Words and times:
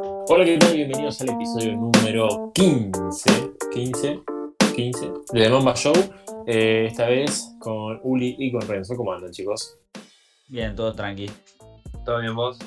Hola, 0.00 0.44
¿qué 0.44 0.56
tal? 0.58 0.76
Bienvenidos 0.76 1.20
al 1.22 1.30
episodio 1.30 1.72
número 1.76 2.52
15, 2.54 3.54
15, 3.72 4.20
15 4.76 5.06
de 5.32 5.42
The 5.42 5.50
Mamba 5.50 5.74
Show. 5.74 5.92
Eh, 6.46 6.86
esta 6.86 7.08
vez 7.08 7.56
con 7.58 7.98
Uli 8.04 8.36
y 8.38 8.52
con 8.52 8.60
Renzo. 8.60 8.94
¿Cómo 8.96 9.12
andan, 9.12 9.32
chicos? 9.32 9.76
Bien, 10.46 10.76
todo 10.76 10.94
tranqui. 10.94 11.28
¿Todo 12.04 12.20
bien 12.20 12.36
vos? 12.36 12.58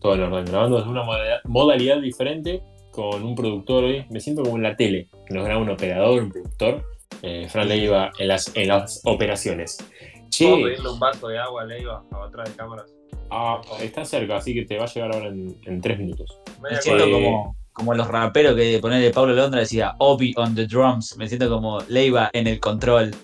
Todo 0.00 0.16
en 0.16 0.22
orden. 0.22 0.44
Grabando 0.46 0.78
desde 0.78 0.90
una 0.90 1.04
modalidad, 1.04 1.40
modalidad 1.44 2.00
diferente 2.00 2.64
con 2.90 3.22
un 3.22 3.36
productor 3.36 3.84
hoy. 3.84 4.06
Me 4.10 4.18
siento 4.18 4.42
como 4.42 4.56
en 4.56 4.64
la 4.64 4.74
tele, 4.74 5.08
que 5.26 5.34
nos 5.34 5.44
graba 5.44 5.60
un 5.62 5.70
operador, 5.70 6.20
un 6.20 6.30
productor. 6.30 6.84
Eh, 7.22 7.46
Fran 7.48 7.68
Leiva 7.68 8.10
en 8.18 8.26
las, 8.26 8.56
en 8.56 8.66
las 8.66 9.02
operaciones. 9.04 9.76
¿Puedo 9.78 10.30
Che, 10.30 10.62
pedirle 10.64 10.90
un 10.90 10.98
vaso 10.98 11.28
de 11.28 11.38
agua 11.38 11.62
a 11.62 11.66
Leiva 11.66 12.02
atrás 12.10 12.50
de 12.50 12.56
cámaras? 12.56 12.92
Ah, 13.30 13.60
está 13.80 14.04
cerca, 14.04 14.36
así 14.36 14.54
que 14.54 14.64
te 14.64 14.76
va 14.78 14.84
a 14.84 14.86
llegar 14.92 15.14
ahora 15.14 15.28
en, 15.28 15.56
en 15.64 15.80
tres 15.80 15.98
minutos. 15.98 16.38
Me 16.62 16.76
siento 16.80 17.04
Eh, 17.04 17.10
como, 17.12 17.56
como 17.72 17.94
los 17.94 18.08
raperos 18.08 18.54
que 18.56 18.78
ponerle 18.80 19.10
Pablo 19.10 19.34
Londra 19.34 19.60
decía 19.60 19.94
Obi 19.98 20.34
on 20.36 20.54
the 20.54 20.66
drums. 20.66 21.16
Me 21.16 21.28
siento 21.28 21.48
como 21.48 21.80
Leiva 21.88 22.30
en 22.32 22.46
el 22.46 22.60
control. 22.60 23.14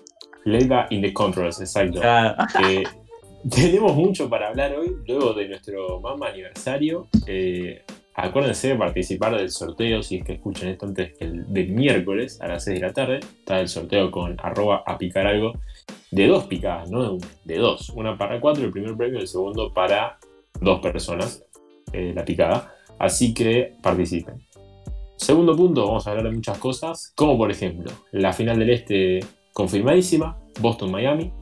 Leiva 0.44 0.86
in 0.90 1.02
the 1.02 1.12
controls, 1.12 1.60
exacto. 1.60 2.00
Ah, 2.02 2.46
Eh, 2.64 2.82
tenemos 3.50 3.94
mucho 3.94 4.28
para 4.28 4.48
hablar 4.48 4.74
hoy, 4.76 4.96
luego 5.06 5.32
de 5.34 5.48
nuestro 5.48 6.00
Mama 6.00 6.28
aniversario. 6.28 7.08
Eh, 7.26 7.82
acuérdense 8.16 8.68
de 8.68 8.76
participar 8.76 9.36
del 9.36 9.50
sorteo, 9.50 10.02
si 10.02 10.16
es 10.16 10.24
que 10.24 10.34
escuchan 10.34 10.70
esto 10.70 10.86
antes 10.86 11.12
el 11.20 11.52
del 11.52 11.68
miércoles 11.68 12.40
a 12.40 12.48
las 12.48 12.64
6 12.64 12.80
de 12.80 12.86
la 12.86 12.92
tarde. 12.92 13.20
Está 13.20 13.60
el 13.60 13.68
sorteo 13.68 14.10
con 14.10 14.36
arroba 14.42 14.82
a 14.86 14.96
picar 14.96 15.26
algo. 15.26 15.52
De 16.10 16.26
dos 16.26 16.44
picadas, 16.44 16.90
no 16.90 17.02
de 17.02 17.08
una, 17.10 17.26
de 17.44 17.58
dos. 17.58 17.90
Una 17.90 18.16
para 18.16 18.40
cuatro, 18.40 18.64
el 18.64 18.70
primer 18.70 18.96
premio, 18.96 19.18
el 19.20 19.28
segundo 19.28 19.72
para 19.74 20.18
dos 20.60 20.80
personas, 20.80 21.44
eh, 21.92 22.12
la 22.14 22.24
picada. 22.24 22.74
Así 22.98 23.34
que 23.34 23.74
participen. 23.82 24.46
Segundo 25.16 25.54
punto, 25.56 25.86
vamos 25.86 26.06
a 26.06 26.10
hablar 26.10 26.26
de 26.26 26.32
muchas 26.32 26.58
cosas, 26.58 27.12
como 27.16 27.36
por 27.36 27.50
ejemplo, 27.50 27.90
la 28.12 28.32
final 28.32 28.58
del 28.58 28.70
Este 28.70 29.20
confirmadísima, 29.52 30.38
Boston-Miami, 30.60 31.32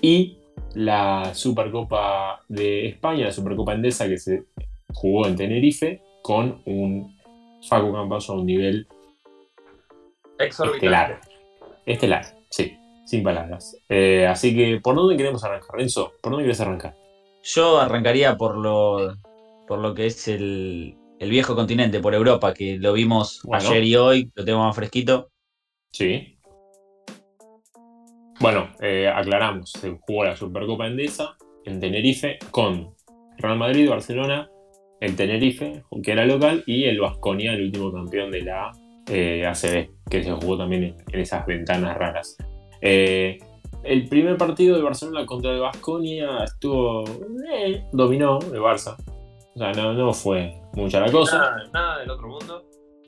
y 0.00 0.38
la 0.74 1.34
Supercopa 1.34 2.40
de 2.48 2.88
España, 2.88 3.26
la 3.26 3.32
Supercopa 3.32 3.74
Endesa 3.74 4.08
que 4.08 4.18
se 4.18 4.44
jugó 4.92 5.26
en 5.26 5.36
Tenerife 5.36 6.00
con 6.22 6.62
un 6.66 7.16
Facu 7.68 7.92
Campazo 7.92 8.32
a 8.32 8.36
un 8.36 8.46
nivel 8.46 8.86
Exorbitante. 10.38 10.86
estelar. 10.86 11.20
Estelar, 11.86 12.24
sí, 12.50 12.76
sin 13.06 13.22
palabras. 13.22 13.76
Eh, 13.88 14.26
así 14.26 14.54
que, 14.54 14.80
¿por 14.80 14.94
dónde 14.94 15.16
queremos 15.16 15.42
arrancar? 15.44 15.70
Renzo, 15.72 16.12
¿por 16.20 16.32
dónde 16.32 16.44
quieres 16.44 16.60
arrancar? 16.60 16.96
yo 17.42 17.78
arrancaría 17.80 18.36
por 18.36 18.56
lo, 18.58 19.14
por 19.66 19.78
lo 19.78 19.94
que 19.94 20.06
es 20.06 20.28
el, 20.28 20.98
el 21.18 21.30
viejo 21.30 21.54
continente, 21.54 21.98
por 22.00 22.14
Europa, 22.14 22.52
que 22.52 22.76
lo 22.78 22.92
vimos 22.92 23.40
Bueno. 23.44 23.68
ayer 23.70 23.84
y 23.84 23.96
hoy, 23.96 24.30
lo 24.34 24.44
tengo 24.44 24.58
más 24.58 24.76
fresquito. 24.76 25.30
Sí. 25.92 26.38
Bueno, 28.40 28.68
eh, 28.80 29.08
aclaramos, 29.08 29.70
se 29.72 29.96
jugó 30.00 30.24
la 30.24 30.36
Supercopa 30.36 30.86
Endesa 30.86 31.36
en 31.64 31.80
Tenerife 31.80 32.38
con 32.50 32.94
Real 33.38 33.56
Madrid, 33.56 33.88
Barcelona, 33.88 34.50
el 35.00 35.16
Tenerife, 35.16 35.82
que 36.02 36.12
era 36.12 36.24
local, 36.26 36.62
y 36.66 36.84
el 36.84 37.00
Vasconia, 37.00 37.52
el 37.54 37.62
último 37.66 37.92
campeón 37.92 38.30
de 38.30 38.42
la 38.42 38.72
eh, 39.10 39.46
ACB, 39.46 39.88
que 40.10 40.22
se 40.24 40.32
jugó 40.32 40.58
también 40.58 40.84
en, 40.84 40.96
en 41.12 41.20
esas 41.20 41.46
ventanas 41.46 41.96
raras. 41.96 42.36
Eh, 42.80 43.38
el 43.84 44.08
primer 44.08 44.36
partido 44.36 44.76
de 44.76 44.82
Barcelona 44.82 45.24
contra 45.24 45.52
el 45.52 45.60
Vasconia 45.60 46.44
estuvo. 46.44 47.04
eh, 47.52 47.84
dominó 47.92 48.38
el 48.40 48.60
Barça. 48.60 48.96
O 49.54 49.58
sea, 49.58 49.72
no, 49.72 49.92
no 49.94 50.12
fue 50.12 50.52
mucha 50.74 51.00
la 51.00 51.10
cosa. 51.10 51.38
Nada, 51.38 51.64
nada 51.72 51.98
del 52.00 52.10
otro 52.10 52.28
mundo. 52.28 52.64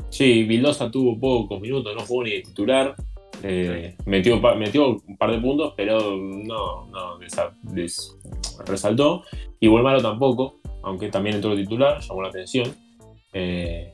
Sí, 0.08 0.44
Vildosa 0.44 0.90
tuvo 0.90 1.18
pocos 1.18 1.60
minutos, 1.60 1.94
no 1.94 2.00
jugó 2.02 2.24
ni 2.24 2.30
de 2.30 2.40
titular. 2.42 2.94
Eh, 3.42 3.96
metió, 4.06 4.40
metió 4.56 4.96
un 5.06 5.16
par 5.16 5.30
de 5.30 5.38
puntos, 5.38 5.72
pero 5.76 5.98
no, 6.16 6.86
no 6.88 7.18
des- 7.62 8.16
resaltó. 8.66 9.22
Y 9.60 9.68
Malo 9.68 10.00
tampoco, 10.02 10.59
aunque 10.82 11.08
también 11.08 11.36
entró 11.36 11.56
titular, 11.56 12.00
llamó 12.00 12.22
la 12.22 12.28
atención. 12.28 12.74
Eh, 13.32 13.92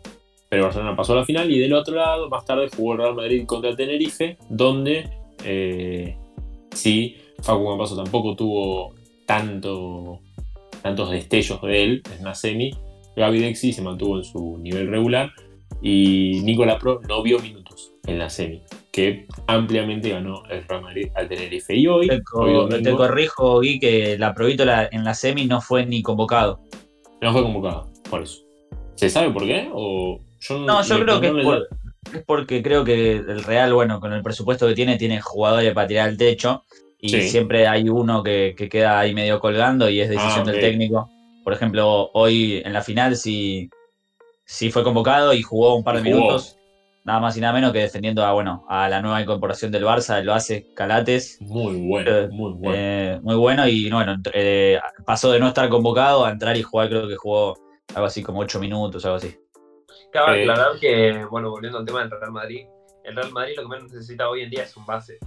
pero 0.49 0.65
Barcelona 0.65 0.97
pasó 0.97 1.13
a 1.13 1.17
la 1.17 1.25
final 1.25 1.51
y 1.51 1.59
del 1.59 1.73
otro 1.73 1.97
lado, 1.97 2.29
más 2.29 2.45
tarde 2.45 2.69
jugó 2.75 2.93
el 2.93 2.99
Real 2.99 3.15
Madrid 3.15 3.47
contra 3.47 3.71
el 3.71 3.77
Tenerife, 3.77 4.39
donde 4.49 5.11
eh, 5.45 6.17
sí, 6.73 7.17
Facu 7.43 7.69
Campazo 7.69 7.97
tampoco 7.97 8.37
tuvo 8.37 8.95
tanto, 9.27 10.21
tantos 10.83 11.11
destellos 11.11 11.61
de 11.63 11.83
él 11.83 12.03
en 12.15 12.21
una 12.23 12.35
semi. 12.35 12.73
Gaby 13.17 13.41
Dexi 13.41 13.73
se 13.73 13.83
mantuvo 13.83 14.19
en 14.19 14.25
su 14.25 14.59
nivel 14.59 14.89
regular 14.89 15.33
y 15.83 16.41
Nicola 16.45 16.79
Pro 16.79 17.01
no 17.09 17.23
vio 17.23 17.39
minutos 17.39 17.93
en 18.07 18.19
la 18.19 18.31
semi, 18.31 18.63
que 18.97 19.27
ampliamente 19.47 20.09
ganó 20.09 20.43
el 20.49 20.67
Real 20.67 20.81
Madrid 20.81 21.09
al 21.15 21.29
Tenerife. 21.29 21.77
Y 21.77 21.87
hoy, 21.87 22.09
Te, 22.09 22.23
co- 22.23 22.41
hoy 22.41 22.55
domingo, 22.55 22.83
te 22.83 22.97
corrijo, 22.97 23.61
Gui, 23.61 23.79
que 23.79 24.17
la 24.19 24.33
Provítola 24.33 24.89
en 24.91 25.05
la 25.05 25.13
semi 25.13 25.45
no 25.45 25.61
fue 25.61 25.85
ni 25.85 26.03
convocado. 26.03 26.61
no 27.21 27.31
fue 27.31 27.43
convocado, 27.43 27.91
por 28.09 28.23
eso. 28.23 28.39
¿Se 28.95 29.11
sabe 29.11 29.31
por 29.33 29.45
qué? 29.45 29.69
O 29.71 30.19
yo 30.41 30.59
No, 30.61 30.83
yo 30.83 30.99
creo 31.05 31.21
que 31.21 31.27
es, 31.27 31.33
le- 31.35 31.43
por- 31.43 31.69
es 32.15 32.25
porque 32.27 32.63
creo 32.63 32.85
que 32.85 33.13
el 33.17 33.45
Real, 33.45 33.75
bueno, 33.75 34.01
con 34.01 34.15
el 34.15 34.23
presupuesto 34.23 34.67
que 34.67 34.75
tiene, 34.75 34.97
tiene 34.97 35.21
jugadores 35.21 35.75
para 35.75 35.87
tirar 35.87 36.09
al 36.09 36.17
techo 36.17 36.65
y 36.99 37.11
Sí. 37.11 37.21
siempre 37.21 37.67
hay 37.69 37.91
uno 37.91 38.23
que, 38.23 38.55
que 38.57 38.71
queda 38.71 38.99
ahí 38.99 39.13
medio 39.15 39.39
colgando 39.41 39.91
y 39.91 40.01
es 40.01 40.09
decisión 40.09 40.39
Ah, 40.39 40.43
ok. 40.43 40.47
del 40.53 40.61
técnico. 40.61 41.11
Por 41.45 41.53
ejemplo, 41.53 42.11
hoy 42.15 42.63
en 42.65 42.73
la 42.73 42.81
final 42.81 43.15
sí, 43.17 43.69
sí 44.47 44.71
fue 44.71 44.83
convocado 44.83 45.35
y 45.35 45.43
jugó 45.43 45.75
un 45.77 45.85
par 45.85 45.97
de 45.97 46.03
jugó. 46.03 46.17
minutos, 46.17 46.57
nada 47.07 47.21
más 47.21 47.37
y 47.37 47.41
nada 47.41 47.53
menos 47.55 47.73
que 47.73 47.79
defendiendo 47.79 48.25
a, 48.25 48.33
bueno, 48.33 48.67
a 48.69 48.89
la 48.89 49.01
nueva 49.01 49.23
incorporación 49.23 49.71
del 49.73 49.85
Barça, 49.85 50.23
lo 50.23 50.35
hace 50.35 50.75
Calates. 50.75 51.39
Muy 51.41 51.87
bueno, 51.89 52.11
Eh, 52.11 52.29
muy 52.31 52.53
bueno. 52.53 52.75
Eh, 52.77 53.21
muy 53.23 53.37
bueno 53.37 53.67
y 53.69 53.89
bueno, 53.91 54.17
eh, 54.35 54.79
pasó 55.07 55.31
de 55.31 55.39
no 55.39 55.47
estar 55.49 55.69
convocado 55.69 56.25
a 56.25 56.31
entrar 56.31 56.57
y 56.57 56.63
jugar, 56.63 56.89
creo 56.89 57.07
que 57.09 57.17
jugó 57.17 57.55
algo 57.95 58.07
así 58.07 58.23
como 58.23 58.41
8 58.41 58.59
minutos, 58.59 59.05
algo 59.05 59.17
así. 59.19 59.35
Cabe 60.13 60.39
Eh. 60.41 60.51
aclarar 60.51 60.79
que, 60.81 61.25
bueno, 61.31 61.51
volviendo 61.51 61.79
al 61.79 61.85
tema 61.87 62.01
del 62.01 62.11
Real 62.11 62.33
Madrid, 62.33 62.67
el 63.05 63.15
Real 63.15 63.31
Madrid 63.33 63.55
lo 63.57 63.63
que 63.63 63.69
menos 63.69 63.93
necesita 63.93 64.29
hoy 64.29 64.43
en 64.43 64.51
día 64.51 64.65
es 64.65 64.77
un 64.77 64.85
base. 64.85 65.19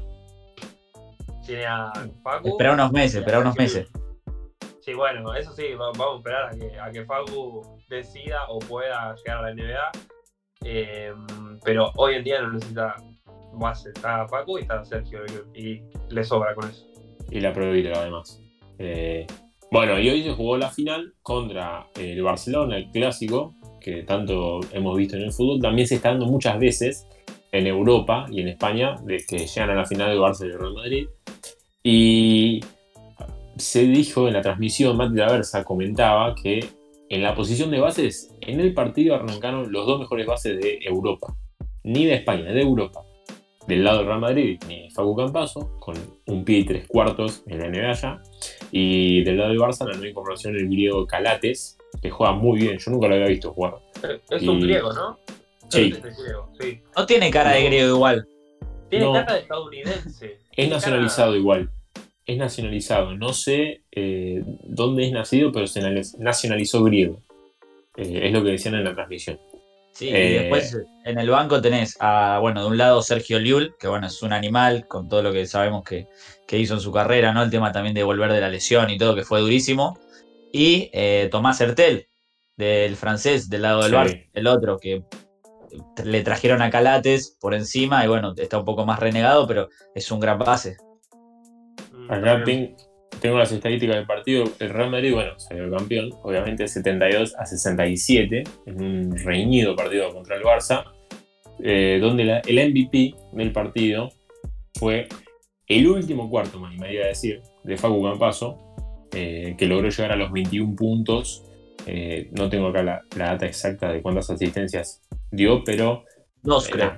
Tiene 1.46 1.66
a 1.66 1.92
Facu. 2.24 2.50
Espera 2.50 2.74
unos 2.74 2.92
meses, 2.92 3.16
espera 3.16 3.40
unos 3.40 3.58
meses. 3.58 3.88
Sí, 4.82 4.94
bueno, 4.94 5.34
eso 5.34 5.52
sí, 5.54 5.74
va- 5.76 5.92
vamos 5.98 6.16
a 6.16 6.18
esperar 6.18 6.46
a 6.46 6.52
que, 6.58 6.80
a 6.80 6.92
que 6.92 7.06
Facu 7.06 7.78
decida 7.90 8.40
o 8.50 8.60
pueda 8.60 9.16
llegar 9.16 9.38
a 9.38 9.42
la 9.44 9.50
NBA. 9.54 9.92
Eh, 10.64 11.14
pero 11.64 11.92
hoy 11.96 12.16
en 12.16 12.24
día 12.24 12.42
no 12.42 12.54
necesita 12.54 12.96
base. 13.54 13.90
Está 13.90 14.28
Facu 14.28 14.58
y 14.58 14.62
está 14.62 14.84
Sergio 14.84 15.20
y 15.54 15.82
le 16.10 16.24
sobra 16.24 16.54
con 16.56 16.70
eso. 16.70 16.86
y 17.32 17.40
la 17.40 17.54
Provítola 17.54 18.02
además. 18.02 18.42
Eh, 18.78 19.28
bueno, 19.72 20.00
y 20.00 20.10
hoy 20.10 20.24
se 20.24 20.34
jugó 20.34 20.58
la 20.58 20.70
final 20.70 21.14
contra 21.22 21.88
el 21.96 22.22
Barcelona, 22.24 22.78
el 22.78 22.90
clásico, 22.90 23.56
que 23.80 24.04
tanto 24.04 24.62
hemos 24.74 24.98
visto 24.98 25.16
en 25.16 25.24
el 25.24 25.32
fútbol. 25.32 25.62
También 25.62 25.88
se 25.88 25.96
está 25.96 26.10
dando 26.10 26.26
muchas 26.26 26.60
veces 26.60 27.08
en 27.52 27.68
Europa 27.68 28.26
y 28.32 28.42
en 28.42 28.48
España, 28.48 28.96
de 29.04 29.18
que 29.28 29.46
llegan 29.46 29.70
a 29.72 29.76
la 29.76 29.86
final 29.86 30.10
del 30.10 30.20
Barça 30.20 30.46
y 30.46 30.52
Real 30.52 30.74
Madrid. 30.74 31.08
Y 31.84 32.60
se 33.58 33.84
dijo 33.84 34.28
en 34.28 34.34
la 34.34 34.42
transmisión, 34.42 34.98
Mati 34.98 35.16
Laversa 35.16 35.64
comentaba 35.64 36.34
que 36.36 36.66
en 37.10 37.24
la 37.24 37.34
posición 37.36 37.72
de 37.72 37.80
bases, 37.80 38.34
en 38.42 38.60
el 38.60 38.74
partido 38.74 39.16
arrancaron 39.16 39.72
los 39.72 39.86
dos 39.88 40.00
mejores 40.00 40.26
bases 40.28 40.60
de 40.62 40.80
Europa. 40.84 41.36
Ni 41.84 42.06
de 42.06 42.16
España, 42.16 42.52
de 42.52 42.62
Europa. 42.62 43.02
Del 43.68 43.84
lado 43.84 44.00
del 44.00 44.08
Real 44.08 44.20
Madrid, 44.20 44.60
ni 44.68 44.90
Facu 44.92 45.16
Campazo, 45.16 45.78
con 45.80 45.96
un 46.28 46.44
pie 46.44 46.60
y 46.60 46.66
tres 46.66 46.88
cuartos 46.88 47.44
en 47.48 47.60
la 47.60 47.68
NBA 47.70 47.94
ya. 47.94 48.22
Y 48.72 49.24
del 49.24 49.38
lado 49.38 49.50
del 49.50 49.60
Barça, 49.60 49.86
la 49.86 49.94
nueva 49.94 50.08
incorporación, 50.08 50.56
el 50.56 50.68
griego 50.68 51.06
Calates, 51.06 51.78
que 52.02 52.10
juega 52.10 52.34
muy 52.34 52.60
bien. 52.60 52.78
Yo 52.80 52.92
nunca 52.92 53.08
lo 53.08 53.16
había 53.16 53.28
visto 53.28 53.52
jugar. 53.54 53.76
Es 54.30 54.48
un 54.48 54.60
griego, 54.60 54.92
¿no? 54.94 55.20
Sí. 55.70 55.94
No 56.98 57.06
tiene 57.06 57.30
cara 57.30 57.52
de 57.52 57.64
griego 57.66 57.96
igual. 57.96 58.28
Tiene 58.90 59.06
No. 59.06 59.14
cara 59.14 59.34
de 59.34 59.40
estadounidense. 59.42 60.40
Es 60.56 60.70
nacionalizado 60.70 61.30
cara- 61.32 61.40
igual. 61.40 61.70
Es 62.30 62.38
nacionalizado. 62.38 63.18
No 63.18 63.34
sé 63.34 63.82
eh, 63.92 64.44
dónde 64.64 65.06
es 65.06 65.12
nacido, 65.12 65.52
pero 65.52 65.66
se 65.66 65.82
na- 65.82 66.02
nacionalizó 66.20 66.84
griego. 66.84 67.24
Eh, 67.98 68.22
es 68.28 68.32
lo 68.32 68.44
que 68.44 68.52
decían 68.52 68.76
en 68.76 68.84
la 68.84 68.94
transmisión. 68.94 69.40
Sí, 69.94 70.10
Eh, 70.10 70.30
y 70.30 70.34
después 70.36 70.78
en 71.06 71.18
el 71.18 71.30
banco 71.30 71.60
tenés 71.60 71.98
a, 72.00 72.38
bueno, 72.40 72.62
de 72.62 72.68
un 72.68 72.78
lado 72.78 73.02
Sergio 73.02 73.40
Liul, 73.40 73.74
que 73.80 73.88
bueno, 73.88 74.06
es 74.06 74.22
un 74.22 74.32
animal 74.32 74.88
con 74.88 75.10
todo 75.10 75.24
lo 75.24 75.34
que 75.34 75.48
sabemos 75.48 75.84
que, 75.84 76.08
que 76.48 76.60
hizo 76.60 76.76
en 76.76 76.80
su 76.82 76.92
carrera, 76.92 77.34
¿no? 77.34 77.42
El 77.42 77.50
tema 77.50 77.72
también 77.72 77.96
de 77.96 78.04
volver 78.04 78.32
de 78.32 78.42
la 78.42 78.50
lesión 78.50 78.92
y 78.92 78.98
todo, 79.00 79.16
que 79.16 79.24
fue 79.24 79.40
durísimo. 79.42 79.98
Y 80.54 80.90
eh, 80.94 81.30
Tomás 81.32 81.60
Hertel, 81.60 82.08
del 82.58 82.96
francés, 82.96 83.50
del 83.50 83.64
lado 83.64 83.82
del 83.82 83.92
Sí. 83.92 83.98
Barça, 83.98 84.30
el 84.34 84.48
otro, 84.48 84.78
que 84.78 85.04
le 86.04 86.22
trajeron 86.22 86.62
a 86.62 86.70
Calates 86.70 87.38
por 87.42 87.54
encima 87.56 88.06
y 88.06 88.08
bueno, 88.08 88.34
está 88.38 88.60
un 88.60 88.66
poco 88.66 88.86
más 88.86 89.00
renegado, 89.00 89.48
pero 89.48 89.70
es 89.96 90.12
un 90.12 90.20
gran 90.20 90.38
base. 90.38 90.78
Acá 92.10 92.44
ten- 92.44 92.76
tengo 93.22 93.38
las 93.38 93.52
estadísticas 93.52 93.96
del 93.98 94.06
partido. 94.06 94.44
El 94.60 94.70
Real 94.70 94.90
Madrid, 94.92 95.14
bueno, 95.14 95.38
salió 95.40 95.70
campeón, 95.72 96.10
obviamente 96.24 96.68
72 96.68 97.36
a 97.38 97.46
67, 97.46 98.44
en 98.66 98.82
un 98.84 99.18
reñido 99.18 99.76
partido 99.76 100.12
contra 100.14 100.36
el 100.36 100.44
Barça, 100.44 100.84
eh, 101.64 102.00
donde 102.02 102.26
la- 102.26 102.40
el 102.40 102.58
MVP 102.60 103.16
del 103.34 103.52
partido 103.52 104.10
fue 104.76 105.08
el 105.68 105.88
último 105.88 106.30
cuarto, 106.30 106.60
me 106.60 106.68
animaría 106.68 107.04
a 107.06 107.08
decir, 107.08 107.42
de 107.64 107.78
Facu 107.78 108.02
Campaso, 108.04 108.58
eh, 109.14 109.56
que 109.58 109.66
logró 109.68 109.90
llegar 109.90 110.12
a 110.12 110.16
los 110.16 110.32
21 110.32 110.76
puntos. 110.76 111.44
Eh, 111.86 112.30
no 112.32 112.50
tengo 112.50 112.68
acá 112.68 112.84
la, 112.84 113.02
la 113.18 113.26
data 113.32 113.46
exacta 113.46 113.92
de 113.92 114.02
cuántas 114.02 114.30
asistencias 114.30 115.02
dio, 115.32 115.64
pero 115.64 116.04
Dos, 116.42 116.68
creo. 116.70 116.94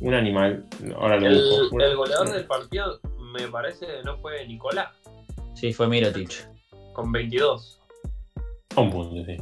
un 0.00 0.14
animal. 0.14 0.64
Ahora 0.96 1.18
lo 1.18 1.26
El, 1.26 1.34
busco. 1.36 1.80
el 1.80 1.96
goleador 1.96 2.32
del 2.32 2.44
partido, 2.46 3.00
me 3.42 3.48
parece, 3.48 3.86
no 4.04 4.16
fue 4.18 4.46
Nicolás, 4.46 4.88
Sí, 5.54 5.72
fue 5.72 5.88
Mirotic. 5.88 6.48
con 6.92 7.10
22. 7.12 7.80
A 8.76 8.80
un 8.80 8.90
punto, 8.90 9.24
sí. 9.24 9.36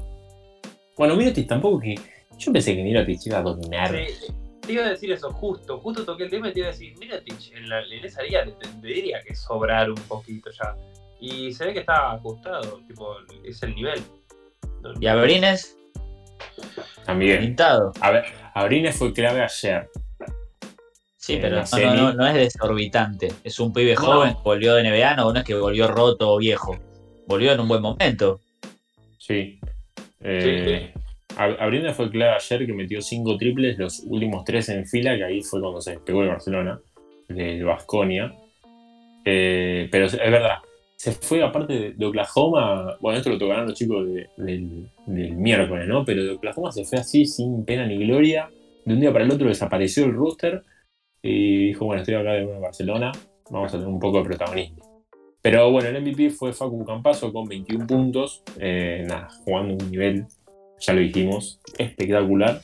Bueno, 0.97 1.17
Mirotic 1.17 1.49
tampoco 1.49 1.81
que. 1.81 1.95
Yo 2.39 2.53
pensé 2.53 2.75
que 2.77 2.83
Mirotic 2.83 3.27
iba 3.27 3.39
a 3.39 3.43
dominar. 3.43 3.91
Sí, 3.91 4.33
te 4.61 4.73
iba 4.73 4.85
a 4.87 4.91
decir 4.91 5.11
eso, 5.13 5.31
justo, 5.33 5.79
justo 5.81 6.05
toqué 6.05 6.25
el 6.25 6.31
tema 6.31 6.49
y 6.49 6.53
te 6.53 6.61
iba 6.61 6.69
a 6.69 6.73
decir, 6.73 6.95
mira, 6.99 7.21
Tich, 7.23 7.53
en, 7.53 7.69
la, 7.69 7.83
en 7.83 8.05
esa 8.05 8.23
liga 8.23 8.45
tendría 8.61 9.21
que 9.23 9.35
sobrar 9.35 9.91
un 9.91 9.97
poquito 10.09 10.51
ya. 10.51 10.75
Y 11.21 11.53
se 11.53 11.67
ve 11.67 11.75
que 11.75 11.81
está 11.81 12.13
ajustado, 12.13 12.81
tipo, 12.87 13.15
es 13.45 13.63
el 13.63 13.75
nivel. 13.75 14.03
Y 15.01 15.07
Abrines, 15.07 15.77
También. 17.05 17.41
pintado. 17.41 17.93
A 18.01 18.11
ver, 18.11 18.25
Abrines 18.55 18.97
fue 18.97 19.13
clave 19.13 19.43
ayer. 19.43 19.89
Sí, 21.25 21.37
En 21.37 21.41
pero 21.41 21.57
no, 21.57 21.79
no, 21.79 21.95
no, 21.95 22.13
no 22.13 22.27
es 22.27 22.35
desorbitante. 22.35 23.33
Es 23.43 23.59
un 23.59 23.73
pibe 23.73 23.95
No. 23.95 24.01
joven, 24.03 24.35
volvió 24.45 24.75
de 24.75 24.83
NBA, 24.83 25.17
no, 25.17 25.33
no 25.33 25.39
es 25.39 25.45
que 25.47 25.55
volvió 25.55 25.87
roto 25.89 26.33
o 26.33 26.37
viejo. 26.37 26.77
Volvió 27.27 27.53
en 27.53 27.61
un 27.61 27.69
buen 27.69 27.81
momento. 27.81 28.41
Sí. 29.17 29.59
Eh, 30.21 30.93
Ab- 31.39 31.57
Abrines 31.59 31.97
fue 31.97 32.11
clave 32.11 32.35
ayer 32.37 32.67
que 32.67 32.73
metió 32.75 33.01
cinco 33.01 33.39
triples, 33.39 33.79
los 33.79 34.01
últimos 34.01 34.45
tres 34.45 34.69
en 34.69 34.85
fila, 34.87 35.17
que 35.17 35.25
ahí 35.25 35.41
fue 35.41 35.63
cuando 35.63 35.81
se 35.81 35.93
despegó 35.93 36.23
el 36.25 36.29
Barcelona, 36.29 36.79
del 37.29 37.65
Vasconia. 37.65 38.31
pero 39.25 40.05
es 40.05 40.13
verdad, 40.19 40.59
se 40.97 41.13
fue 41.13 41.43
aparte 41.43 41.95
de, 41.97 42.07
Oklahoma, 42.07 42.97
bueno, 43.01 43.17
esto 43.17 43.31
lo 43.31 43.39
tocarán 43.39 43.65
los 43.67 43.79
chicos 43.79 44.07
de- 44.13 44.29
del, 44.37 44.89
del 45.07 45.33
miércoles, 45.33 45.89
¿no? 45.89 46.05
Pero 46.05 46.23
de 46.23 46.33
Oklahoma 46.33 46.71
se 46.71 46.85
fue 46.85 46.99
así, 46.99 47.25
sin 47.25 47.65
pena 47.65 47.87
ni 47.87 47.97
gloria. 47.97 48.51
De 48.85 48.93
un 48.93 49.01
día 49.01 49.11
para 49.11 49.25
el 49.25 49.31
otro 49.31 49.49
desapareció 49.49 50.05
el 50.05 50.13
rooster 50.13 50.63
y 51.25 51.69
dijo, 51.69 51.87
bueno, 51.87 52.03
estoy 52.03 52.17
acá 52.17 52.37
en 52.37 52.61
Barcelona, 52.61 53.11
vamos 53.51 53.73
a 53.73 53.79
tener 53.79 53.89
un 53.89 53.99
poco 53.99 54.19
de 54.19 54.25
protagonismo. 54.25 55.05
Pero 55.41 55.71
bueno, 55.71 55.89
el 55.89 56.03
MVP 56.03 56.31
fue 56.31 56.53
Facu 56.53 56.85
Campaso 56.85 57.33
con 57.33 57.49
21 57.49 57.87
puntos, 57.87 58.43
eh, 58.59 59.05
nada, 59.09 59.29
jugando 59.45 59.75
un 59.75 59.91
nivel, 59.91 60.27
ya 60.79 60.93
lo 60.93 61.01
dijimos, 61.01 61.61
espectacular. 61.79 62.61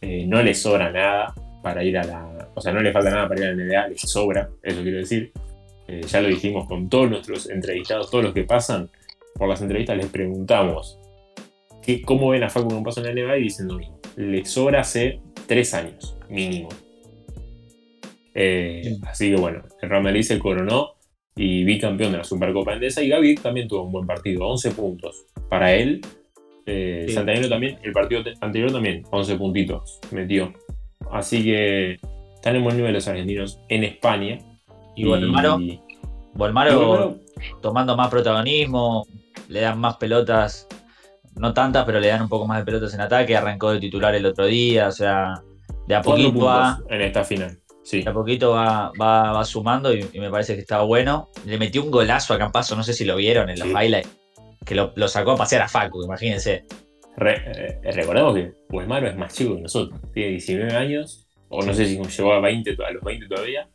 Eh, 0.00 0.26
no 0.26 0.42
le 0.42 0.54
sobra 0.54 0.92
nada 0.92 1.34
para 1.62 1.82
ir 1.82 1.98
a 1.98 2.04
la. 2.04 2.50
O 2.54 2.60
sea, 2.60 2.72
no 2.72 2.80
le 2.80 2.92
falta 2.92 3.10
nada 3.10 3.28
para 3.28 3.40
ir 3.40 3.46
a 3.46 3.54
NBA, 3.54 3.88
le 3.88 3.98
sobra, 3.98 4.48
eso 4.62 4.82
quiero 4.82 4.98
decir. 4.98 5.32
Eh, 5.88 6.02
ya 6.06 6.20
lo 6.20 6.28
dijimos 6.28 6.68
con 6.68 6.88
todos 6.88 7.10
nuestros 7.10 7.50
entrevistados, 7.50 8.10
todos 8.10 8.24
los 8.24 8.32
que 8.32 8.44
pasan 8.44 8.88
por 9.34 9.48
las 9.48 9.60
entrevistas, 9.60 9.96
les 9.96 10.06
preguntamos 10.06 11.00
cómo 12.04 12.30
ven 12.30 12.44
a 12.44 12.50
Facu 12.50 12.68
Campaso 12.68 13.04
en 13.04 13.14
la 13.14 13.22
NBA 13.22 13.38
y 13.38 13.42
dicen 13.42 13.68
lo 13.68 13.74
mismo. 13.74 13.98
Le 14.16 14.44
sobra 14.44 14.80
hace 14.80 15.20
tres 15.46 15.74
años, 15.74 16.16
mínimo. 16.28 16.68
Eh, 18.34 18.80
Sí. 18.84 19.00
Así 19.06 19.30
que 19.30 19.36
bueno, 19.40 19.62
el 19.80 19.88
Real 19.88 20.02
Madrid 20.02 20.22
se 20.22 20.38
coronó 20.38 20.94
y 21.36 21.64
bicampeón 21.64 22.12
de 22.12 22.18
la 22.18 22.24
Supercopa 22.24 22.74
Endesa 22.74 23.02
y 23.02 23.08
Gaby 23.08 23.36
también 23.36 23.68
tuvo 23.68 23.84
un 23.84 23.92
buen 23.92 24.06
partido, 24.06 24.46
11 24.46 24.70
puntos. 24.72 25.26
Para 25.48 25.72
él, 25.74 26.00
eh, 26.66 27.06
Sí. 27.08 27.14
También, 27.48 27.78
el 27.82 27.92
partido 27.92 28.22
te- 28.24 28.34
anterior 28.40 28.72
también, 28.72 29.02
11 29.10 29.36
puntitos 29.36 30.00
metió. 30.12 30.52
Así 31.10 31.42
que 31.44 31.98
están 32.34 32.56
en 32.56 32.64
buen 32.64 32.76
nivel 32.76 32.92
los 32.94 33.06
argentinos 33.08 33.60
en 33.68 33.84
España. 33.84 34.38
Y 34.96 35.04
Volmaro, 35.04 35.58
y 35.60 35.80
tomando 37.60 37.96
más 37.96 38.08
protagonismo, 38.08 39.06
le 39.48 39.60
dan 39.60 39.78
más 39.78 39.96
pelotas, 39.96 40.66
no 41.36 41.52
tantas, 41.52 41.84
pero 41.84 42.00
le 42.00 42.08
dan 42.08 42.22
un 42.22 42.28
poco 42.28 42.46
más 42.46 42.58
de 42.58 42.64
pelotas 42.64 42.94
en 42.94 43.00
ataque, 43.00 43.36
arrancó 43.36 43.72
de 43.72 43.80
titular 43.80 44.14
el 44.14 44.24
otro 44.26 44.46
día, 44.46 44.88
o 44.88 44.92
sea, 44.92 45.34
de 45.86 45.94
a 45.94 46.00
poquito 46.02 46.44
va, 46.46 46.78
en 46.88 47.02
esta 47.02 47.24
final. 47.24 47.58
Sí, 47.84 48.02
de 48.02 48.10
a 48.10 48.12
poquito 48.14 48.50
va, 48.52 48.90
va, 49.00 49.32
va 49.32 49.44
sumando 49.44 49.94
y, 49.94 50.04
y 50.12 50.18
me 50.18 50.30
parece 50.30 50.54
que 50.54 50.62
estaba 50.62 50.84
bueno. 50.84 51.28
Le 51.46 51.58
metió 51.58 51.82
un 51.84 51.90
golazo 51.90 52.32
a 52.34 52.38
Campazo, 52.38 52.74
no 52.76 52.82
sé 52.82 52.94
si 52.94 53.04
lo 53.04 53.14
vieron 53.16 53.48
en 53.50 53.58
los 53.58 53.68
Sí. 53.68 53.74
highlights, 53.78 54.08
que 54.64 54.74
lo, 54.74 54.92
lo 54.96 55.06
sacó 55.06 55.32
a 55.32 55.36
pasear 55.36 55.62
a 55.62 55.68
Facu, 55.68 56.02
imagínense. 56.02 56.64
Re- 57.16 57.42
eh, 57.84 57.92
recordemos 57.92 58.34
que 58.34 58.52
Volmaro 58.70 59.06
es 59.06 59.16
más 59.16 59.34
chico 59.34 59.54
que 59.56 59.60
nosotros. 59.62 60.00
Tiene 60.12 60.30
19 60.30 60.72
años, 60.74 61.26
o 61.50 61.62
no 61.62 61.72
sé 61.74 61.84
si 61.86 61.98
llegó 62.02 62.32
a, 62.32 62.40
20, 62.40 62.74
to- 62.74 62.84
a 62.86 62.90
los 62.90 63.02
20 63.04 63.26
todavía, 63.28 63.68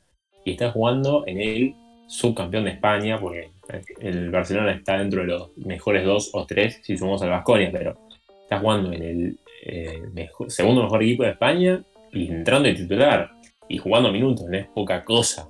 y 0.43 0.51
está 0.51 0.71
jugando 0.71 1.23
en 1.27 1.39
el 1.39 1.75
subcampeón 2.07 2.63
de 2.65 2.71
España, 2.71 3.19
porque 3.19 3.51
el 4.01 4.31
Barcelona 4.31 4.71
está 4.71 4.97
dentro 4.97 5.21
de 5.21 5.27
los 5.27 5.55
mejores 5.57 6.03
dos 6.03 6.31
o 6.33 6.45
tres, 6.47 6.79
si 6.83 6.97
sumamos 6.97 7.21
al 7.21 7.29
Vasconia, 7.29 7.69
pero 7.71 7.95
está 8.41 8.59
jugando 8.59 8.91
en 8.91 9.03
el 9.03 9.39
eh, 9.65 10.01
mejor- 10.13 10.49
segundo 10.49 10.81
mejor 10.81 11.03
equipo 11.03 11.21
de 11.23 11.29
España 11.29 11.83
y 12.11 12.27
entrando 12.29 12.67
de 12.67 12.73
titular 12.75 13.29
y 13.69 13.77
jugando 13.77 14.11
minutos, 14.11 14.45
no 14.49 14.57
es 14.57 14.67
poca 14.67 15.03
cosa. 15.05 15.47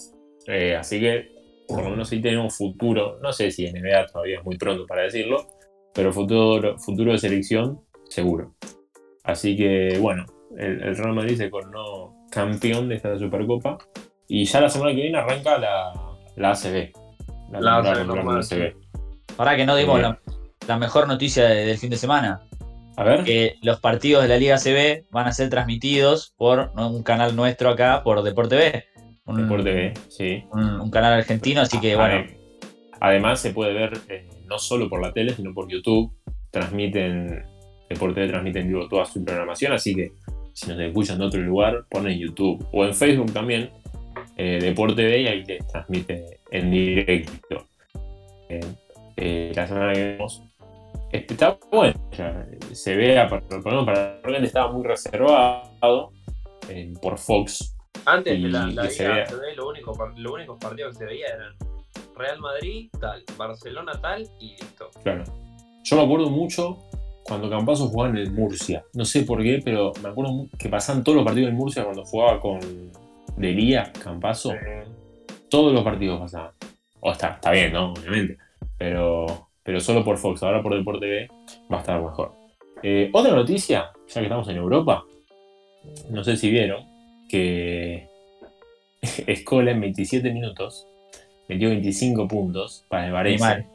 Eh, 0.47 0.75
así 0.75 0.99
que, 0.99 1.29
por 1.67 1.83
lo 1.83 1.89
menos 1.91 2.11
ahí 2.11 2.21
tenemos 2.21 2.55
futuro. 2.57 3.17
No 3.21 3.31
sé 3.33 3.49
si 3.51 3.65
en 3.65 3.75
NBA 3.81 4.05
todavía 4.07 4.39
es 4.39 4.45
muy 4.45 4.57
pronto 4.57 4.85
para 4.85 5.03
decirlo, 5.03 5.47
pero 5.93 6.11
futuro, 6.13 6.77
futuro 6.77 7.11
de 7.13 7.17
selección, 7.17 7.81
seguro. 8.09 8.53
Así 9.23 9.55
que, 9.55 9.97
bueno, 9.99 10.25
el, 10.57 10.81
el 10.83 10.95
Real 10.97 11.13
Madrid 11.13 11.37
se 11.37 11.49
coronó 11.49 12.15
campeón 12.31 12.89
de 12.89 12.95
esta 12.95 13.17
Supercopa 13.17 13.77
y 14.27 14.45
ya 14.45 14.61
la 14.61 14.69
semana 14.69 14.91
que 14.91 15.01
viene 15.01 15.17
arranca 15.17 15.57
la, 15.57 15.93
la 16.35 16.51
ACB. 16.51 16.91
La, 17.51 17.61
La 17.61 17.77
ACB 17.77 18.07
la 18.07 18.39
ACB. 18.39 18.75
Ahora 19.37 19.55
que 19.55 19.65
no 19.65 19.75
dimos 19.75 19.99
Eh. 19.99 20.01
la, 20.03 20.19
la 20.67 20.77
mejor 20.77 21.07
noticia 21.07 21.45
de- 21.47 21.65
del 21.65 21.77
fin 21.77 21.89
de 21.89 21.97
semana, 21.97 22.41
A 22.99 23.03
ver, 23.03 23.23
que 23.23 23.55
los 23.61 23.79
partidos 23.79 24.23
de 24.23 24.29
la 24.29 24.37
Liga 24.37 24.57
CB 24.57 25.05
van 25.11 25.27
a 25.27 25.31
ser 25.31 25.49
transmitidos 25.49 26.33
por 26.37 26.71
un 26.75 27.01
canal 27.03 27.35
nuestro 27.35 27.69
acá, 27.69 28.03
por 28.03 28.21
Deporte 28.23 28.55
B. 28.55 28.83
Un, 29.25 29.43
Deporte 29.43 29.71
B, 29.73 29.93
sí. 30.09 30.43
un- 30.51 30.81
un 30.81 30.91
canal 30.91 31.13
argentino, 31.13 31.61
así 31.61 31.79
que 31.79 31.95
bueno, 31.95 32.15
Ade- 32.15 32.35
Además, 33.01 33.39
se 33.39 33.51
puede 33.51 33.73
ver 33.73 33.93
eh, 34.09 34.27
no 34.47 34.59
solo 34.59 34.89
por 34.89 35.01
la 35.01 35.13
tele, 35.13 35.33
sino 35.33 35.53
por 35.53 35.69
YouTube. 35.71 36.11
Transmiten, 36.51 37.43
Deporte 37.89 38.19
B 38.21 38.27
transmite 38.27 38.59
en 38.59 38.67
vivo 38.67 38.87
toda 38.89 39.05
su 39.05 39.23
programación, 39.23 39.71
así 39.71 39.95
que 39.95 40.11
si 40.53 40.67
nos 40.67 40.79
escuchan 40.79 41.17
de 41.19 41.25
otro 41.25 41.39
lugar, 41.41 41.85
ponen 41.89 42.19
YouTube 42.19 42.67
o 42.73 42.83
en 42.83 42.93
Facebook 42.93 43.31
también, 43.31 43.69
eh, 44.35 44.59
Deporte 44.61 45.03
B, 45.05 45.21
y 45.21 45.27
ahí 45.27 45.43
les 45.45 45.65
transmite 45.67 46.39
en 46.51 46.71
directo. 46.71 47.65
Eh, 48.49 48.59
eh, 49.15 49.51
la 49.55 49.67
semana 49.67 49.93
que 49.93 50.03
vemos. 50.03 50.43
Está 51.11 51.57
bueno, 51.71 51.99
se 52.71 52.95
ve, 52.95 53.25
por 53.27 53.43
por 53.43 53.57
lo 53.57 53.71
menos 53.71 53.85
para 53.85 54.19
realmente 54.21 54.47
estaba 54.47 54.71
muy 54.71 54.85
reservado 54.85 56.11
eh, 56.67 56.93
por 57.01 57.17
Fox. 57.17 57.75
Antes 58.05 58.37
Y 58.37 58.43
de 58.43 58.49
la, 58.49 58.67
la 58.67 58.89
se. 58.89 59.07
ACB, 59.07 59.55
lo 59.55 59.69
único, 59.69 60.11
los 60.15 60.31
únicos 60.31 60.57
partidos 60.59 60.93
que 60.93 60.99
se 60.99 61.05
veía 61.05 61.27
eran 61.27 61.53
Real 62.15 62.39
Madrid 62.39 62.89
tal, 62.99 63.23
Barcelona 63.37 63.93
tal 63.99 64.29
y 64.39 64.51
listo. 64.51 64.89
Claro. 65.03 65.23
Yo 65.83 65.95
me 65.95 66.03
acuerdo 66.03 66.29
mucho 66.29 66.77
cuando 67.23 67.49
Campazo 67.49 67.87
jugaba 67.87 68.09
en 68.09 68.17
el 68.17 68.31
Murcia. 68.31 68.83
No 68.93 69.05
sé 69.05 69.23
por 69.23 69.41
qué, 69.41 69.61
pero 69.63 69.93
me 70.03 70.09
acuerdo 70.09 70.47
que 70.57 70.69
pasaban 70.69 71.03
todos 71.03 71.15
los 71.15 71.25
partidos 71.25 71.49
en 71.49 71.55
Murcia 71.55 71.83
cuando 71.83 72.05
jugaba 72.05 72.39
con 72.39 72.59
Delía, 73.35 73.91
Campazo. 74.03 74.53
Todos 75.49 75.73
los 75.73 75.83
partidos 75.83 76.19
pasaban. 76.19 76.51
O 76.99 77.11
está, 77.11 77.29
está 77.29 77.51
bien, 77.51 77.73
¿no? 77.73 77.93
Obviamente. 77.93 78.37
Pero, 78.77 79.48
pero 79.69 79.81
solo 79.81 80.03
por 80.03 80.17
Fox. 80.17 80.41
Ahora 80.41 80.63
por 80.63 80.75
Deporte 80.75 81.05
B 81.05 81.27
va 81.71 81.77
a 81.77 81.79
estar 81.81 82.01
mejor. 82.01 82.33
Eh, 82.81 83.11
otra 83.13 83.35
noticia, 83.35 83.91
ya 84.07 84.13
que 84.15 84.23
estamos 84.23 84.49
en 84.49 84.57
Europa. 84.57 85.05
No 86.09 86.23
sé 86.23 86.37
si 86.37 86.49
vieron 86.49 86.87
que 87.29 88.07
Escola 89.27 89.69
en 89.69 89.81
27 89.81 90.33
minutos 90.33 90.87
metió 91.47 91.69
25 91.69 92.27
puntos 92.27 92.83
para 92.89 93.05
el 93.05 93.11
Varese. 93.11 93.67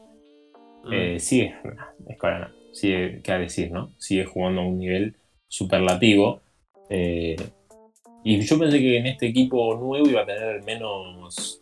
Eh, 0.91 1.17
sigue, 1.17 1.55
Escola 2.09 2.39
no, 2.39 2.47
sigue, 2.73 3.21
qué 3.23 3.31
a 3.31 3.39
decir, 3.39 3.71
¿no? 3.71 3.93
Sigue 3.97 4.25
jugando 4.25 4.63
a 4.63 4.65
un 4.65 4.77
nivel 4.77 5.15
superlativo. 5.47 6.41
eh, 6.89 7.37
y 8.21 8.41
yo 8.41 8.59
pensé 8.59 8.79
que 8.79 8.97
en 8.97 9.05
este 9.05 9.27
equipo 9.27 9.77
nuevo 9.77 10.09
iba 10.09 10.23
a 10.23 10.25
tener 10.25 10.61
menos, 10.63 11.61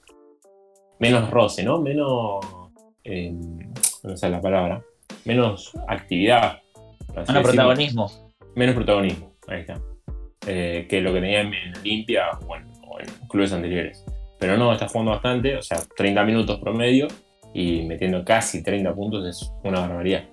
menos 0.97 1.29
roce, 1.29 1.61
¿no? 1.61 1.79
Menos, 1.79 2.43
eh, 3.03 3.31
no 4.03 4.17
sé 4.17 4.29
la 4.29 4.41
palabra, 4.41 4.83
menos 5.25 5.71
actividad. 5.87 6.59
Bueno, 7.07 7.21
decirlo. 7.21 7.43
protagonismo. 7.43 8.11
Menos 8.55 8.75
protagonismo, 8.75 9.33
ahí 9.47 9.61
está. 9.61 9.81
Eh, 10.45 10.85
que 10.89 11.01
lo 11.01 11.13
que 11.13 11.21
tenía 11.21 11.41
en 11.41 11.53
Olimpia 11.79 12.31
o 12.45 12.55
en, 12.55 12.63
o 12.87 12.99
en 12.99 13.27
clubes 13.29 13.53
anteriores. 13.53 14.05
Pero 14.39 14.57
no, 14.57 14.73
está 14.73 14.87
jugando 14.87 15.11
bastante, 15.11 15.55
o 15.55 15.61
sea, 15.61 15.79
30 15.95 16.23
minutos 16.25 16.59
promedio 16.59 17.07
y 17.53 17.83
metiendo 17.83 18.25
casi 18.25 18.61
30 18.61 18.93
puntos 18.93 19.25
es 19.25 19.51
una 19.63 19.79
barbaridad. 19.79 20.25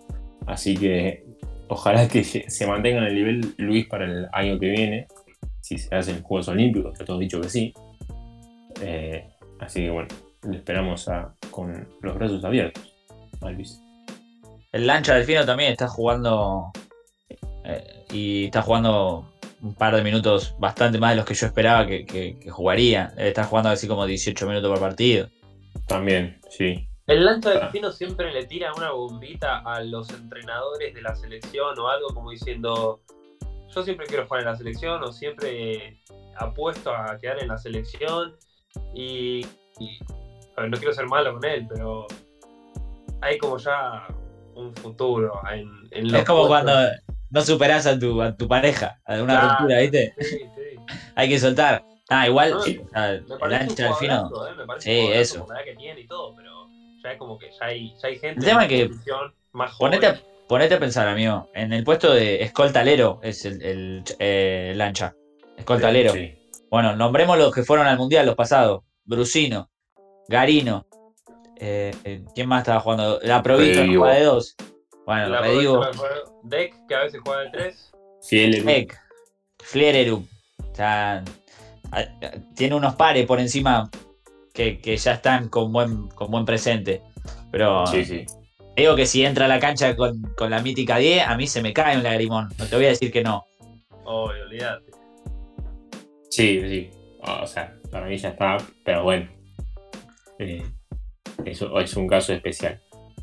Así 0.46 0.76
que 0.76 1.24
ojalá 1.68 2.08
que 2.08 2.24
se 2.24 2.66
mantenga 2.66 2.98
en 2.98 3.04
el 3.04 3.14
nivel 3.14 3.54
Luis 3.58 3.86
para 3.86 4.04
el 4.04 4.26
año 4.32 4.58
que 4.58 4.66
viene, 4.66 5.06
si 5.60 5.78
se 5.78 5.94
hacen 5.94 6.22
Juegos 6.22 6.48
Olímpicos, 6.48 6.98
que 6.98 7.04
todos 7.04 7.20
dicho 7.20 7.40
que 7.40 7.48
sí. 7.48 7.72
Eh, 8.82 9.28
así 9.60 9.82
que 9.82 9.90
bueno, 9.90 10.08
le 10.48 10.56
esperamos 10.56 11.08
con 11.50 11.88
los 12.00 12.14
brazos 12.16 12.44
abiertos 12.44 12.89
El 14.72 14.86
Lancha 14.86 15.14
Delfino 15.14 15.44
también 15.44 15.72
está 15.72 15.88
jugando 15.88 16.70
eh, 17.64 18.06
y 18.12 18.44
está 18.46 18.62
jugando 18.62 19.32
un 19.62 19.74
par 19.74 19.94
de 19.94 20.02
minutos 20.02 20.54
bastante 20.58 20.98
más 20.98 21.10
de 21.10 21.16
los 21.16 21.24
que 21.24 21.34
yo 21.34 21.46
esperaba 21.46 21.86
que, 21.86 22.38
jugaría. 22.50 23.12
Está 23.16 23.44
jugando 23.44 23.70
así 23.70 23.86
como 23.88 24.06
18 24.06 24.46
minutos 24.46 24.70
por 24.70 24.80
partido. 24.80 25.28
También, 25.86 26.40
sí. 26.48 26.86
El 27.06 27.24
Lancha 27.24 27.50
Delfino 27.50 27.88
ah. 27.88 27.92
siempre 27.92 28.32
le 28.32 28.46
tira 28.46 28.72
una 28.74 28.92
bombita 28.92 29.58
a 29.58 29.82
los 29.82 30.08
entrenadores 30.10 30.94
de 30.94 31.02
la 31.02 31.14
selección 31.14 31.78
o 31.78 31.88
algo 31.88 32.08
como 32.14 32.30
diciendo, 32.30 33.02
yo 33.74 33.82
siempre 33.82 34.06
quiero 34.06 34.26
jugar 34.26 34.42
en 34.42 34.46
la 34.46 34.56
selección 34.56 35.02
o 35.02 35.12
siempre 35.12 36.00
apuesto 36.38 36.94
a 36.94 37.18
quedar 37.18 37.42
en 37.42 37.48
la 37.48 37.58
selección 37.58 38.36
y, 38.94 39.44
no 40.56 40.76
quiero 40.76 40.92
ser 40.92 41.06
malo 41.06 41.32
con 41.32 41.44
él, 41.44 41.66
pero 41.68 42.06
hay 43.20 43.38
como 43.38 43.56
ya 43.58 44.06
un 44.54 44.74
futuro 44.74 45.40
en, 45.52 45.68
en 45.90 46.14
Es 46.14 46.24
como 46.24 46.46
cuando 46.46 46.72
no 47.30 47.42
superas 47.42 47.86
a 47.86 47.98
tu, 47.98 48.20
a 48.20 48.36
tu 48.36 48.48
pareja, 48.48 49.00
a 49.04 49.22
una 49.22 49.40
ruptura, 49.40 49.80
¿viste? 49.80 50.14
Sí, 50.18 50.38
sí. 50.38 50.96
hay 51.14 51.28
que 51.28 51.38
soltar. 51.38 51.84
Ah, 52.08 52.26
igual, 52.26 52.54
el 52.66 53.54
ancha 53.54 53.84
delfino. 53.84 54.30
Eh, 54.58 54.78
sí, 54.78 55.08
eso. 55.12 55.46
que 55.64 55.76
tiene 55.76 56.00
y 56.00 56.06
todo, 56.08 56.34
pero 56.34 56.66
ya 57.02 57.12
es 57.12 57.18
como 57.18 57.38
que 57.38 57.50
ya 57.52 57.66
hay, 57.66 57.94
ya 58.02 58.08
hay 58.08 58.18
gente 58.18 58.40
el 58.40 58.44
tema 58.44 58.66
que 58.66 58.90
más. 59.52 59.76
Ponete 59.78 60.06
a, 60.06 60.20
ponete 60.48 60.74
a 60.74 60.80
pensar, 60.80 61.06
amigo. 61.06 61.48
En 61.54 61.72
el 61.72 61.84
puesto 61.84 62.12
de 62.12 62.42
escoltalero 62.42 63.20
es 63.22 63.44
el, 63.44 63.62
el 63.62 64.04
eh, 64.18 64.72
lancha. 64.74 65.14
Escoltalero. 65.56 66.12
Bueno, 66.68 66.96
nombremos 66.96 67.38
los 67.38 67.54
que 67.54 67.62
fueron 67.62 67.86
al 67.86 67.96
mundial, 67.96 68.26
los 68.26 68.34
pasados. 68.34 68.82
Brusino, 69.04 69.70
Garino. 70.28 70.86
Eh, 71.62 72.24
¿Quién 72.34 72.48
más 72.48 72.62
estaba 72.62 72.80
jugando? 72.80 73.20
La 73.22 73.42
Provincia 73.42 73.86
juega 73.86 74.14
de 74.14 74.24
dos. 74.24 74.56
Bueno, 75.04 75.28
la 75.28 75.46
digo. 75.46 75.82
Deck, 76.44 76.74
que 76.88 76.94
a 76.94 77.00
veces 77.00 77.20
juega 77.24 77.42
de 77.42 77.50
tres. 77.50 77.92
Deck. 78.30 78.98
Fliererup. 79.58 80.26
O 80.70 80.74
sea, 80.74 81.22
tiene 82.56 82.74
unos 82.74 82.94
pares 82.94 83.26
por 83.26 83.40
encima 83.40 83.90
que, 84.54 84.80
ya 84.96 85.12
están 85.12 85.48
con 85.48 85.72
buen, 85.72 86.08
con 86.08 86.30
buen 86.30 86.44
presente. 86.44 87.02
Pero 87.50 87.84
digo 88.76 88.96
que 88.96 89.06
si 89.06 89.24
entra 89.24 89.44
a 89.44 89.48
la 89.48 89.60
cancha 89.60 89.94
con, 89.96 90.22
la 90.48 90.62
mítica 90.62 90.96
10, 90.96 91.26
a 91.26 91.36
mí 91.36 91.46
se 91.46 91.60
me 91.60 91.72
cae 91.72 91.96
un 91.96 92.02
lagrimón. 92.02 92.48
No 92.58 92.66
te 92.66 92.76
voy 92.76 92.86
a 92.86 92.90
decir 92.90 93.12
que 93.12 93.22
no. 93.22 93.44
Oh, 94.04 94.24
olvídate. 94.24 94.90
Sí, 96.30 96.60
sí. 96.60 96.90
O 97.20 97.46
sea, 97.46 97.76
para 97.90 98.06
mí 98.06 98.16
ya 98.16 98.30
está, 98.30 98.56
pero 98.84 99.02
bueno. 99.02 99.28
Eh, 100.38 100.64
es 101.46 101.96
un 101.96 102.06
caso 102.06 102.32
especial. 102.32 102.80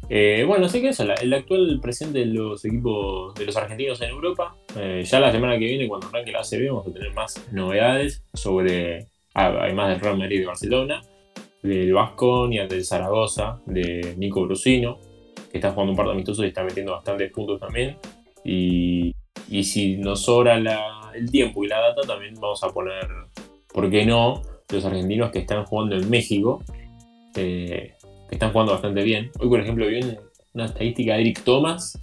Eh, 0.09 0.45
bueno, 0.47 0.69
sí 0.69 0.81
que 0.81 0.89
eso, 0.89 1.03
el 1.03 1.33
actual 1.33 1.79
presente 1.81 2.19
de 2.19 2.27
los 2.27 2.63
equipos 2.63 3.35
de 3.35 3.45
los 3.45 3.57
argentinos 3.57 4.01
en 4.01 4.09
Europa. 4.09 4.55
Eh, 4.77 5.03
ya 5.05 5.19
la 5.19 5.31
semana 5.31 5.59
que 5.59 5.65
viene, 5.65 5.87
cuando 5.87 6.07
arranque 6.07 6.31
la 6.31 6.39
ACB, 6.39 6.69
vamos 6.69 6.87
a 6.87 6.93
tener 6.93 7.13
más 7.13 7.45
novedades 7.51 8.23
sobre, 8.33 9.07
además 9.33 9.89
del 9.89 9.99
Real 9.99 10.17
Madrid 10.17 10.37
y 10.37 10.39
de 10.39 10.45
Barcelona 10.45 11.03
del 11.61 11.93
Vasconia, 11.93 12.67
del 12.67 12.85
Zaragoza, 12.85 13.59
de 13.65 14.15
Nico 14.17 14.41
Brusino, 14.43 14.99
que 15.51 15.57
está 15.57 15.71
jugando 15.71 15.91
un 15.91 15.97
par 15.97 16.05
de 16.07 16.13
amistosos 16.13 16.45
y 16.45 16.49
está 16.49 16.63
metiendo 16.63 16.93
bastantes 16.93 17.31
puntos 17.31 17.59
también. 17.59 17.97
Y, 18.43 19.13
si 19.63 19.97
nos 19.97 20.23
sobra 20.23 20.57
el 21.13 21.31
tiempo 21.31 21.63
y 21.63 21.67
la 21.67 21.79
data, 21.79 22.01
también 22.01 22.35
vamos 22.35 22.63
a 22.63 22.69
poner, 22.69 23.07
¿por 23.73 23.89
qué 23.89 24.05
no?, 24.05 24.41
los 24.69 24.83
argentinos 24.83 25.31
que 25.31 25.39
están 25.39 25.65
jugando 25.65 25.95
en 25.95 26.09
México, 26.09 26.61
eh, 27.35 27.93
que 28.27 28.35
están 28.35 28.51
jugando 28.51 28.73
bastante 28.73 29.03
bien. 29.03 29.31
Hoy, 29.39 29.49
por 29.49 29.59
ejemplo, 29.59 29.87
vi 29.87 29.99
una 30.53 30.65
estadística 30.65 31.15
de 31.15 31.21
Eric 31.21 31.43
Thomas, 31.43 31.99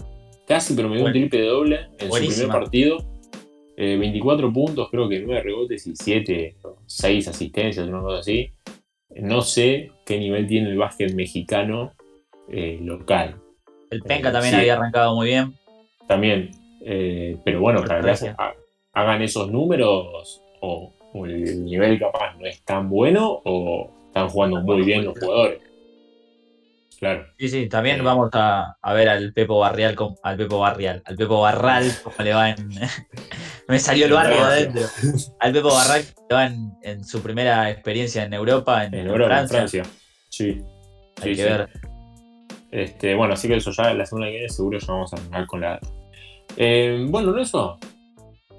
casi 0.47 0.75
promedió 0.75 1.07
un 1.07 1.13
triple 1.13 1.47
doble 1.47 1.89
en 1.99 2.13
su 2.13 2.19
primer 2.19 2.49
partido. 2.49 2.99
24 3.77 4.47
eh, 4.47 4.53
puntos, 4.53 4.89
creo 4.91 5.09
que 5.09 5.21
9 5.21 5.43
rebotes 5.43 5.87
y 5.87 5.97
7, 5.97 6.57
6 6.87 7.29
asistencias, 7.29 7.87
una 7.89 8.03
cosa 8.03 8.21
así. 8.21 8.51
No 9.17 9.43
sé 9.43 9.91
qué 10.07 10.19
nivel 10.19 10.47
tiene 10.47 10.71
el 10.71 10.79
básquet 10.79 11.13
mexicano 11.15 11.93
eh, 12.49 12.79
local. 12.81 13.37
El 13.91 14.03
Penca 14.03 14.33
también 14.33 14.55
había 14.55 14.75
arrancado 14.75 15.15
muy 15.15 15.29
bien. 15.29 15.55
También. 16.07 16.51
Eh, 16.83 17.37
pero 17.45 17.61
bueno, 17.61 17.83
para 17.83 18.15
que 18.15 18.35
hagan 18.93 19.23
esos 19.23 19.51
números 19.51 20.41
o, 20.61 20.93
el 21.27 21.65
nivel 21.65 21.99
capaz 21.99 22.35
no 22.39 22.47
es 22.47 22.61
tan 22.63 22.89
bueno 22.89 23.41
o 23.45 23.91
están 24.07 24.29
jugando 24.29 24.61
muy 24.61 24.83
bien 24.83 25.05
los 25.05 25.19
jugadores. 25.19 25.61
Claro. 27.05 27.27
Sí, 27.39 27.51
sí, 27.51 27.69
también 27.69 28.01
eh, 28.01 28.03
vamos 28.03 28.31
a, 28.33 28.79
ver 28.95 29.11
al 29.11 29.35
Pepo 29.35 29.59
Barrial, 29.59 29.95
al 30.23 30.37
Pepo 30.39 30.59
Barrial, 30.59 31.03
al 31.05 31.17
Pepo 31.17 31.39
Barral, 31.39 31.93
como 32.03 32.17
le 32.21 32.33
va 32.33 32.49
en. 32.49 32.71
Me 33.69 33.79
salió 33.79 34.07
el 34.07 34.15
barrio 34.15 34.43
adentro. 34.43 34.87
Al 35.39 35.53
Pepo 35.53 35.69
Barral, 35.69 36.03
le 36.31 36.35
va 36.35 36.47
en, 36.81 37.05
su 37.05 37.21
primera 37.21 37.71
experiencia 37.71 38.25
en 38.25 38.33
Europa, 38.33 38.87
en, 38.87 39.07
Francia. 39.49 39.83
Sí. 40.31 40.63
Hay 41.21 41.37
que 41.37 41.45
ver. 41.45 41.69
Este, 42.71 43.15
bueno, 43.15 43.35
así 43.35 43.49
que 43.49 43.57
eso 43.57 43.71
ya 43.71 43.93
la 43.93 44.07
semana 44.07 44.29
que 44.29 44.33
viene 44.33 44.49
seguro 44.49 44.79
ya 44.79 44.87
vamos 44.91 45.13
a 45.13 45.17
arrancar 45.17 45.47
con 45.47 45.61
la. 45.61 45.79
Eh, 46.57 47.05
bueno, 47.07 47.33
no 47.33 47.43
eso. 47.43 47.79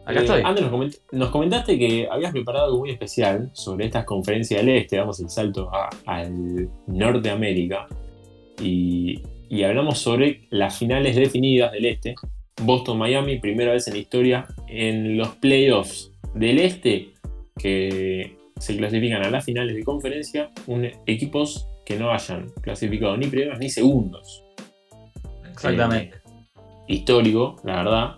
Acá 0.05 0.19
estoy. 0.19 0.43
Antes 0.45 0.65
nos, 1.13 1.29
comentaste 1.31 1.79
que 1.79 2.07
habías 2.11 2.31
preparado 2.31 2.65
algo 2.65 2.77
muy 2.77 2.91
especial 2.91 3.49
sobre 3.53 3.87
estas 3.87 4.05
conferencias 4.05 4.63
del 4.63 4.69
Este, 4.75 4.97
damos 4.97 5.19
el 5.19 5.31
salto 5.31 5.71
al 6.05 6.69
Norte 6.85 7.31
Y, 8.61 9.21
hablamos 9.63 9.99
sobre 9.99 10.47
las 10.49 10.77
finales 10.77 11.15
definidas 11.15 11.71
del 11.71 11.85
Este. 11.85 12.15
Boston-Miami, 12.61 13.39
primera 13.39 13.73
vez 13.73 13.87
en 13.87 13.93
la 13.93 13.99
historia 13.99 14.47
en 14.67 15.17
los 15.17 15.29
playoffs 15.35 16.11
del 16.33 16.59
Este 16.59 17.13
que 17.57 18.37
se 18.57 18.77
clasifican 18.77 19.23
a 19.23 19.29
las 19.29 19.45
finales 19.45 19.75
de 19.75 19.83
conferencia 19.83 20.51
equipos 21.05 21.67
que 21.85 21.97
no 21.97 22.11
hayan 22.11 22.49
clasificado 22.61 23.15
ni 23.17 23.27
primeros 23.27 23.59
ni 23.59 23.69
segundos. 23.69 24.43
Exactamente. 25.51 26.17
Eh, 26.17 26.21
histórico, 26.87 27.57
la 27.63 27.77
verdad. 27.77 28.15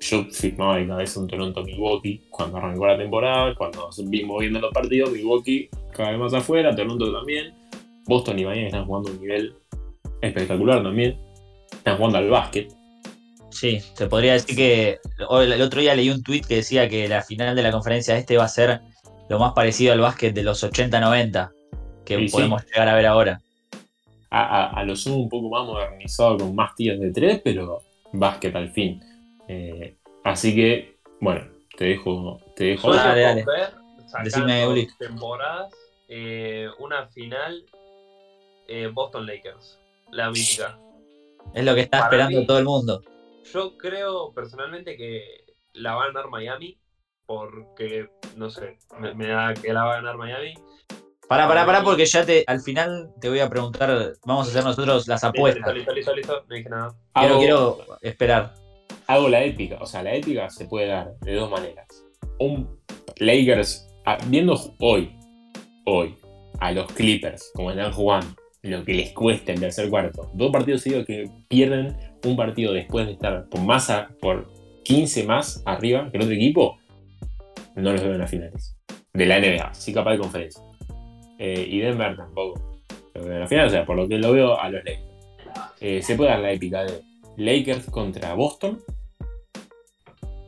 Yo 0.00 0.24
firmaba 0.30 0.78
de 0.78 0.86
cabeza 0.86 1.20
un 1.20 1.28
Toronto-Milwaukee 1.28 2.22
cuando 2.30 2.56
arrancó 2.56 2.86
la 2.86 2.96
temporada, 2.96 3.54
cuando 3.54 3.90
vimos 4.06 4.40
viendo 4.40 4.58
los 4.58 4.72
partidos, 4.72 5.12
Milwaukee 5.12 5.68
cada 5.92 6.10
vez 6.12 6.18
más 6.18 6.32
afuera, 6.32 6.74
Toronto 6.74 7.12
también. 7.12 7.59
Boston 8.10 8.40
y 8.40 8.44
Miami 8.44 8.66
están 8.66 8.84
jugando 8.84 9.12
un 9.12 9.20
nivel 9.20 9.54
espectacular 10.20 10.82
también. 10.82 11.16
Están 11.72 11.96
jugando 11.96 12.18
al 12.18 12.28
básquet. 12.28 12.68
Sí, 13.50 13.80
se 13.80 14.06
podría 14.08 14.34
decir 14.34 14.56
que 14.56 14.98
el 15.18 15.62
otro 15.62 15.80
día 15.80 15.94
leí 15.94 16.10
un 16.10 16.22
tweet 16.22 16.42
que 16.42 16.56
decía 16.56 16.88
que 16.88 17.08
la 17.08 17.22
final 17.22 17.54
de 17.54 17.62
la 17.62 17.70
conferencia 17.70 18.16
este 18.16 18.36
va 18.36 18.44
a 18.44 18.48
ser 18.48 18.80
lo 19.28 19.38
más 19.38 19.52
parecido 19.52 19.92
al 19.92 20.00
básquet 20.00 20.34
de 20.34 20.42
los 20.42 20.62
80-90 20.64 21.50
que 22.04 22.28
podemos 22.30 22.64
llegar 22.66 22.88
a 22.88 22.94
ver 22.94 23.06
ahora. 23.06 23.40
A, 24.30 24.82
lo 24.84 24.94
sumo 24.96 25.16
un 25.16 25.28
poco 25.28 25.48
más 25.48 25.66
modernizado 25.66 26.38
con 26.38 26.54
más 26.54 26.74
tiros 26.74 27.00
de 27.00 27.12
tres, 27.12 27.40
pero 27.42 27.82
básquet 28.12 28.54
al 28.54 28.70
fin. 28.70 29.00
Eh, 29.48 29.96
así 30.24 30.54
que, 30.54 30.98
bueno, 31.20 31.44
te 31.76 31.86
dejo. 31.86 32.38
Te 32.56 32.64
dejo. 32.64 32.92
Dale, 32.92 33.20
dale. 33.20 33.44
Decime, 34.24 34.88
temporadas, 34.98 35.72
eh, 36.08 36.68
una 36.78 37.06
final 37.08 37.64
eh, 38.70 38.86
Boston 38.92 39.26
Lakers 39.26 39.80
la 40.12 40.30
mítica. 40.30 40.78
Es 41.54 41.64
lo 41.64 41.74
que 41.74 41.82
está 41.82 42.00
esperando 42.00 42.46
todo 42.46 42.58
el 42.58 42.64
mundo. 42.64 43.02
Yo 43.52 43.76
creo 43.76 44.32
personalmente 44.32 44.96
que 44.96 45.44
la 45.72 45.94
va 45.94 46.04
a 46.04 46.06
ganar 46.08 46.28
Miami, 46.28 46.78
porque, 47.26 48.08
no 48.36 48.50
sé, 48.50 48.78
me, 49.14 49.26
da 49.26 49.54
que 49.54 49.72
la 49.72 49.84
va 49.84 49.94
a 49.94 49.96
ganar 49.96 50.16
Miami. 50.16 50.54
Para, 51.28 51.46
para, 51.46 51.64
para, 51.64 51.82
porque 51.82 52.06
ya 52.06 52.24
te, 52.24 52.44
al 52.46 52.60
final 52.60 53.12
te 53.20 53.28
voy 53.28 53.38
a 53.38 53.48
preguntar, 53.48 54.14
vamos 54.24 54.46
a 54.46 54.50
hacer 54.50 54.64
nosotros 54.64 55.06
las 55.06 55.22
apuestas. 55.22 55.74
Listo, 55.74 55.92
listo, 55.92 56.14
listo, 56.14 56.44
no 56.48 56.54
dije 56.54 56.68
nada. 56.68 56.94
Quiero, 57.14 57.38
quiero 57.38 57.78
esperar. 58.02 58.54
Hago 59.06 59.28
la 59.28 59.42
épica, 59.42 59.78
o 59.80 59.86
sea, 59.86 60.02
la 60.02 60.14
épica 60.14 60.50
se 60.50 60.66
puede 60.66 60.88
dar 60.88 61.16
de 61.20 61.34
dos 61.34 61.50
maneras. 61.50 61.86
Un 62.38 62.80
Lakers, 63.16 63.88
ah, 64.06 64.18
viendo 64.26 64.56
hoy, 64.78 65.16
hoy, 65.86 66.16
a 66.60 66.72
los 66.72 66.92
Clippers, 66.92 67.50
como 67.54 67.70
están 67.70 67.92
jugando, 67.92 68.34
lo 68.62 68.84
que 68.84 68.94
les 68.94 69.12
cuesta 69.12 69.52
el 69.52 69.60
tercer 69.60 69.88
cuarto. 69.88 70.30
Dos 70.34 70.50
partidos 70.52 70.82
seguidos 70.82 71.06
que 71.06 71.30
pierden 71.48 71.96
un 72.24 72.36
partido 72.36 72.72
después 72.72 73.06
de 73.06 73.12
estar 73.12 73.48
por, 73.48 73.60
más 73.62 73.90
por 74.20 74.50
15 74.84 75.24
más 75.24 75.62
arriba 75.66 76.10
que 76.10 76.18
el 76.18 76.22
otro 76.24 76.34
equipo, 76.34 76.78
no 77.76 77.92
los 77.92 78.02
veo 78.02 78.12
en 78.12 78.18
las 78.18 78.30
finales. 78.30 78.76
De 79.12 79.26
la 79.26 79.38
NBA, 79.40 79.74
sí 79.74 79.92
capaz 79.92 80.12
de 80.12 80.18
conferencia. 80.18 80.62
Eh, 81.38 81.66
y 81.68 81.80
Denver 81.80 82.16
tampoco. 82.16 82.82
lo 83.14 83.24
veo 83.24 83.32
en 83.34 83.40
la 83.40 83.46
final, 83.48 83.66
o 83.66 83.70
sea, 83.70 83.86
por 83.86 83.96
lo 83.96 84.06
que 84.08 84.18
lo 84.18 84.32
veo 84.32 84.58
a 84.60 84.68
los 84.68 84.84
Lakers. 84.84 85.08
Eh, 85.80 86.02
se 86.02 86.14
puede 86.14 86.30
dar 86.30 86.40
la 86.40 86.52
épica 86.52 86.84
de 86.84 87.00
Lakers 87.38 87.86
contra 87.86 88.34
Boston, 88.34 88.82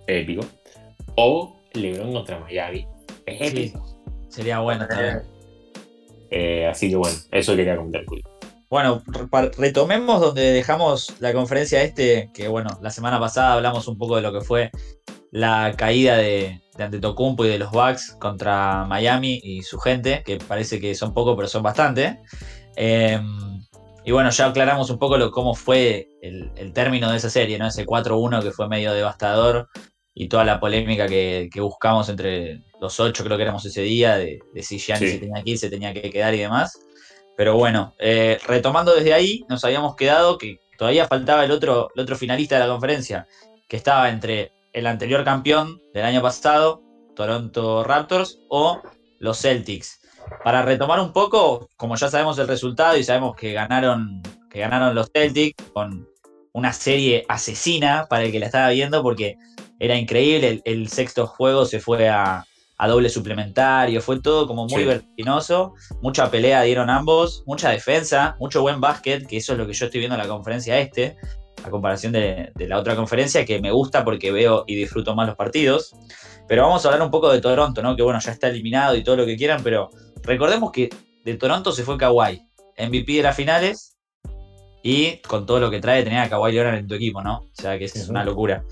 épico, 0.07 0.45
o 1.17 1.57
LeBron 1.73 2.13
contra 2.13 2.39
Miami, 2.41 2.87
es 3.27 3.39
Sí, 3.39 3.45
épico. 3.59 4.03
sería 4.29 4.59
bueno 4.61 4.87
también. 4.87 5.23
Eh, 6.35 6.67
así 6.67 6.89
que 6.89 6.97
bueno, 6.97 7.17
eso 7.31 7.55
quería 7.55 7.77
comentar. 7.77 8.03
Bueno, 8.71 9.03
re- 9.07 9.51
retomemos 9.59 10.21
donde 10.21 10.51
dejamos 10.51 11.15
la 11.21 11.35
conferencia 11.35 11.83
este, 11.83 12.31
que 12.33 12.49
bueno, 12.49 12.79
la 12.81 12.91
semana 12.91 13.21
pasada 13.21 13.53
hablamos 13.53 13.87
un 13.87 13.99
poco 13.99 14.17
de 14.17 14.23
lo 14.23 14.33
que 14.33 14.41
fue 14.41 14.71
la 15.31 15.75
caída 15.77 16.17
de, 16.17 16.63
de 16.77 16.85
Antetokounmpo 16.85 17.45
y 17.45 17.49
de 17.49 17.59
los 17.59 17.71
Bucks 17.71 18.17
contra 18.19 18.85
Miami 18.87 19.41
y 19.43 19.63
su 19.63 19.79
gente, 19.79 20.23
que 20.25 20.39
parece 20.39 20.81
que 20.81 20.95
son 20.95 21.13
pocos, 21.13 21.37
pero 21.37 21.49
son 21.49 21.63
bastante. 21.63 22.19
Eh, 22.77 23.21
y 24.05 24.11
bueno, 24.11 24.31
ya 24.31 24.47
aclaramos 24.47 24.89
un 24.89 24.99
poco 24.99 25.19
lo, 25.19 25.31
cómo 25.31 25.55
fue 25.55 26.09
el, 26.23 26.51
el 26.57 26.73
término 26.73 27.11
de 27.11 27.19
esa 27.19 27.29
serie, 27.31 27.59
¿no? 27.59 27.67
Ese 27.67 27.85
4-1 27.87 28.43
que 28.43 28.53
fue 28.53 28.69
medio 28.69 28.93
devastador 28.95 29.69
y 30.15 30.29
toda 30.29 30.45
la 30.45 30.61
polémica 30.61 31.07
que, 31.07 31.49
que 31.53 31.61
buscamos 31.61 32.09
entre 32.09 32.61
los 32.81 32.99
ocho, 33.01 33.25
creo 33.25 33.37
que 33.37 33.45
éramos 33.45 33.65
ese 33.65 33.83
día, 33.83 34.17
de, 34.17 34.41
de 34.53 34.63
si 34.63 34.79
Giannis 34.79 35.11
Sí. 35.11 35.15
se 35.17 35.21
tenía 35.21 35.43
que 35.43 35.51
ir, 35.51 35.59
se 35.59 35.71
tenía 35.71 35.93
que 35.95 36.11
quedar 36.11 36.35
y 36.35 36.39
demás. 36.39 36.79
Pero 37.37 37.57
bueno, 37.57 37.95
eh, 37.99 38.39
retomando 38.47 38.95
desde 38.95 39.15
ahí, 39.15 39.45
nos 39.49 39.65
habíamos 39.65 39.97
quedado 39.97 40.37
que 40.37 40.59
todavía 40.77 41.07
faltaba 41.07 41.45
el 41.45 41.51
otro, 41.51 41.89
el 41.95 42.03
otro 42.03 42.17
finalista 42.17 42.57
de 42.57 42.61
la 42.67 42.69
conferencia, 42.73 43.27
que 43.69 43.77
estaba 43.77 44.11
entre 44.11 44.53
el 44.75 44.87
anterior 44.87 45.25
campeón 45.25 45.81
del 45.95 46.05
año 46.05 46.21
pasado, 46.21 46.83
Toronto 47.17 47.85
Raptors, 47.85 48.39
o 48.49 48.83
los 49.19 49.39
Celtics. 49.41 50.01
Para 50.45 50.63
retomar 50.63 51.01
un 51.01 51.13
poco, 51.13 51.69
como 51.77 51.97
ya 51.97 52.09
sabemos 52.09 52.39
el 52.39 52.49
resultado 52.49 52.97
y 52.99 53.05
sabemos 53.05 53.35
que 53.37 53.53
ganaron, 53.53 54.23
que 54.51 54.61
ganaron 54.61 54.95
los 54.95 55.09
Celtics 55.15 55.71
con 55.73 56.07
una 56.53 56.73
serie 56.73 57.25
asesina 57.29 58.07
para 58.11 58.25
el 58.25 58.33
que 58.33 58.41
la 58.41 58.47
estaba 58.47 58.69
viendo, 58.71 59.03
porque 59.03 59.37
era 59.85 59.97
increíble, 59.97 60.49
el, 60.49 60.63
el 60.65 60.89
sexto 60.89 61.27
juego 61.27 61.67
se 61.67 61.81
fue 61.81 62.09
a, 62.09 62.45
a 62.79 62.89
doble 62.89 63.09
suplementario, 63.11 64.01
fue 64.01 64.21
todo 64.21 64.47
como 64.47 64.67
muy 64.67 64.83
Sí. 64.83 64.87
vertiginoso, 64.89 65.75
mucha 66.01 66.31
pelea 66.31 66.63
dieron 66.63 66.89
ambos, 66.91 67.43
mucha 67.47 67.71
defensa, 67.71 68.37
mucho 68.41 68.63
buen 68.63 68.81
básquet, 68.81 69.27
que 69.27 69.37
eso 69.39 69.53
es 69.53 69.59
lo 69.59 69.67
que 69.67 69.73
yo 69.73 69.87
estoy 69.87 69.99
viendo 70.01 70.17
en 70.17 70.23
la 70.23 70.29
conferencia 70.29 70.79
este, 70.79 71.17
a 71.65 71.71
comparación 71.71 72.13
de, 72.13 72.51
de 72.55 72.69
la 72.69 72.79
otra 72.79 72.97
conferencia, 72.97 73.45
que 73.45 73.61
me 73.61 73.71
gusta 73.71 74.05
porque 74.05 74.33
veo 74.33 74.65
y 74.67 74.75
disfruto 74.75 75.15
más 75.15 75.27
los 75.29 75.37
partidos. 75.37 75.95
Pero 76.49 76.63
vamos 76.63 76.85
a 76.85 76.89
hablar 76.89 77.03
un 77.03 77.11
poco 77.13 77.33
de 77.33 77.41
Toronto, 77.41 77.83
¿no? 77.83 77.95
Que 77.95 78.03
bueno, 78.03 78.19
ya 78.21 78.33
está 78.33 78.49
eliminado 78.49 78.97
y 78.97 79.05
todo 79.05 79.17
lo 79.17 79.27
que 79.27 79.37
quieran, 79.37 79.63
pero 79.63 79.91
recordemos 80.23 80.73
que 80.73 80.91
de 81.25 81.35
Toronto 81.37 81.71
se 81.73 81.85
fue 81.85 81.97
Kawhi, 81.97 82.43
MVP 82.79 83.13
de 83.13 83.23
las 83.23 83.37
finales, 83.37 83.97
y 84.83 85.19
con 85.19 85.47
todo 85.47 85.61
lo 85.61 85.71
que 85.71 85.79
trae 85.81 86.03
tener 86.03 86.19
a 86.19 86.29
Kawhi 86.29 86.53
Leonard 86.53 86.75
en 86.79 86.89
tu 86.89 86.95
equipo, 86.95 87.23
¿no? 87.23 87.39
O 87.39 87.51
sea 87.53 87.79
que 87.79 87.85
es 87.85 88.09
una 88.09 88.25
locura. 88.25 88.65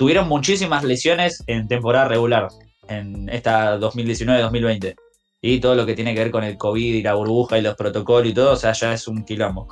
Tuvieron 0.00 0.28
muchísimas 0.28 0.82
lesiones 0.82 1.44
en 1.46 1.68
temporada 1.68 2.08
regular, 2.08 2.48
en 2.88 3.28
esta 3.28 3.78
2019-2020. 3.78 4.94
Y 5.42 5.60
todo 5.60 5.74
lo 5.74 5.84
que 5.84 5.92
tiene 5.92 6.14
que 6.14 6.20
ver 6.20 6.30
con 6.30 6.42
el 6.42 6.56
COVID 6.56 6.94
y 6.94 7.02
la 7.02 7.12
burbuja 7.12 7.58
y 7.58 7.60
los 7.60 7.76
protocolos 7.76 8.30
y 8.30 8.32
todo, 8.32 8.52
o 8.52 8.56
sea, 8.56 8.72
ya 8.72 8.94
es 8.94 9.06
un 9.06 9.26
quilombo. 9.26 9.68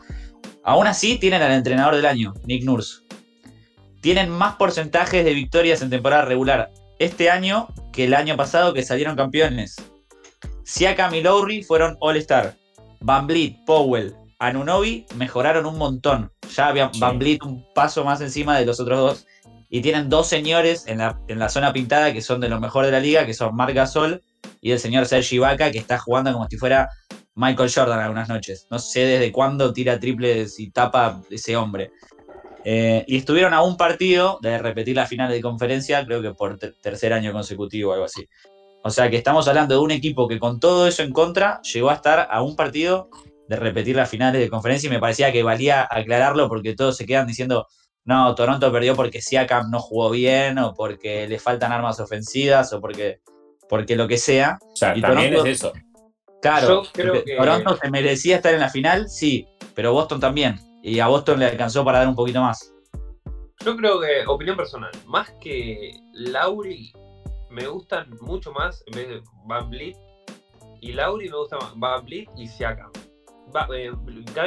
Aún 0.64 0.87
así, 0.87 1.16
tienen 1.16 1.40
al 1.40 1.52
entrenador 1.52 1.97
del 1.97 2.04
año, 2.04 2.35
Nick 2.44 2.62
Nurse. 2.62 3.04
Tienen 4.02 4.28
más 4.28 4.56
porcentajes 4.56 5.25
de 5.25 5.32
victorias 5.32 5.80
en 5.80 5.88
temporada 5.88 6.26
regular 6.26 6.73
este 6.99 7.30
año 7.30 7.68
que 7.90 8.04
el 8.04 8.12
año 8.12 8.37
pasado 8.37 8.75
que 8.75 8.82
salieron 8.82 9.16
campeones. 9.16 9.76
Siakam 10.64 11.14
y 11.14 11.23
Lowry 11.23 11.62
fueron 11.62 11.97
All-Star. 12.00 12.54
Van 13.00 13.26
Vliet, 13.26 13.64
Powell, 13.64 14.14
Anunobi 14.38 15.06
mejoraron 15.16 15.64
un 15.64 15.78
montón. 15.78 16.30
Ya 16.54 16.68
había 16.68 16.90
Sí. 16.92 17.00
Van 17.00 17.18
Vliet 17.18 17.42
un 17.44 17.64
paso 17.75 18.04
más 18.04 18.20
encima 18.20 18.58
de 18.58 18.66
los 18.66 18.78
otros 18.78 18.99
dos. 18.99 19.26
Y 19.70 19.80
tienen 19.82 20.08
dos 20.08 20.28
señores 20.28 20.84
en 20.87 20.98
la, 20.98 21.20
en 21.28 21.38
la 21.38 21.48
zona 21.48 21.72
pintada 21.72 22.12
que 22.12 22.22
son 22.22 22.40
de 22.40 22.48
los 22.48 22.60
mejores 22.60 22.90
de 22.90 22.96
la 22.96 23.00
liga, 23.02 23.26
que 23.26 23.34
son 23.34 23.54
Marc 23.54 23.75
Gasol 23.75 24.22
y 24.60 24.70
el 24.70 24.78
señor 24.78 25.06
Sergi 25.06 25.37
Ibaka, 25.37 25.70
que 25.70 25.78
está 25.78 25.98
jugando 25.98 26.33
como 26.33 26.48
si 26.48 26.57
fuera 26.57 26.88
Michael 27.35 27.70
Jordan 27.72 28.00
algunas 28.00 28.28
noches. 28.28 28.66
No 28.70 28.78
sé 28.78 29.00
desde 29.00 29.31
cuándo 29.31 29.72
tira 29.72 30.00
triples 30.00 30.59
y 30.59 30.70
tapa 30.70 31.20
ese 31.31 31.57
hombre. 31.57 31.90
Eh, 32.64 33.04
y 33.07 33.18
estuvieron 33.18 33.54
a 33.54 33.62
un 33.62 33.76
partido 33.76 34.38
de 34.42 34.59
repetir 34.59 34.96
la 34.96 35.07
final 35.07 35.31
de 35.31 35.40
conferencia, 35.40 36.04
creo 36.04 36.20
que 36.20 36.33
por 36.33 36.59
ter- 36.59 36.74
tercer 36.83 37.12
año 37.12 37.33
consecutivo 37.33 37.90
o 37.90 37.92
algo 37.92 38.07
así. 38.07 38.26
O 38.83 38.90
sea 38.90 39.11
que 39.11 39.16
estamos 39.16 39.46
hablando 39.48 39.74
de 39.74 39.81
un 39.81 39.90
equipo 39.90 40.26
que 40.28 40.38
con 40.38 40.61
todo 40.61 40.88
eso 40.88 41.02
en 41.02 41.12
contra 41.12 41.61
llegó 41.62 41.90
a 41.90 41.94
estar 41.94 42.26
a 42.31 42.42
un 42.42 42.57
partido 42.57 43.11
de 43.48 43.57
repetir 43.57 43.96
las 43.96 44.09
finales 44.11 44.40
de 44.40 44.48
conferencia 44.50 44.88
y 44.88 44.90
me 44.90 44.98
parecía 44.98 45.33
que 45.33 45.42
valía 45.42 45.87
aclararlo 45.88 46.48
porque 46.48 46.74
todos 46.74 46.96
se 46.96 47.07
quedan 47.07 47.26
diciendo, 47.26 47.66
no, 48.09 48.35
Toronto 48.35 48.73
perdió 48.73 48.97
porque 48.97 49.21
Siakam 49.21 49.71
no 49.71 49.81
jugó 49.81 50.09
bien 50.09 50.59
o 50.59 50.73
porque 50.73 51.29
le 51.29 51.38
faltan 51.38 51.73
armas 51.73 52.01
ofensivas 52.01 52.73
o 52.73 52.81
porque, 52.81 53.21
porque 53.68 53.97
lo 53.97 54.09
que 54.09 54.16
sea. 54.16 54.59
O 54.73 54.75
sea, 54.77 54.97
Y 54.97 55.03
también 55.03 55.31
Toronto- 55.35 55.51
es 55.51 55.59
eso. 55.59 55.73
Claro, 56.40 56.68
Yo 56.85 56.90
creo 56.92 57.12
porque 57.14 57.33
que- 57.33 57.37
Toronto 57.37 57.77
se 57.77 57.90
merecía 57.90 58.37
estar 58.37 58.55
en 58.55 58.61
la 58.61 58.71
final, 58.71 59.11
sí, 59.11 59.47
pero 59.75 59.92
Boston 59.92 60.21
también. 60.21 60.59
Y 60.83 61.01
a 61.01 61.09
Boston 61.09 61.38
le 61.40 61.47
alcanzó 61.47 61.85
para 61.85 61.99
dar 61.99 62.09
un 62.09 62.14
poquito 62.14 62.40
más. 62.40 62.73
Yo 63.64 63.77
creo 63.77 64.01
que, 64.01 64.25
opinión 64.27 64.57
personal, 64.57 64.90
más 65.07 65.31
que 65.40 65.92
Lauri, 66.14 66.92
me 67.51 67.66
gustan 67.66 68.09
mucho 68.23 68.53
más, 68.53 68.83
en 68.87 68.94
vez 68.94 69.09
de 69.09 69.23
Van 69.47 69.68
Vliet 69.68 69.97
y 70.81 70.92
Lauri, 70.92 71.29
me 71.29 71.37
gusta 71.37 71.57
más 71.59 71.73
Van 71.77 72.05
Vliet 72.07 72.29
y 72.37 72.47
Siakam. 72.47 72.90
Va, 73.55 73.68
eh, 73.77 73.90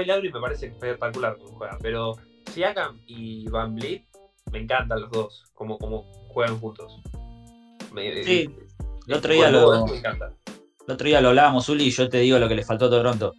Lauri 0.05 0.31
me 0.31 0.39
parece 0.39 0.67
espectacular 0.67 1.37
como 1.37 1.57
juega, 1.57 1.77
pero 1.81 2.15
Siakam 2.53 3.01
y 3.07 3.47
Van 3.49 3.75
Vliet 3.75 4.05
me 4.51 4.59
encantan 4.59 5.01
los 5.01 5.11
dos, 5.11 5.43
como, 5.53 5.77
como 5.77 6.03
juegan 6.29 6.59
juntos. 6.59 7.01
Me- 7.93 8.23
Sí, 8.23 8.49
el 9.07 9.13
otro 9.13 9.33
día 9.33 9.49
lo, 9.49 9.73
eso 9.73 9.87
me 9.87 9.97
encanta. 9.97 10.33
El 10.87 10.93
otro 10.93 11.07
día 11.07 11.21
lo 11.21 11.29
hablábamos, 11.29 11.69
Uli, 11.69 11.85
y 11.85 11.91
yo 11.91 12.09
te 12.09 12.17
digo 12.19 12.37
lo 12.39 12.47
que 12.47 12.55
le 12.55 12.63
faltó 12.63 12.85
a 12.85 12.89
Toronto. 12.89 13.33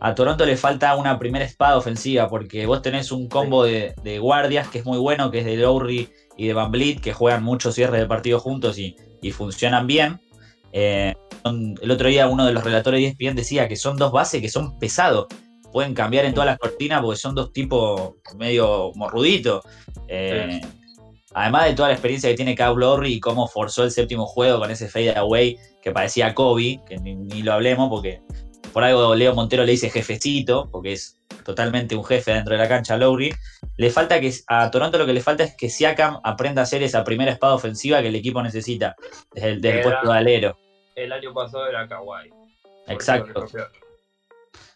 A 0.00 0.14
Toronto 0.14 0.44
le 0.46 0.56
falta 0.56 0.94
una 0.96 1.18
primera 1.18 1.44
espada 1.44 1.76
ofensiva, 1.76 2.28
porque 2.28 2.66
vos 2.66 2.82
tenés 2.82 3.10
un 3.12 3.28
combo 3.28 3.64
de, 3.64 3.94
de 4.02 4.18
guardias 4.18 4.68
que 4.68 4.78
es 4.78 4.84
muy 4.84 4.98
bueno, 4.98 5.30
que 5.30 5.40
es 5.40 5.44
de 5.44 5.56
Lowry 5.56 6.08
y 6.36 6.46
de 6.46 6.52
Van 6.54 6.70
Vliet, 6.70 7.00
que 7.00 7.12
juegan 7.12 7.42
muchos 7.42 7.74
cierres 7.74 8.00
de 8.00 8.06
partido 8.06 8.38
juntos 8.38 8.78
y, 8.78 8.94
y 9.22 9.32
funcionan 9.32 9.86
bien. 9.86 10.20
Eh, 10.72 11.14
el 11.80 11.90
otro 11.90 12.08
día 12.08 12.28
uno 12.28 12.44
de 12.44 12.52
los 12.52 12.62
relatores 12.62 13.00
de 13.00 13.06
ESPN 13.08 13.34
decía 13.36 13.68
que 13.68 13.76
son 13.76 13.96
dos 13.96 14.12
bases 14.12 14.40
que 14.42 14.48
son 14.50 14.78
pesados. 14.78 15.26
Pueden 15.72 15.94
cambiar 15.94 16.24
en 16.24 16.34
todas 16.34 16.46
las 16.46 16.58
cortinas 16.58 17.00
porque 17.02 17.18
son 17.18 17.34
dos 17.34 17.52
tipos 17.52 18.14
medio 18.36 18.92
morruditos. 18.94 19.64
Eh, 20.08 20.60
Además 21.34 21.66
de 21.66 21.74
toda 21.74 21.88
la 21.88 21.94
experiencia 21.94 22.30
que 22.30 22.36
tiene 22.36 22.56
Kyle 22.56 22.74
Lowry 22.74 23.12
y 23.12 23.20
cómo 23.20 23.46
forzó 23.46 23.84
el 23.84 23.90
séptimo 23.90 24.26
juego 24.26 24.58
con 24.58 24.70
ese 24.70 24.88
fade 24.88 25.14
away 25.16 25.56
que 25.82 25.92
parecía 25.92 26.34
Kobe, 26.34 26.80
que 26.88 26.96
ni, 26.96 27.14
ni 27.14 27.42
lo 27.42 27.52
hablemos 27.52 27.90
porque 27.90 28.22
por 28.72 28.82
algo 28.82 29.14
Leo 29.14 29.34
Montero 29.34 29.64
le 29.64 29.72
dice 29.72 29.90
jefecito, 29.90 30.68
porque 30.72 30.94
es 30.94 31.18
totalmente 31.44 31.94
un 31.94 32.04
jefe 32.04 32.32
dentro 32.32 32.54
de 32.56 32.58
la 32.62 32.66
cancha 32.68 32.96
Lowry. 32.96 33.32
Le 33.76 33.90
falta 33.90 34.18
que 34.20 34.32
a 34.48 34.70
Toronto 34.70 34.96
lo 34.98 35.04
que 35.06 35.12
le 35.12 35.20
falta 35.20 35.44
es 35.44 35.54
que 35.54 35.68
Siakam 35.68 36.18
aprenda 36.24 36.62
a 36.62 36.64
hacer 36.64 36.82
esa 36.82 37.04
primera 37.04 37.30
espada 37.30 37.54
ofensiva 37.54 38.00
que 38.00 38.08
el 38.08 38.14
equipo 38.16 38.42
necesita 38.42 38.96
desde 39.34 39.48
el, 39.50 39.60
desde 39.60 39.80
el 39.80 39.86
Era- 39.86 39.90
puesto 40.00 40.12
de 40.12 40.18
alero. 40.18 40.58
El 40.96 41.12
año 41.12 41.32
pasado 41.34 41.68
era 41.68 41.86
Kawhi. 41.86 42.30
Exacto, 42.88 43.46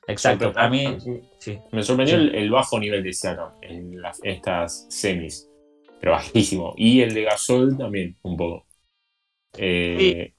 exacto. 0.07 0.53
Para 0.53 0.69
mí, 0.69 0.99
sí. 1.39 1.59
Me 1.73 1.83
sorprendió 1.83 2.17
Sí. 2.17 2.23
el, 2.23 2.35
el 2.35 2.51
bajo 2.51 2.79
nivel 2.79 3.03
de 3.03 3.13
Siakam 3.13 3.53
en, 3.63 4.01
las- 4.01 4.21
estas 4.23 4.87
semis, 4.91 5.49
pero 6.01 6.13
bajísimo. 6.13 6.75
Y 6.77 7.01
el 7.03 7.15
de 7.15 7.23
Gasol 7.25 7.77
también, 7.79 8.17
un 8.23 8.37
poco. 8.37 8.67
Eh, 9.57 10.35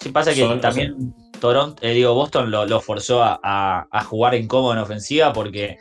Sí, 0.00 0.10
pasa 0.10 0.32
que 0.32 0.40
Son- 0.42 0.60
también 0.60 1.12
Toronto, 1.40 1.82
eh, 1.84 1.92
digo, 1.92 2.14
Boston 2.14 2.52
lo, 2.52 2.64
lo 2.66 2.80
forzó 2.80 3.20
a, 3.22 3.40
a- 3.42 3.88
a 3.90 4.04
jugar 4.04 4.34
en 4.36 4.46
cómodo 4.46 4.72
en 4.74 4.78
ofensiva 4.78 5.32
porque, 5.32 5.76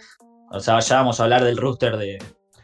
o 0.52 0.60
sea, 0.60 0.80
ya 0.80 0.96
vamos 0.98 1.20
a 1.20 1.24
hablar 1.24 1.44
del 1.44 1.58
rooster 1.58 1.98
de, 1.98 2.18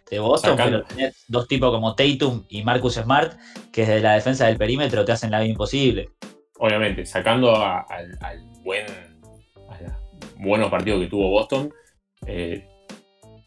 de 0.09 0.19
Boston, 0.19 0.51
Sacando. 0.57 0.83
pero 0.83 0.95
tenés 0.95 1.23
dos 1.27 1.47
tipos 1.47 1.69
como 1.71 1.93
Tatum 1.95 2.43
y 2.49 2.63
Marcus 2.63 2.95
Smart 2.95 3.33
que 3.71 3.81
desde 3.81 3.99
la 4.01 4.13
defensa 4.15 4.47
del 4.47 4.57
perímetro 4.57 5.05
te 5.05 5.11
hacen 5.11 5.29
la 5.29 5.39
vida 5.41 5.51
imposible. 5.51 6.09
obviamente, 6.57 7.05
sacando 7.05 7.55
a- 7.55 7.81
al, 7.81 8.17
al 8.21 8.41
buen, 8.63 8.85
a 8.87 9.12
buenos 10.43 10.69
partidos 10.69 11.01
que 11.01 11.07
tuvo 11.07 11.29
Boston, 11.29 11.73
eh, 12.27 12.67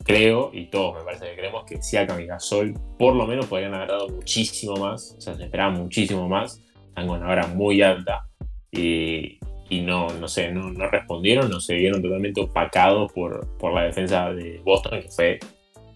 creo, 0.04 0.50
y 0.52 0.66
todos 0.70 0.94
me 0.96 1.04
parece 1.04 1.26
que 1.30 1.36
creemos, 1.36 1.64
que 1.64 1.82
Siakam 1.82 2.20
y 2.20 2.26
Gasol 2.26 2.74
por 2.98 3.14
lo 3.14 3.26
menos 3.26 3.46
podrían 3.46 3.74
haber 3.74 3.88
dado 3.88 4.08
muchísimo 4.08 4.76
más, 4.76 5.14
o 5.16 5.20
sea, 5.20 5.34
se 5.34 5.44
esperaba 5.44 5.70
muchísimo 5.70 6.28
más, 6.28 6.62
están 6.88 7.06
con 7.06 7.20
una 7.22 7.30
hora 7.30 7.46
muy 7.48 7.82
alta, 7.82 8.26
y, 8.70 9.38
y 9.68 9.80
no, 9.82 10.08
no 10.20 10.28
sé, 10.28 10.52
no, 10.52 10.70
no 10.70 10.88
respondieron, 10.88 11.50
no 11.50 11.60
se 11.60 11.74
vieron 11.74 12.02
totalmente 12.02 12.40
opacados 12.40 13.12
por, 13.12 13.56
por 13.58 13.72
la 13.72 13.82
defensa 13.84 14.32
de 14.32 14.60
Boston, 14.64 15.00
que 15.02 15.08
fue 15.08 15.38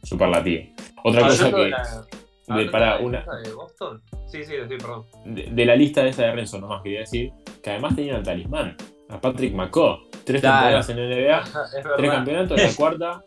superlativa. 0.03 0.65
Otra 1.05 1.23
cosa 1.23 1.47
Hablando 1.47 1.65
de 1.65 1.71
que... 1.71 2.55
de- 2.55 2.71
para 2.71 2.97
de 2.97 3.01
la 3.03 3.07
una, 3.07 3.25
de 3.45 3.53
Boston. 3.53 4.03
Sí, 4.27 4.43
sí, 4.45 4.55
sí, 4.69 4.77
perdón. 4.77 5.05
de, 5.25 5.43
de 5.51 5.65
la 5.65 5.77
lista 5.77 6.05
esa 6.07 6.25
de 6.25 6.33
Renzo 6.33 6.59
nomás 6.59 6.83
quería 6.83 7.01
decir 7.01 7.31
que 7.63 7.71
además 7.71 7.95
tenían 7.95 8.17
el 8.17 8.23
talismán. 8.25 8.77
A 9.11 9.21
Patrick 9.21 9.55
McCaw. 9.55 9.99
Tres 10.25 10.41
Claro. 10.41 10.79
temporadas 10.79 10.89
en 10.91 10.97
NBA, 10.97 11.39
es 11.65 11.71
tres 11.73 11.85
verdad. 11.85 12.15
campeonatos, 12.15 12.63
la 12.63 12.75
cuarta 12.75 13.25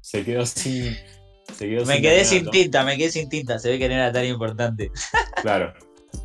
se 0.00 0.24
quedó 0.24 0.46
sin. 0.46 0.96
Se 1.52 1.68
quedó 1.68 1.84
Me 1.86 2.00
quedé 2.00 2.24
sin 2.24 2.48
tinta, 2.50 2.82
me 2.84 2.96
quedé 2.96 3.10
sin 3.10 3.28
tinta. 3.28 3.58
Se 3.58 3.70
ve 3.70 3.78
que 3.78 3.88
no 3.88 3.94
era 3.94 4.10
tan 4.12 4.24
importante. 4.24 4.90
Claro. 5.42 5.72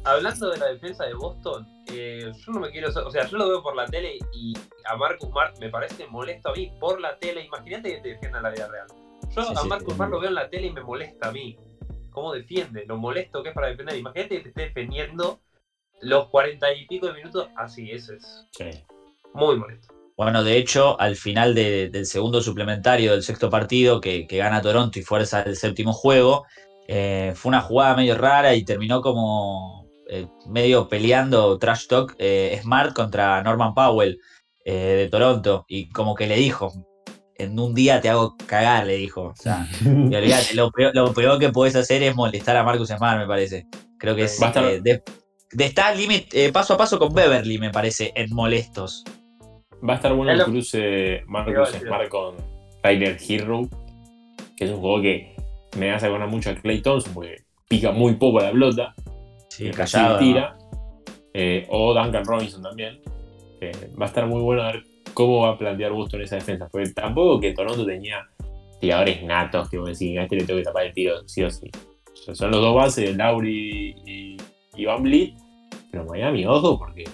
Hablando 0.06 0.50
de 0.52 0.58
la 0.58 0.68
defensa 0.68 1.06
de 1.06 1.14
Boston, 1.16 1.68
eh, 1.92 2.32
yo 2.46 2.52
no 2.54 2.60
me 2.62 2.72
quiero. 2.72 2.90
O 2.90 3.12
sea, 3.12 3.26
yo 3.28 3.38
lo 3.38 3.50
veo 3.50 3.62
por 3.64 3.76
la 3.76 3.86
tele 3.88 4.18
y 4.34 4.54
a 4.86 4.96
Marcus 4.96 5.30
Smart 5.30 5.58
me 5.60 5.70
parece 5.70 6.08
molesto 6.08 6.50
a 6.50 6.54
mí 6.54 6.72
por 6.80 7.02
la 7.02 7.18
tele. 7.20 7.44
Imagínate 7.46 7.96
que 7.96 8.02
te 8.02 8.10
defienda 8.10 8.38
en 8.38 8.44
la 8.44 8.50
vida 8.52 8.68
real. 8.70 8.88
Yo 9.36 9.44
Sí, 9.44 9.54
a 9.54 9.62
sí, 9.62 9.68
Marcus 9.68 9.90
sí. 9.90 9.96
Smart 9.96 10.12
lo 10.12 10.20
veo 10.20 10.30
en 10.30 10.36
la 10.36 10.50
tele 10.50 10.68
y 10.68 10.72
me 10.72 10.82
molesta 10.82 11.30
a 11.30 11.32
mí. 11.32 11.58
¿Cómo 12.12 12.34
defiende? 12.34 12.86
Lo 12.88 12.98
molesto 12.98 13.44
que 13.44 13.50
es 13.50 13.56
para 13.56 13.68
defender. 13.68 13.98
Imagínate 13.98 14.38
que 14.38 14.42
te 14.44 14.50
esté 14.50 14.62
defendiendo 14.64 15.40
los 16.02 16.30
cuarenta 16.30 16.72
y 16.74 16.86
pico 16.88 17.08
de 17.08 17.14
minutos 17.14 17.48
así. 17.56 17.92
Eso 17.92 18.14
es 18.14 18.46
Sí. 18.52 18.66
muy 19.34 19.58
molesto. 19.58 19.94
Bueno, 20.18 20.44
de 20.44 20.58
hecho, 20.58 21.00
al 21.00 21.16
final 21.16 21.54
de- 21.54 21.90
del 21.90 22.06
segundo 22.08 22.42
suplementario 22.42 23.12
del 23.12 23.22
sexto 23.24 23.50
partido, 23.50 24.02
que, 24.02 24.26
que 24.26 24.38
gana 24.38 24.62
Toronto 24.62 24.98
y 24.98 25.04
fuerza 25.04 25.44
el 25.44 25.56
séptimo 25.56 25.94
juego, 25.94 26.46
eh, 26.88 27.34
fue 27.36 27.50
una 27.50 27.62
jugada 27.62 27.96
medio 27.96 28.18
rara 28.18 28.56
y 28.56 28.64
terminó 28.66 29.02
como 29.02 29.86
eh, 30.10 30.26
medio 30.48 30.88
peleando 30.88 31.58
trash 31.60 31.86
talk 31.88 32.16
eh, 32.18 32.58
Smart 32.64 32.96
contra 32.96 33.44
Norman 33.44 33.74
Powell 33.74 34.18
eh, 34.66 34.74
de 34.74 35.10
Toronto. 35.10 35.66
Y 35.68 35.90
como 35.90 36.16
que 36.16 36.26
le 36.28 36.38
dijo, 36.38 36.72
en 37.36 37.60
un 37.60 37.76
día 37.76 38.00
te 38.02 38.10
hago 38.10 38.36
cagar, 38.48 38.88
le 38.88 38.96
dijo. 38.96 39.22
O 39.24 39.36
sea, 39.36 39.68
y 39.82 40.16
olvídate, 40.16 40.56
lo, 40.56 40.72
peor, 40.72 40.96
lo 40.96 41.14
peor 41.14 41.38
que 41.40 41.50
podés 41.50 41.76
hacer 41.76 42.02
es 42.04 42.16
molestar 42.16 42.56
a 42.56 42.64
Marcus 42.64 42.88
Smart, 42.90 43.20
me 43.20 43.28
parece. 43.28 43.68
Creo 44.00 44.16
que 44.16 44.24
es 44.24 44.40
Va 44.42 44.48
a 44.48 44.50
estar- 44.50 44.64
eh, 44.64 44.80
de, 44.82 45.04
de 45.52 45.66
estar 45.66 45.96
límite, 45.96 46.46
eh, 46.46 46.52
paso 46.52 46.74
a 46.74 46.78
paso 46.78 47.00
con 47.00 47.14
Beverly, 47.14 47.58
me 47.58 47.72
parece, 47.72 48.12
en 48.16 48.34
molestos. 48.34 49.04
Va 49.88 49.94
a 49.94 49.96
estar 49.98 50.14
bueno 50.14 50.32
el 50.32 50.44
cruce 50.44 51.24
Marcus. 51.28 51.70
Smart 51.70 52.10
con 52.10 52.36
Tyler 52.82 53.18
Hero, 53.28 53.68
que 54.56 54.66
es 54.66 54.72
un 54.72 54.80
juego 54.80 55.02
que 55.02 55.36
me 55.78 55.92
hace 55.92 56.08
acordar 56.08 56.30
mucho 56.30 56.50
a 56.50 56.56
Clay 56.56 56.82
Thompson, 56.82 57.14
porque 57.14 57.44
pica 57.68 57.92
muy 57.92 58.16
poco 58.16 58.40
la 58.40 58.52
pelota, 58.52 58.96
Sí, 59.50 59.70
callado. 59.72 60.20
tira. 60.20 60.58
Eh, 61.34 61.66
o 61.70 61.94
Duncan 61.94 62.26
Robinson 62.26 62.62
también. 62.64 63.00
Eh, 63.62 63.72
va 64.00 64.06
a 64.06 64.08
estar 64.08 64.26
muy 64.26 64.42
bueno 64.42 64.64
a 64.64 64.72
ver 64.72 64.84
cómo 65.14 65.42
va 65.42 65.50
a 65.50 65.58
plantear 65.58 65.92
Boston 65.92 66.22
esa 66.22 66.36
defensa. 66.36 66.68
Porque 66.72 66.90
tampoco 66.90 67.40
que 67.40 67.54
Toronto 67.54 67.86
tenía 67.86 68.28
tiradores 68.80 69.24
natos 69.24 69.70
que 69.70 69.78
vos 69.78 69.90
decís, 69.90 70.18
a 70.18 70.24
este 70.24 70.36
le 70.36 70.44
tengo 70.46 70.60
que 70.60 70.64
tapar 70.64 70.86
el 70.86 70.94
tiro, 70.94 71.28
sí 71.28 71.44
o 71.44 71.50
sí. 71.50 71.70
O 72.12 72.16
sea, 72.16 72.36
son 72.36 72.52
los 72.52 72.62
dos 72.62 72.76
bases, 72.76 73.16
Lauri 73.16 73.96
y, 74.06 74.38
y 74.78 74.86
Van 74.86 75.04
Vliet. 75.04 75.34
Pero 75.92 76.06
Miami, 76.06 76.46
ojo, 76.46 76.78
porque 76.78 77.06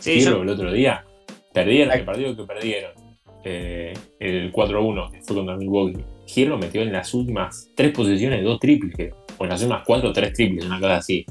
Sí, 0.00 0.20
yo- 0.20 0.42
el 0.42 0.48
otro 0.48 0.72
día 0.72 1.04
perdieron 1.52 1.94
el 1.94 2.04
partido 2.04 2.36
que 2.36 2.44
perdieron. 2.44 2.92
eh, 3.44 3.92
el 4.20 4.52
4-1 4.52 5.10
que 5.10 5.20
fue 5.22 5.34
contra 5.34 5.56
Milwaukee. 5.56 6.04
Hero 6.36 6.56
metió 6.58 6.80
en 6.82 6.92
las 6.92 7.12
últimas 7.12 7.68
tres 7.74 7.90
posiciones 7.92 8.44
dos 8.44 8.60
triples. 8.60 9.12
O 9.36 9.42
en 9.42 9.50
las 9.50 9.60
últimas 9.62 9.82
cuatro, 9.84 10.12
tres 10.12 10.32
triples, 10.32 10.64
una 10.64 10.78
cosa 10.78 10.98
así. 10.98 11.26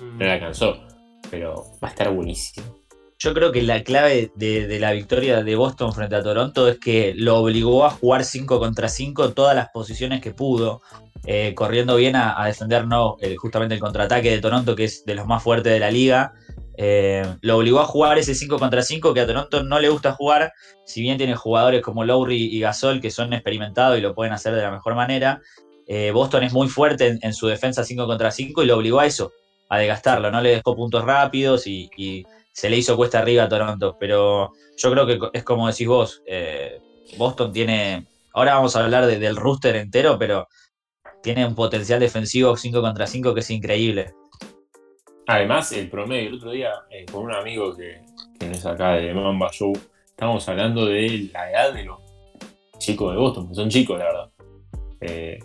Mm. 0.00 0.18
No 0.18 0.24
le 0.24 0.30
alcanzó. 0.32 0.78
Pero 1.30 1.54
va 1.80 1.86
a 1.86 1.90
estar 1.92 2.12
buenísimo. 2.12 2.77
Yo 3.20 3.34
creo 3.34 3.50
que 3.50 3.62
la 3.62 3.82
clave 3.82 4.30
de, 4.36 4.78
la 4.78 4.92
victoria 4.92 5.42
de 5.42 5.56
Boston 5.56 5.92
frente 5.92 6.14
a 6.14 6.22
Toronto 6.22 6.68
es 6.68 6.78
que 6.78 7.14
lo 7.16 7.38
obligó 7.38 7.84
a 7.84 7.90
jugar 7.90 8.24
5 8.24 8.60
contra 8.60 8.88
5 8.88 9.32
todas 9.32 9.56
las 9.56 9.70
posiciones 9.70 10.20
que 10.20 10.32
pudo, 10.32 10.82
eh, 11.24 11.52
corriendo 11.56 11.96
bien 11.96 12.14
a, 12.14 12.40
a 12.40 12.46
defender 12.46 12.86
no, 12.86 13.16
el- 13.20 13.36
justamente 13.36 13.74
el 13.74 13.80
contraataque 13.80 14.30
de 14.30 14.40
Toronto, 14.40 14.76
que 14.76 14.84
es 14.84 15.04
de 15.04 15.16
los 15.16 15.26
más 15.26 15.42
fuertes 15.42 15.72
de 15.72 15.80
la 15.80 15.90
liga. 15.90 16.32
Eh, 16.76 17.26
lo 17.40 17.56
obligó 17.56 17.80
a 17.80 17.86
jugar 17.86 18.18
ese 18.18 18.36
5 18.36 18.56
contra 18.56 18.82
5 18.82 19.12
que 19.12 19.20
a 19.22 19.26
Toronto 19.26 19.64
no 19.64 19.80
le 19.80 19.88
gusta 19.88 20.12
jugar, 20.12 20.52
si 20.86 21.02
bien 21.02 21.18
tiene 21.18 21.34
jugadores 21.34 21.82
como 21.82 22.04
Lowry 22.04 22.36
y 22.56 22.60
Gasol 22.60 23.00
que 23.00 23.10
son 23.10 23.32
experimentados 23.32 23.98
y 23.98 24.00
lo 24.00 24.14
pueden 24.14 24.32
hacer 24.32 24.54
de 24.54 24.62
la 24.62 24.70
mejor 24.70 24.94
manera. 24.94 25.40
eh, 25.88 26.12
Boston 26.12 26.44
es 26.44 26.52
muy 26.52 26.68
fuerte 26.68 27.18
en, 27.20 27.32
su 27.32 27.48
defensa 27.48 27.82
5 27.82 28.06
contra 28.06 28.30
5 28.30 28.62
y 28.62 28.66
lo 28.66 28.76
obligó 28.76 29.00
a 29.00 29.06
eso, 29.06 29.32
a 29.68 29.78
desgastarlo. 29.78 30.30
No 30.30 30.40
le 30.40 30.50
dejó 30.50 30.76
puntos 30.76 31.02
rápidos 31.04 31.66
y 31.66 31.90
se 32.58 32.68
le 32.68 32.76
hizo 32.76 32.96
cuesta 32.96 33.20
arriba 33.20 33.44
a 33.44 33.48
Toronto, 33.48 33.96
pero 34.00 34.50
yo 34.76 34.90
creo 34.90 35.06
que 35.06 35.18
es 35.32 35.44
como 35.44 35.68
decís 35.68 35.86
vos, 35.86 36.22
eh, 36.26 36.80
Boston 37.16 37.52
tiene, 37.52 38.06
ahora 38.34 38.54
vamos 38.54 38.74
a 38.74 38.82
hablar 38.84 39.06
de- 39.06 39.20
del 39.20 39.36
rooster 39.36 39.76
entero, 39.76 40.18
pero 40.18 40.48
tiene 41.22 41.46
un 41.46 41.54
potencial 41.54 42.00
defensivo 42.00 42.56
5 42.56 42.80
contra 42.80 43.06
5 43.06 43.32
que 43.32 43.40
es 43.40 43.50
increíble. 43.50 44.12
Además, 45.28 45.70
el 45.72 45.88
promedio, 45.88 46.30
el 46.30 46.34
otro 46.34 46.50
día, 46.50 46.72
eh, 46.90 47.04
con 47.06 47.24
un 47.26 47.32
amigo 47.32 47.76
que, 47.76 48.00
que 48.40 48.50
es 48.50 48.66
acá 48.66 48.94
de 48.94 49.14
Mamba 49.14 49.50
Show, 49.52 49.72
estábamos 50.06 50.48
hablando 50.48 50.86
de 50.86 51.30
la 51.32 51.50
edad 51.52 51.72
de 51.74 51.84
los 51.84 51.98
chicos 52.78 53.12
de 53.12 53.18
Boston, 53.20 53.48
que 53.48 53.54
son 53.54 53.68
chicos, 53.68 53.98
la 53.98 54.04
verdad. 54.06 54.30
Eh, 55.00 55.38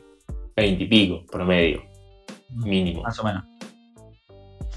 20 0.56 0.84
y 0.84 0.88
pico, 0.88 1.24
promedio, 1.32 1.84
mínimo. 2.50 3.04
Más 3.04 3.20
o 3.20 3.24
menos. 3.24 3.44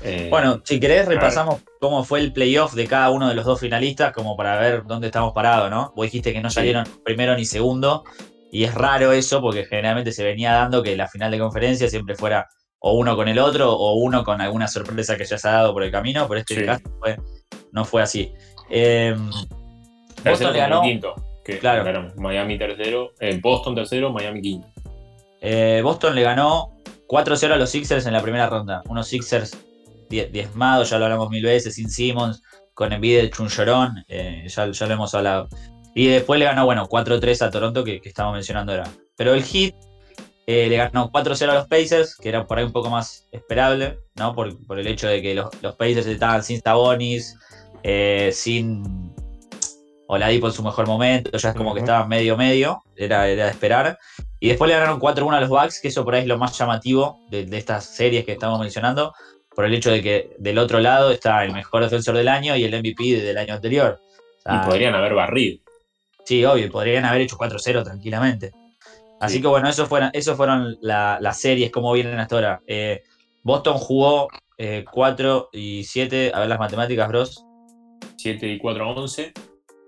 Eh, 0.02 0.28
Bueno, 0.30 0.60
si 0.64 0.78
querés 0.78 1.06
repasamos 1.06 1.62
cómo 1.80 2.04
fue 2.04 2.20
el 2.20 2.32
playoff 2.32 2.74
de 2.74 2.86
cada 2.86 3.10
uno 3.10 3.28
de 3.28 3.34
los 3.34 3.44
dos 3.44 3.58
finalistas, 3.60 4.12
como 4.12 4.36
para 4.36 4.58
ver 4.58 4.84
dónde 4.84 5.06
estamos 5.08 5.32
parados, 5.32 5.70
¿no? 5.70 5.92
Vos 5.96 6.04
dijiste 6.06 6.32
que 6.32 6.40
no 6.40 6.50
Sí. 6.50 6.56
salieron 6.56 6.84
primero 7.04 7.34
ni 7.34 7.44
segundo, 7.44 8.04
y 8.52 8.64
es 8.64 8.74
raro 8.74 9.12
eso, 9.12 9.40
porque 9.40 9.64
generalmente 9.64 10.12
se 10.12 10.22
venía 10.22 10.52
dando 10.52 10.82
que 10.82 10.96
la 10.96 11.08
final 11.08 11.30
de 11.30 11.38
conferencia 11.38 11.88
siempre 11.88 12.14
fuera 12.14 12.48
o 12.78 12.92
uno 12.92 13.16
con 13.16 13.26
el 13.28 13.38
otro, 13.38 13.72
o 13.72 13.94
uno 13.94 14.22
con 14.22 14.40
alguna 14.40 14.68
sorpresa 14.68 15.16
que 15.16 15.24
ya 15.24 15.38
se 15.38 15.48
ha 15.48 15.52
dado 15.52 15.72
por 15.72 15.82
el 15.82 15.90
camino, 15.90 16.28
pero 16.28 16.40
este 16.40 16.54
Sí. 16.56 16.64
caso 16.66 16.82
fue- 17.00 17.16
no 17.72 17.84
fue 17.84 18.02
así. 18.02 18.32
Eh, 18.70 19.16
tercero 20.22 20.30
Boston 20.30 20.52
le 20.52 20.58
ganó, 20.58 20.82
quinto. 20.82 21.14
Que 21.44 21.58
Claro. 21.58 21.84
ganaron 21.84 22.12
Miami 22.16 22.58
tercero, 22.58 23.12
eh, 23.20 23.38
Boston 23.42 23.74
tercero, 23.74 24.12
Miami 24.12 24.40
quinto. 24.42 24.68
eh, 25.40 25.80
Boston 25.82 26.14
le 26.14 26.22
ganó 26.22 26.72
4-0 27.06 27.54
a 27.54 27.56
los 27.56 27.70
Sixers 27.70 28.06
en 28.06 28.12
la 28.12 28.20
primera 28.22 28.48
ronda. 28.48 28.82
Unos 28.88 29.06
Sixers 29.06 29.56
die- 30.08 30.26
diezmados, 30.26 30.90
ya 30.90 30.98
lo 30.98 31.04
hablamos 31.06 31.30
mil 31.30 31.44
veces, 31.44 31.74
sin 31.74 31.88
Simmons, 31.90 32.42
con 32.74 32.92
envidia 32.92 33.22
de 33.22 33.30
Chunchorón, 33.30 34.04
eh, 34.08 34.44
ya, 34.48 34.70
ya 34.70 34.86
lo 34.86 34.94
hemos 34.94 35.14
hablado. 35.14 35.48
Y 35.94 36.08
después 36.08 36.38
le 36.38 36.44
ganó, 36.44 36.64
bueno, 36.66 36.86
4-3 36.88 37.40
a 37.42 37.50
Toronto, 37.50 37.82
que, 37.84 38.00
que 38.00 38.08
estamos 38.08 38.34
mencionando 38.34 38.72
ahora. 38.72 38.90
Pero 39.16 39.32
el 39.32 39.42
Heat 39.42 39.74
eh, 40.46 40.68
le 40.68 40.76
ganó 40.76 41.10
4-0 41.10 41.48
a 41.50 41.54
los 41.54 41.66
Pacers, 41.68 42.16
que 42.16 42.28
era 42.28 42.46
por 42.46 42.58
ahí 42.58 42.64
un 42.64 42.72
poco 42.72 42.90
más 42.90 43.26
esperable, 43.32 43.98
¿no? 44.14 44.34
Por, 44.34 44.64
por 44.66 44.78
el 44.78 44.86
hecho 44.86 45.08
de 45.08 45.22
que 45.22 45.34
los, 45.34 45.48
los 45.62 45.74
Pacers 45.76 46.06
estaban 46.06 46.42
sin 46.44 46.60
Sabonis, 46.60 47.34
eh, 47.82 48.30
sin 48.32 49.12
Oladipo 50.08 50.46
en 50.46 50.52
su 50.52 50.62
mejor 50.62 50.86
momento, 50.86 51.36
ya 51.36 51.48
es 51.48 51.54
como 51.56 51.74
que 51.74 51.80
estaban 51.80 52.08
medio 52.08 52.36
medio, 52.36 52.82
era, 52.94 53.26
era 53.28 53.46
de 53.46 53.50
esperar. 53.50 53.98
Y 54.38 54.48
después 54.48 54.68
le 54.68 54.74
ganaron 54.76 55.00
4-1 55.00 55.34
a 55.34 55.40
los 55.40 55.48
Bucks, 55.48 55.80
que 55.80 55.88
eso 55.88 56.04
por 56.04 56.14
ahí 56.14 56.22
es 56.22 56.28
lo 56.28 56.38
más 56.38 56.56
llamativo 56.56 57.18
de, 57.30 57.44
de 57.46 57.56
estas 57.58 57.86
series 57.86 58.24
que 58.24 58.32
estamos 58.32 58.60
mencionando, 58.60 59.12
por 59.56 59.64
el 59.64 59.74
hecho 59.74 59.90
de 59.90 60.02
que 60.02 60.30
del 60.38 60.58
otro 60.58 60.78
lado 60.78 61.10
está 61.10 61.42
el 61.44 61.52
mejor 61.52 61.82
defensor 61.82 62.14
del 62.16 62.28
año 62.28 62.54
y 62.54 62.62
el 62.64 62.72
MVP 62.78 63.20
del 63.22 63.38
año 63.38 63.54
anterior. 63.54 63.98
O 64.00 64.40
sea, 64.42 64.60
y 64.62 64.66
podrían 64.68 64.94
haber 64.94 65.14
barrido. 65.14 65.58
Sí, 66.24 66.44
obvio, 66.44 66.70
podrían 66.70 67.04
haber 67.06 67.22
hecho 67.22 67.36
4-0 67.36 67.82
tranquilamente. 67.82 68.52
Así 69.20 69.36
Sí. 69.36 69.40
que 69.42 69.48
bueno, 69.48 69.68
eso 69.68 69.86
fueron, 69.86 70.10
eso 70.12 70.36
fueron 70.36 70.76
la- 70.82 71.18
las 71.20 71.40
series, 71.40 71.70
como 71.72 71.92
vienen 71.92 72.18
hasta 72.20 72.34
ahora. 72.36 72.60
Eh, 72.66 73.02
Boston 73.42 73.78
jugó 73.78 74.28
eh, 74.58 74.84
4 74.90 75.48
y 75.52 75.84
7, 75.84 76.32
a 76.34 76.40
ver 76.40 76.48
las 76.48 76.58
matemáticas, 76.58 77.08
bros. 77.08 77.44
7 78.16 78.46
y 78.48 78.58
4 78.58 78.90
11, 78.90 79.32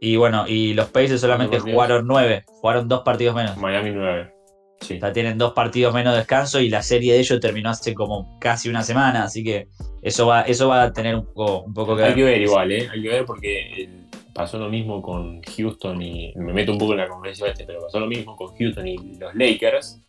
Y 0.01 0.15
bueno, 0.17 0.45
y 0.47 0.75
los 0.75 0.91
Pacers 0.91 1.21
solamente 1.21 1.59
jugaron 1.59 2.07
9, 2.07 2.45
jugaron 2.47 2.87
dos 2.89 3.01
partidos 3.03 3.35
menos. 3.35 3.57
Miami 3.57 3.91
9. 3.91 4.33
Sí. 4.81 4.97
O 4.97 5.01
sea, 5.01 5.13
tienen 5.13 5.37
dos 5.39 5.53
partidos 5.53 5.93
menos 5.93 6.13
de 6.15 6.19
descanso 6.21 6.61
y 6.61 6.69
la 6.69 6.83
serie 6.83 7.13
de 7.15 7.21
ellos 7.21 7.41
terminó 7.41 7.71
hace 7.71 7.95
como 7.95 8.39
casi 8.39 8.69
una 8.69 8.83
semana, 8.83 9.25
así 9.25 9.43
que 9.45 9.69
eso 10.03 10.27
va, 10.27 10.43
eso 10.43 10.69
va 10.69 10.83
a 10.85 10.93
tener 10.93 11.15
un 11.17 11.25
poco, 11.27 11.63
un 11.63 11.75
poco 11.75 11.97
que 11.97 12.03
Hay 12.05 12.09
ver. 12.11 12.17
que 12.17 12.25
ver 12.25 12.43
igual, 12.43 12.73
¿eh? 12.73 12.89
Hay 12.93 13.03
que 13.03 13.09
ver 13.09 13.25
porque 13.25 13.73
el- 13.83 14.05
pasó 14.33 14.57
lo 14.59 14.69
mismo 14.69 15.03
con 15.03 15.43
Houston 15.43 16.01
y. 16.01 16.33
Me 16.37 16.53
meto 16.53 16.71
un 16.73 16.79
poco 16.79 16.93
en 16.93 16.99
la 16.99 17.09
conferencia 17.09 17.49
este, 17.49 17.65
pero 17.65 17.81
pasó 17.81 17.99
lo 17.99 18.07
mismo 18.07 18.37
con 18.37 18.55
Houston 18.57 18.87
y 18.87 18.97
los 19.19 19.35
Lakers. 19.35 20.01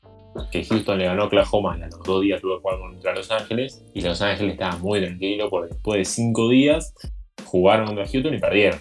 Que 0.52 0.64
Houston 0.64 1.00
le 1.00 1.06
ganó 1.06 1.24
a 1.24 1.26
Oklahoma 1.26 1.74
a 1.74 1.78
los 1.88 2.00
dos 2.04 2.22
días 2.22 2.40
tuvo 2.40 2.58
que 2.58 2.62
jugar 2.62 2.80
contra 2.80 3.16
Los 3.16 3.32
Ángeles. 3.32 3.84
Y 3.96 4.02
Los 4.02 4.22
Ángeles 4.22 4.54
estaba 4.54 4.78
muy 4.78 5.02
tranquilo 5.02 5.50
porque 5.50 5.74
después 5.74 5.98
de 5.98 6.06
cinco 6.06 6.48
días 6.50 6.94
jugaron 7.46 7.88
contra 7.88 8.06
Houston 8.08 8.36
y 8.36 8.38
perdieron. 8.40 8.80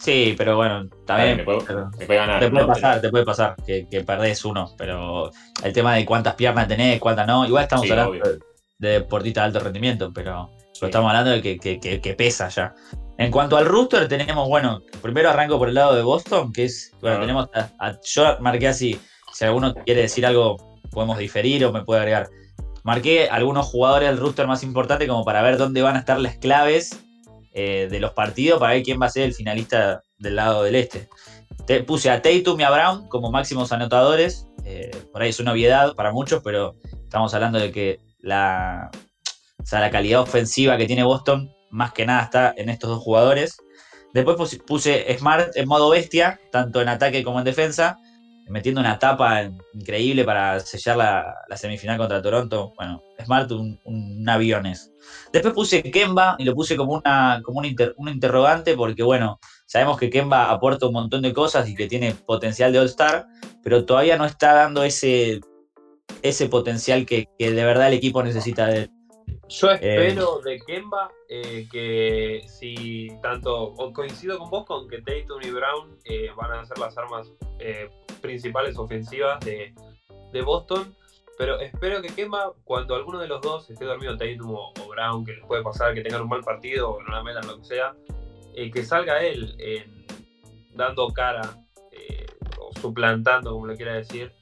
Sí, 0.00 0.34
pero 0.38 0.56
bueno, 0.56 0.88
también. 1.06 1.36
bien, 1.36 1.36
me 1.38 1.44
puede, 1.44 1.60
pero- 1.66 1.90
me 1.98 2.06
puede 2.06 2.18
ganar. 2.18 2.40
Te 2.40 2.50
puede 2.50 2.66
¿no? 2.66 2.72
pasar, 2.72 3.00
te 3.02 3.10
puede 3.10 3.24
pasar 3.24 3.54
que, 3.66 3.86
que 3.90 4.02
perdés 4.02 4.44
uno, 4.46 4.74
pero 4.78 5.30
el 5.62 5.72
tema 5.74 5.94
de 5.94 6.06
cuántas 6.06 6.34
piernas 6.34 6.66
tenés, 6.68 6.98
cuántas 6.98 7.26
no, 7.26 7.46
igual 7.46 7.64
estamos 7.64 7.84
Sí, 7.84 7.90
hablando 7.92 8.12
obvio. 8.12 8.22
de, 8.24 8.38
de 8.78 8.88
deportistas 9.00 9.42
de 9.42 9.46
alto 9.46 9.60
rendimiento, 9.60 10.10
pero, 10.12 10.50
Sí. 10.72 10.86
estamos 10.86 11.08
hablando 11.10 11.32
de 11.32 11.42
que, 11.42 11.58
que- 11.58 11.78
que- 11.78 12.00
que 12.00 12.14
pesa 12.14 12.48
ya. 12.48 12.74
En 13.18 13.30
cuanto 13.30 13.58
al 13.58 13.66
rooster, 13.66 14.08
tenemos, 14.08 14.48
bueno, 14.48 14.80
primero 15.02 15.28
arranco 15.28 15.58
por 15.58 15.68
el 15.68 15.74
lado 15.74 15.94
de 15.94 16.00
Boston, 16.02 16.50
que 16.50 16.64
es, 16.64 16.92
bueno, 17.02 17.18
Ah. 17.18 17.20
tenemos, 17.20 17.50
a- 17.54 17.70
a- 17.78 17.98
yo 18.02 18.38
marqué 18.40 18.68
así, 18.68 18.98
si 19.34 19.44
alguno 19.44 19.74
quiere 19.74 20.00
decir 20.00 20.24
algo, 20.24 20.78
podemos 20.90 21.18
diferir 21.18 21.62
o 21.66 21.72
me 21.72 21.84
puede 21.84 22.00
agregar. 22.00 22.28
Marqué 22.84 23.28
algunos 23.28 23.66
jugadores 23.66 24.08
del 24.08 24.16
rooster 24.18 24.46
más 24.46 24.62
importante 24.62 25.06
como 25.06 25.26
para 25.26 25.42
ver 25.42 25.58
dónde 25.58 25.82
van 25.82 25.96
a 25.96 25.98
estar 25.98 26.18
las 26.18 26.38
claves 26.38 26.98
eh, 27.52 27.88
de 27.90 28.00
los 28.00 28.12
partidos 28.12 28.60
para 28.60 28.74
ver 28.74 28.82
quién 28.82 29.00
va 29.00 29.06
a 29.06 29.10
ser 29.10 29.24
el 29.24 29.34
finalista 29.34 30.02
del 30.18 30.36
lado 30.36 30.62
del 30.62 30.76
este. 30.76 31.08
Te, 31.66 31.82
puse 31.82 32.10
a 32.10 32.22
Tatum 32.22 32.60
y 32.60 32.62
a 32.62 32.70
Brown 32.70 33.08
como 33.08 33.30
máximos 33.30 33.72
anotadores. 33.72 34.46
eh, 34.64 34.90
por 35.12 35.22
ahí 35.22 35.30
es 35.30 35.40
una 35.40 35.52
obviedad 35.52 35.94
para 35.94 36.12
muchos, 36.12 36.42
pero 36.44 36.76
estamos 36.92 37.34
hablando 37.34 37.58
de 37.58 37.72
que 37.72 38.00
la, 38.20 38.90
o 39.60 39.66
sea, 39.66 39.80
la 39.80 39.90
calidad 39.90 40.20
ofensiva 40.20 40.76
que 40.76 40.86
tiene 40.86 41.02
Boston, 41.02 41.52
más 41.70 41.92
que 41.92 42.06
nada 42.06 42.22
está 42.22 42.54
en 42.56 42.68
estos 42.68 42.90
dos 42.90 43.02
jugadores. 43.02 43.56
Después 44.12 44.36
puse, 44.36 44.58
puse 44.58 45.16
Smart 45.18 45.56
en 45.56 45.68
modo 45.68 45.90
bestia, 45.90 46.40
tanto 46.50 46.80
en 46.80 46.88
ataque 46.88 47.22
como 47.22 47.38
en 47.38 47.44
defensa, 47.44 47.98
metiendo 48.50 48.80
una 48.80 48.98
tapa 48.98 49.50
increíble 49.72 50.24
para 50.24 50.60
sellar 50.60 50.96
la, 50.96 51.56
semifinal 51.56 51.98
contra 51.98 52.20
Toronto. 52.20 52.72
Bueno, 52.76 53.02
Smart 53.24 53.50
un, 53.52 53.78
un 53.84 54.28
aviones. 54.28 54.92
Después 55.32 55.54
puse 55.54 55.82
Kemba 55.82 56.36
y 56.38 56.44
lo 56.44 56.54
puse 56.54 56.76
como 56.76 56.94
una, 56.94 57.40
como 57.44 57.60
un 57.60 58.08
interrogante 58.08 58.76
porque, 58.76 59.02
bueno, 59.02 59.38
sabemos 59.66 59.98
que 59.98 60.10
Kemba 60.10 60.50
aporta 60.50 60.86
un 60.86 60.92
montón 60.92 61.22
de 61.22 61.32
cosas 61.32 61.68
y 61.68 61.74
que 61.74 61.86
tiene 61.86 62.12
potencial 62.12 62.72
de 62.72 62.80
All-Star, 62.80 63.26
pero 63.62 63.84
todavía 63.84 64.16
no 64.16 64.26
está 64.26 64.54
dando 64.54 64.82
ese, 64.82 65.40
ese 66.22 66.48
potencial 66.48 67.06
que, 67.06 67.28
que 67.38 67.52
de 67.52 67.64
verdad 67.64 67.88
el 67.88 67.94
equipo 67.94 68.22
necesita 68.22 68.66
de 68.66 68.76
él. 68.78 68.90
Yo 69.48 69.70
espero 69.70 70.40
de 70.40 70.60
Kemba 70.60 71.10
eh, 71.28 71.66
que 71.70 72.42
si 72.46 73.08
tanto 73.22 73.74
coincido 73.94 74.38
con 74.38 74.50
vos 74.50 74.66
con 74.66 74.88
que 74.88 75.02
Tatum 75.02 75.40
y 75.42 75.50
Brown 75.50 75.98
eh, 76.04 76.30
van 76.36 76.52
a 76.52 76.64
ser 76.64 76.78
las 76.78 76.96
armas 76.96 77.32
eh, 77.58 77.90
principales 78.20 78.78
ofensivas 78.78 79.40
de, 79.40 79.74
de 80.32 80.42
Boston, 80.42 80.94
pero 81.36 81.58
espero 81.58 82.00
que 82.02 82.08
Kemba 82.08 82.52
cuando 82.64 82.94
alguno 82.94 83.18
de 83.18 83.28
los 83.28 83.40
dos 83.40 83.68
esté 83.70 83.84
dormido 83.84 84.16
Tatum 84.16 84.54
o, 84.54 84.72
o 84.80 84.88
Brown, 84.88 85.24
que 85.24 85.32
les 85.32 85.44
puede 85.44 85.62
pasar 85.62 85.94
que 85.94 86.02
tengan 86.02 86.22
un 86.22 86.28
mal 86.28 86.42
partido 86.42 86.90
o 86.90 87.02
no 87.02 87.08
la 87.08 87.22
metan 87.22 87.46
lo 87.46 87.58
que 87.58 87.64
sea, 87.64 87.94
eh, 88.54 88.70
que 88.70 88.84
salga 88.84 89.22
él 89.22 89.56
dando 90.74 91.08
cara 91.08 91.42
eh, 91.92 92.26
o 92.58 92.72
suplantando, 92.80 93.52
como 93.52 93.66
le 93.66 93.76
quiera 93.76 93.94
decir, 93.94 94.32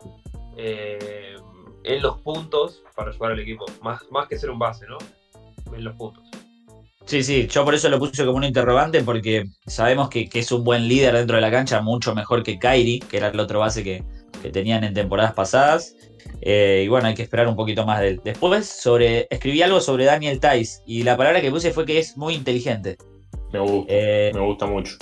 eh, 0.56 1.36
en 1.84 2.02
los 2.02 2.20
puntos 2.20 2.82
para 2.94 3.10
ayudar 3.10 3.32
al 3.32 3.40
equipo, 3.40 3.64
más, 3.82 4.02
más 4.10 4.28
que 4.28 4.38
ser 4.38 4.50
un 4.50 4.58
base, 4.58 4.86
¿no? 4.88 4.98
En 5.74 5.84
los 5.84 5.94
puntos. 5.96 6.24
Sí, 7.04 7.22
sí, 7.22 7.46
yo 7.46 7.64
por 7.64 7.74
eso 7.74 7.88
lo 7.88 7.98
puse 7.98 8.24
como 8.26 8.36
un 8.36 8.44
interrogante 8.44 9.02
porque 9.02 9.44
sabemos 9.66 10.10
que, 10.10 10.28
que 10.28 10.40
es 10.40 10.52
un 10.52 10.62
buen 10.62 10.86
líder 10.88 11.14
dentro 11.14 11.36
de 11.36 11.42
la 11.42 11.50
cancha, 11.50 11.80
mucho 11.80 12.14
mejor 12.14 12.42
que 12.42 12.58
Kyrie, 12.58 13.00
que 13.00 13.16
era 13.16 13.28
el 13.28 13.40
otro 13.40 13.60
base 13.60 13.82
que, 13.82 14.04
que 14.42 14.50
tenían 14.50 14.84
en 14.84 14.92
temporadas 14.92 15.32
pasadas. 15.32 15.94
Eh, 16.42 16.82
y 16.84 16.88
bueno, 16.88 17.08
hay 17.08 17.14
que 17.14 17.22
esperar 17.22 17.48
un 17.48 17.56
poquito 17.56 17.86
más 17.86 18.00
de 18.00 18.08
él. 18.08 18.20
Después 18.22 18.66
sobre, 18.68 19.26
escribí 19.30 19.62
algo 19.62 19.80
sobre 19.80 20.04
Daniel 20.04 20.38
Tice 20.38 20.82
y 20.86 21.02
la 21.02 21.16
palabra 21.16 21.40
que 21.40 21.50
puse 21.50 21.72
fue 21.72 21.86
que 21.86 21.98
es 21.98 22.16
muy 22.18 22.34
inteligente. 22.34 22.98
Me 23.52 23.58
gusta, 23.60 23.86
Eh, 23.94 24.30
me 24.34 24.40
gusta 24.40 24.66
mucho. 24.66 24.96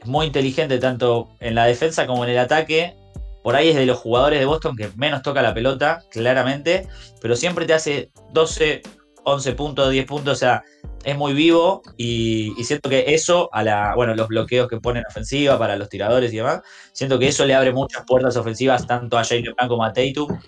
es 0.00 0.06
muy 0.06 0.26
inteligente 0.26 0.78
tanto 0.78 1.28
en 1.40 1.56
la 1.56 1.66
defensa 1.66 2.06
como 2.06 2.24
en 2.24 2.30
el 2.30 2.38
ataque. 2.38 2.94
Por 3.42 3.56
ahí 3.56 3.68
es 3.68 3.76
de 3.76 3.86
los 3.86 3.98
jugadores 3.98 4.40
de 4.40 4.46
Boston 4.46 4.76
que 4.76 4.90
menos 4.96 5.22
toca 5.22 5.42
la 5.42 5.54
pelota, 5.54 6.02
claramente, 6.10 6.88
pero 7.20 7.36
siempre 7.36 7.66
te 7.66 7.74
hace 7.74 8.10
12, 8.32 8.82
11 9.24 9.52
puntos, 9.52 9.90
10 9.90 10.06
puntos, 10.06 10.32
o 10.32 10.36
sea, 10.36 10.62
es 11.04 11.16
muy 11.16 11.32
vivo 11.32 11.82
y, 11.96 12.52
y 12.60 12.64
siento 12.64 12.88
que 12.90 13.14
eso, 13.14 13.48
a 13.52 13.62
la, 13.62 13.94
bueno, 13.94 14.14
los 14.14 14.28
bloqueos 14.28 14.68
que 14.68 14.80
ponen 14.80 15.04
ofensiva 15.08 15.58
para 15.58 15.76
los 15.76 15.88
tiradores 15.88 16.32
y 16.32 16.36
demás, 16.36 16.60
siento 16.92 17.18
que 17.18 17.28
eso 17.28 17.46
le 17.46 17.54
abre 17.54 17.72
muchas 17.72 18.04
puertas 18.06 18.36
ofensivas 18.36 18.86
tanto 18.86 19.16
a 19.16 19.24
Jalen 19.24 19.54
Brown 19.54 19.68
como 19.68 19.84
a 19.84 19.92
Tatum 19.92 20.38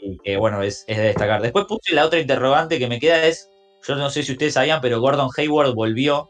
y 0.00 0.18
que 0.18 0.36
bueno, 0.36 0.62
es, 0.62 0.84
es 0.86 0.96
de 0.96 1.04
destacar. 1.04 1.42
Después 1.42 1.66
puse 1.66 1.94
la 1.94 2.06
otra 2.06 2.18
interrogante 2.18 2.78
que 2.78 2.88
me 2.88 2.98
queda 2.98 3.24
es, 3.24 3.48
yo 3.86 3.96
no 3.96 4.10
sé 4.10 4.22
si 4.22 4.32
ustedes 4.32 4.54
sabían, 4.54 4.80
pero 4.80 5.00
Gordon 5.00 5.28
Hayward 5.36 5.74
volvió 5.74 6.28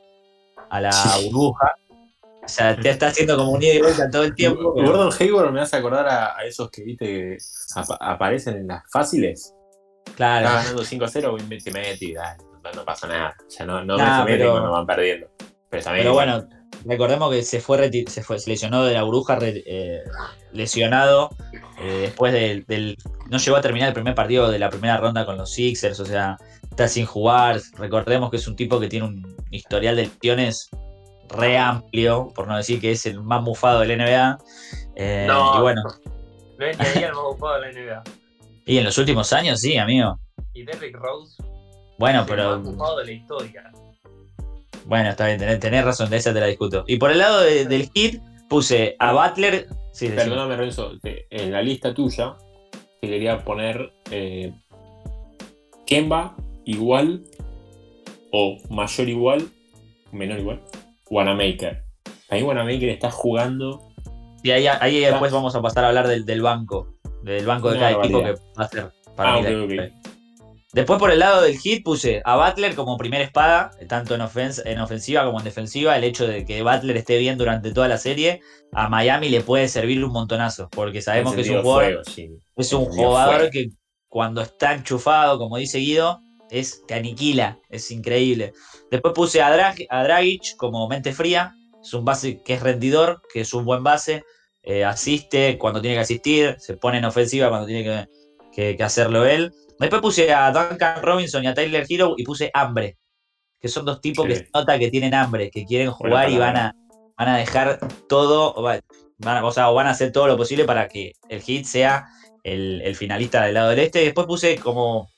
a 0.68 0.80
la 0.80 0.90
burbuja. 1.22 1.74
O 2.42 2.48
sea, 2.48 2.74
te 2.76 2.90
está 2.90 3.09
haciendo 3.09 3.37
como 3.37 3.53
un 3.53 3.62
ida 3.62 3.74
y 3.74 3.81
vuelta 3.83 4.11
todo 4.11 4.24
el 4.24 4.35
tiempo. 4.35 4.74
pero- 4.74 4.87
Gordon 4.88 5.12
Hayward 5.18 5.53
me 5.53 5.61
hace 5.61 5.76
acordar 5.76 6.09
a, 6.09 6.37
a 6.38 6.44
esos 6.44 6.70
que 6.70 6.83
viste 6.83 7.05
que 7.07 7.37
apa- 7.76 7.98
aparecen 8.00 8.57
en 8.57 8.66
las 8.68 8.83
fáciles. 8.90 9.55
Claro. 10.16 10.46
Está 10.48 10.62
ganando 10.62 10.83
5-0, 10.85 11.37
y 11.38 11.42
mete, 11.46 11.70
mete 11.70 12.05
y 12.07 12.14
dale, 12.14 12.42
no, 12.64 12.72
no 12.72 12.85
pasa 12.85 13.07
nada. 13.07 13.37
O 13.46 13.50
sea, 13.50 13.66
no, 13.66 13.85
no 13.85 13.96
Nah, 13.96 14.05
me 14.05 14.11
se 14.18 14.24
meten 14.24 14.38
pero- 14.38 14.53
cuando 14.53 14.70
van 14.72 14.87
perdiendo. 14.87 15.29
Pero 15.68 15.83
también. 15.85 16.05
Pero 16.05 16.14
bueno, 16.14 16.48
recordemos 16.85 17.31
que 17.31 17.42
se 17.44 17.61
fue, 17.61 17.90
se 18.09 18.22
fue 18.24 18.38
se 18.40 18.50
lesionó 18.50 18.85
de 18.85 18.94
la 18.94 19.05
bruja, 19.05 19.37
re- 19.37 19.62
eh, 19.64 20.00
lesionado 20.53 21.31
eh, 21.81 21.98
después 22.03 22.33
del, 22.33 22.64
del- 22.66 22.96
No 23.29 23.38
llegó 23.38 23.57
a 23.57 23.61
terminar 23.61 23.88
el 23.88 23.94
primer 23.94 24.14
partido 24.16 24.50
de 24.50 24.59
la 24.59 24.68
primera 24.70 24.96
ronda 24.96 25.24
con 25.24 25.37
los 25.37 25.53
Sixers, 25.53 26.00
o 26.00 26.05
sea, 26.07 26.37
está 26.68 26.88
sin 26.88 27.07
jugar. 27.07 27.61
Recordemos 27.79 28.31
que 28.31 28.38
es 28.38 28.48
un 28.48 28.57
tipo 28.57 28.81
que 28.81 28.88
tiene 28.88 29.07
un 29.07 29.37
historial 29.53 29.94
de 29.96 30.05
lesiones 30.07 30.68
re 31.30 31.56
amplio, 31.58 32.28
por 32.34 32.46
no 32.48 32.56
decir 32.56 32.80
que 32.80 32.92
es 32.92 33.06
el 33.06 33.22
más 33.22 33.42
mufado 33.42 33.80
del 33.80 33.92
NBA. 33.98 34.38
Eh, 34.96 35.24
No. 35.28 35.58
y 35.58 35.62
bueno, 35.62 35.82
No 36.58 36.66
es 36.66 36.78
ni 36.78 36.84
ahí 36.86 37.04
el 37.04 37.12
más 37.12 37.20
ocupado 37.24 37.60
de 37.60 37.60
la 37.60 37.68
NBA. 37.72 38.02
y 38.66 38.78
en 38.78 38.84
los 38.84 38.98
últimos 38.98 39.32
años 39.32 39.60
sí, 39.60 39.76
amigo. 39.78 40.18
Y 40.52 40.64
Derrick 40.64 40.96
Rose, 40.96 41.42
Bueno, 41.98 42.20
es 42.22 42.26
pero 42.26 42.54
el 42.54 42.58
más 42.60 42.68
ocupado 42.68 42.96
de 42.98 43.04
la 43.06 43.12
historia. 43.12 43.72
Bueno, 44.86 45.10
está 45.10 45.26
bien, 45.26 45.38
tenés, 45.38 45.60
tenés 45.60 45.84
razón, 45.84 46.10
de 46.10 46.16
esa 46.16 46.32
te 46.32 46.40
la 46.40 46.46
discuto. 46.46 46.84
Y 46.86 46.96
por 46.96 47.10
el 47.12 47.18
lado 47.18 47.40
de- 47.42 47.64
del 47.66 47.88
hit, 47.94 48.20
puse 48.48 48.96
a 48.98 49.12
Butler. 49.12 49.68
Sí. 49.92 50.08
Perdóname, 50.08 50.56
Renzo, 50.56 50.92
en 51.04 51.52
la 51.52 51.62
lista 51.62 51.92
tuya 51.94 52.36
te 53.00 53.08
quería 53.08 53.44
poner 53.44 53.92
eh, 54.10 54.52
Kemba 55.86 56.36
igual 56.64 57.24
o 58.32 58.58
mayor 58.70 59.08
igual, 59.08 59.48
menor 60.12 60.38
igual, 60.38 60.62
Wanamaker. 61.10 61.82
Ahí 62.28 62.42
Wanamaker 62.42 62.88
está 62.88 63.10
jugando. 63.10 63.88
Y 64.42 64.52
ahí, 64.52 64.66
ahí 64.66 65.00
después 65.00 65.32
vamos 65.32 65.54
a 65.54 65.60
pasar 65.60 65.84
a 65.84 65.88
hablar 65.88 66.08
del, 66.08 66.24
del 66.24 66.40
banco. 66.40 66.94
Del 67.22 67.44
banco 67.44 67.70
de 67.70 67.76
Una 67.78 67.90
cada 67.90 68.02
equipo 68.02 68.22
que 68.22 68.32
va 68.32 68.64
a 68.64 68.68
ser 68.68 68.90
para 69.16 69.34
Ah, 69.34 69.40
mí. 69.42 69.76
Después 70.72 71.00
por 71.00 71.10
el 71.10 71.18
lado 71.18 71.42
del 71.42 71.58
hit 71.58 71.84
puse 71.84 72.22
a 72.24 72.36
Butler 72.36 72.76
como 72.76 72.96
primera 72.96 73.24
espada, 73.24 73.72
tanto 73.88 74.14
en, 74.14 74.20
ofens- 74.20 74.62
en 74.64 74.78
ofensiva 74.78 75.24
como 75.24 75.38
en 75.40 75.44
defensiva. 75.44 75.96
El 75.96 76.04
hecho 76.04 76.28
de 76.28 76.44
que 76.44 76.62
Butler 76.62 76.96
esté 76.96 77.18
bien 77.18 77.36
durante 77.36 77.72
toda 77.72 77.88
la 77.88 77.98
serie, 77.98 78.40
a 78.72 78.88
Miami 78.88 79.28
le 79.30 79.40
puede 79.40 79.66
servir 79.66 80.02
un 80.04 80.12
montonazo, 80.12 80.68
porque 80.70 81.02
sabemos 81.02 81.34
que 81.34 81.40
es 81.40 81.50
un 81.50 81.62
jugador 81.62 81.84
fuego, 81.86 82.04
sí. 82.04 82.30
Es 82.56 82.72
un 82.72 82.84
jugador 82.84 83.34
fuego. 83.34 83.50
que 83.50 83.70
cuando 84.08 84.42
está 84.42 84.72
enchufado, 84.74 85.38
como 85.38 85.56
dice 85.56 85.78
Guido, 85.78 86.20
es, 86.50 86.84
te 86.86 86.94
aniquila, 86.94 87.58
es 87.68 87.90
increíble. 87.90 88.52
Después 88.90 89.14
puse 89.14 89.42
a, 89.42 89.50
Drag- 89.56 89.86
a 89.88 90.02
Dragic 90.04 90.56
como 90.56 90.88
mente 90.88 91.12
fría, 91.12 91.54
es 91.82 91.92
un 91.94 92.04
base 92.04 92.42
que 92.42 92.54
es 92.54 92.62
rendidor, 92.62 93.22
que 93.32 93.40
es 93.40 93.54
un 93.54 93.64
buen 93.64 93.82
base, 93.82 94.22
eh, 94.62 94.84
asiste 94.84 95.56
cuando 95.58 95.80
tiene 95.80 95.96
que 95.96 96.02
asistir, 96.02 96.56
se 96.58 96.76
pone 96.76 96.98
en 96.98 97.04
ofensiva 97.06 97.48
cuando 97.48 97.66
tiene 97.66 97.84
que, 97.84 98.06
que- 98.52 98.76
que 98.76 98.82
hacerlo 98.82 99.24
él. 99.24 99.52
Después 99.78 100.02
puse 100.02 100.32
a 100.32 100.50
Duncan 100.52 101.02
Robinson 101.02 101.42
y 101.42 101.46
a 101.46 101.54
Tyler 101.54 101.86
Hero 101.88 102.14
y 102.18 102.24
puse 102.24 102.50
hambre, 102.52 102.98
que 103.58 103.68
son 103.68 103.84
dos 103.86 104.00
tipos 104.00 104.26
Sí. 104.26 104.28
que 104.32 104.36
se 104.40 104.48
nota 104.52 104.78
que 104.78 104.90
tienen 104.90 105.14
hambre, 105.14 105.50
que 105.50 105.64
quieren 105.64 105.86
Buena 105.98 106.26
jugar 106.26 106.30
y 106.30 106.36
van 106.38 106.56
a, 106.56 106.74
van 107.16 107.28
a 107.28 107.36
dejar 107.38 107.78
todo, 108.08 108.62
va- 108.62 108.80
van 109.18 109.42
o 109.44 109.52
sea, 109.52 109.68
van 109.68 109.86
a 109.86 109.90
hacer 109.90 110.12
todo 110.12 110.26
lo 110.26 110.36
posible 110.36 110.64
para 110.64 110.88
que 110.88 111.12
el 111.28 111.40
hit 111.42 111.64
sea 111.64 112.06
el, 112.42 112.80
el 112.82 112.94
finalista 112.96 113.42
del 113.44 113.54
lado 113.54 113.70
del 113.70 113.78
este. 113.80 114.02
Y 114.02 114.06
después 114.06 114.26
puse 114.26 114.56
como 114.58 115.08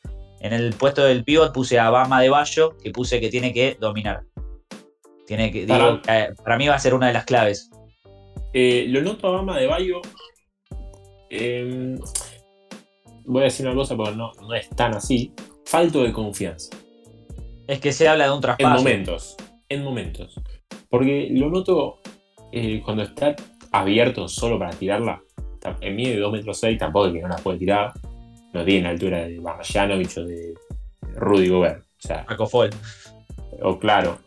en 0.43 0.53
el 0.53 0.75
puesto 0.75 1.05
del 1.05 1.25
pivot, 1.25 1.53
puse 1.53 1.79
a 1.79 1.89
Bama 1.91 2.21
de 2.21 2.29
Bayo, 2.29 2.77
que 2.83 2.91
puse 2.91 3.21
que 3.21 3.29
tiene 3.31 3.53
que 3.53 3.77
dominar. 3.81 4.25
Tiene 5.27 5.51
que, 5.53 5.67
digo, 5.67 6.01
eh, 6.09 6.31
para 6.45 6.59
mí 6.59 6.67
va 6.69 6.75
a 6.75 6.79
ser 6.79 6.95
una 6.95 7.07
de 7.07 7.13
las 7.13 7.25
claves. 7.25 7.71
Eh, 8.53 8.87
lo 8.89 9.01
noto 9.03 9.29
a 9.29 9.31
Bama 9.33 9.57
de 9.59 9.67
Bayo. 9.67 10.01
eh, 11.31 11.97
voy 13.25 13.41
a 13.43 13.45
decir 13.45 13.67
una 13.67 13.75
cosa, 13.75 13.97
porque 13.97 14.17
no, 14.17 14.33
no 14.41 14.55
es 14.55 14.69
tan 14.71 14.95
así. 14.95 15.33
Falto 15.65 16.03
de 16.03 16.13
confianza. 16.13 16.77
Es 17.67 17.81
que 17.81 17.93
se 17.93 18.09
habla 18.09 18.25
de 18.25 18.31
un 18.31 18.37
En 18.37 18.43
traspaso. 18.43 18.77
momentos. 18.79 19.37
En 19.69 19.85
momentos. 19.85 20.35
Porque 20.91 21.29
lo 21.31 21.49
noto 21.49 22.01
eh, 22.51 22.83
cuando 22.85 23.05
está 23.05 23.35
abierto 23.71 24.29
solo 24.29 24.59
para 24.59 24.73
tirarla. 24.73 25.23
En 25.81 25.95
mí 25.95 26.09
de 26.09 26.19
2 26.19 26.33
metros 26.33 26.59
6 26.59 26.77
tampoco 26.77 27.07
es 27.07 27.13
que 27.15 27.21
no 27.23 27.29
la 27.29 27.37
puede 27.37 27.59
tirar. 27.59 27.93
No 28.53 28.65
tiene 28.65 28.83
la 28.83 28.91
altura 28.91 29.27
de 29.27 29.41
Marjanovic 29.41 30.17
o 30.19 30.25
de 30.25 30.55
Rudy 31.17 31.49
Gobert. 31.49 31.83
O 31.83 32.07
sea, 32.07 32.27
o 33.63 33.79
claro. 33.79 34.19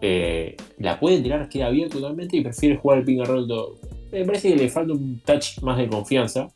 eh, 0.00 0.56
la 0.78 0.98
puede 0.98 1.20
tirar, 1.20 1.48
queda 1.48 1.66
abierto 1.66 1.98
totalmente 1.98 2.36
y 2.36 2.40
prefiere 2.42 2.76
jugar 2.76 2.98
el 2.98 3.04
ping 3.04 3.18
and 3.20 3.28
roll 3.28 3.46
todo. 3.48 3.76
Me 4.10 4.24
parece 4.24 4.50
que 4.50 4.56
le 4.56 4.68
falta 4.68 4.92
un 4.92 5.20
touch 5.24 5.60
más 5.62 5.78
de 5.78 5.88
confianza. 5.88 6.48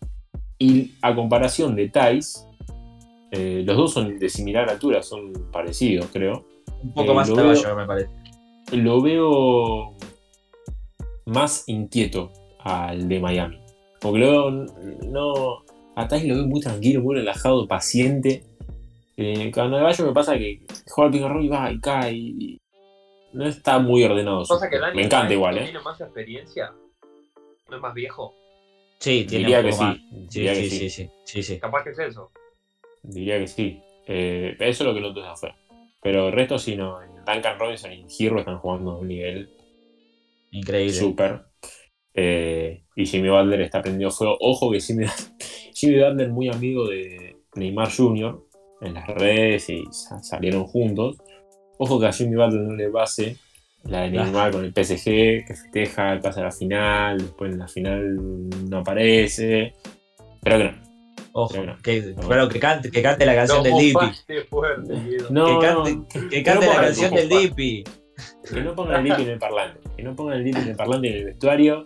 Y 0.59 0.95
a 1.03 1.15
comparación 1.15 1.77
de 1.77 1.89
Thais, 1.89 2.47
eh, 3.31 3.63
los 3.65 3.77
dos 3.77 3.93
son 3.93 4.19
de 4.19 4.29
similar 4.29 4.69
altura, 4.71 5.03
son 5.03 5.33
parecidos, 5.53 6.07
creo 6.13 6.45
Un 6.83 6.93
poco 6.95 7.13
Eh, 7.13 7.15
más 7.15 7.29
lo 7.29 7.37
caballo, 7.37 7.63
veo- 7.63 7.77
me 7.77 7.87
parece. 7.87 8.11
lo 8.73 9.01
veo 9.03 9.95
más 11.27 11.65
inquieto 11.69 12.33
al 12.61 13.09
de 13.09 13.21
Miami. 13.21 13.59
Porque 14.01 14.19
lo 14.19 14.31
veo, 14.31 14.51
no. 15.09 15.65
A 15.97 16.07
Thais 16.07 16.25
lo 16.27 16.35
veo 16.37 16.47
muy 16.47 16.61
tranquilo, 16.61 17.01
muy 17.01 17.17
relajado, 17.17 17.67
paciente. 17.67 18.45
Eh, 19.17 19.51
cuando 19.53 19.83
Bayo 19.83 20.07
me 20.07 20.13
pasa 20.13 20.37
que 20.37 20.61
juega 20.87 21.27
al 21.27 21.33
roll 21.33 21.45
y 21.45 21.49
va 21.49 21.73
y 21.73 21.81
cae. 21.81 22.13
y- 22.15 22.59
no 23.33 23.47
está 23.47 23.79
muy 23.79 24.05
ordenado. 24.05 24.45
Pasa 24.47 24.69
que 24.71 24.79
Me 24.95 25.03
encanta 25.05 25.33
igual, 25.35 25.59
¿eh? 25.59 25.65
tiene 25.65 25.81
más 25.81 26.01
experiencia. 26.01 26.73
No 27.69 27.77
es 27.77 27.83
más 27.83 27.93
viejo. 27.95 28.35
Sí, 28.99 29.25
tiene 29.29 29.45
Diría 29.45 29.63
que 29.63 29.69
más. 29.77 29.97
sí. 29.97 30.07
Sí, 30.11 30.39
Diría 30.41 30.55
sí, 30.55 30.63
que 30.63 30.71
sí, 30.71 30.79
sí. 30.79 30.91
sí, 30.91 31.11
sí, 31.25 31.43
sí. 31.43 31.59
Capaz 31.61 31.85
que 31.85 31.91
es 31.91 31.99
eso. 31.99 32.31
Diría 33.03 33.39
que 33.39 33.47
sí. 33.49 33.81
Eh, 34.07 34.57
eso 34.61 34.83
es 34.85 34.87
lo 34.87 34.95
que 34.95 35.01
noto 35.01 35.21
desde 35.21 35.33
afuera. 35.33 35.57
Pero 36.03 36.29
el 36.29 36.33
resto 36.33 36.59
sí, 36.59 36.77
no. 36.77 36.99
Duncan 37.27 37.59
Robinson 37.59 37.93
y 37.93 38.07
Hero 38.19 38.39
están 38.39 38.59
jugando 38.59 38.93
a 38.93 38.99
un 38.99 39.09
nivel 39.09 39.51
Increíble. 40.53 40.93
súper. 40.95 41.41
Eh, 42.17 42.83
y 42.97 43.05
Jimmy 43.07 43.29
Butler 43.29 43.61
está 43.61 43.83
prendido 43.83 44.11
fuego. 44.11 44.37
Ojo 44.41 44.71
que 44.71 44.81
Jimmy, 44.81 45.05
Jimmy 45.75 46.01
Butler 46.03 46.31
muy 46.31 46.49
amigo 46.49 46.89
de 46.89 47.37
Neymar 47.55 47.91
Jr. 47.95 48.43
en 48.81 48.95
las 48.95 49.07
redes 49.09 49.69
y 49.69 49.85
sa- 49.91 50.23
salieron 50.23 50.65
juntos. 50.65 51.19
Ojo 51.79 52.01
que 52.01 52.07
a 52.07 52.13
Jimmy 52.13 52.37
Butler 52.37 52.63
no 52.63 52.75
le 52.75 52.89
pase 52.89 53.37
la 53.85 54.03
de 54.03 54.11
Neymar 54.11 54.51
con 54.51 54.65
el 54.65 54.73
PSG, 54.73 55.05
que 55.47 55.55
festeja, 55.55 56.19
pasa 56.23 56.41
a 56.41 56.45
la 56.45 56.53
final, 56.53 57.19
después 57.19 57.53
en 57.53 57.59
la 57.59 57.69
final 57.69 58.17
no 58.69 58.79
aparece. 58.79 59.75
Pero 60.43 60.59
que 60.59 60.65
no. 60.65 60.87
Ojo, 61.33 61.53
Pero 61.53 61.67
no. 61.67 61.83
que, 61.83 62.15
bueno, 62.27 62.49
que 62.49 62.59
cante, 62.59 62.91
que 62.91 63.03
cante 63.03 63.27
la 63.27 63.35
canción 63.35 63.59
No 63.59 63.65
del 63.65 63.75
Dipi. 63.79 64.07
No, 65.31 65.61
que 65.61 65.67
cante, 65.67 65.99
que, 66.11 66.29
que 66.31 66.43
cante 66.43 66.67
la 66.67 66.77
canción 66.77 67.15
el 67.15 67.29
del. 67.29 67.39
Dipi. 67.51 67.85
Que 68.51 68.63
no 68.63 68.75
pongan 68.75 69.05
el 69.07 69.13
DIP 69.13 69.19
en 69.27 69.33
el 69.33 69.39
parlante. 69.39 69.81
Que 69.97 70.03
no 70.03 70.17
pongan 70.17 70.39
el 70.39 70.45
DIP 70.45 70.57
en 70.57 70.69
el 70.69 70.77
parlante 70.77 71.09
en 71.11 71.15
el 71.17 71.25
vestuario. 71.27 71.83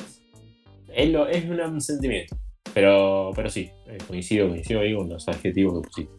Es, 0.94 1.10
lo, 1.10 1.28
es 1.28 1.44
un, 1.44 1.80
sentimiento. 1.80 2.36
Pero, 2.74 3.32
pero 3.34 3.50
sí, 3.50 3.70
eh, 3.86 3.98
coincido, 4.06 4.48
coincido 4.48 4.80
ahí 4.80 4.94
con 4.94 5.08
los 5.08 5.26
adjetivos 5.28 5.80
que 5.80 5.88
pusiste. 5.88 6.12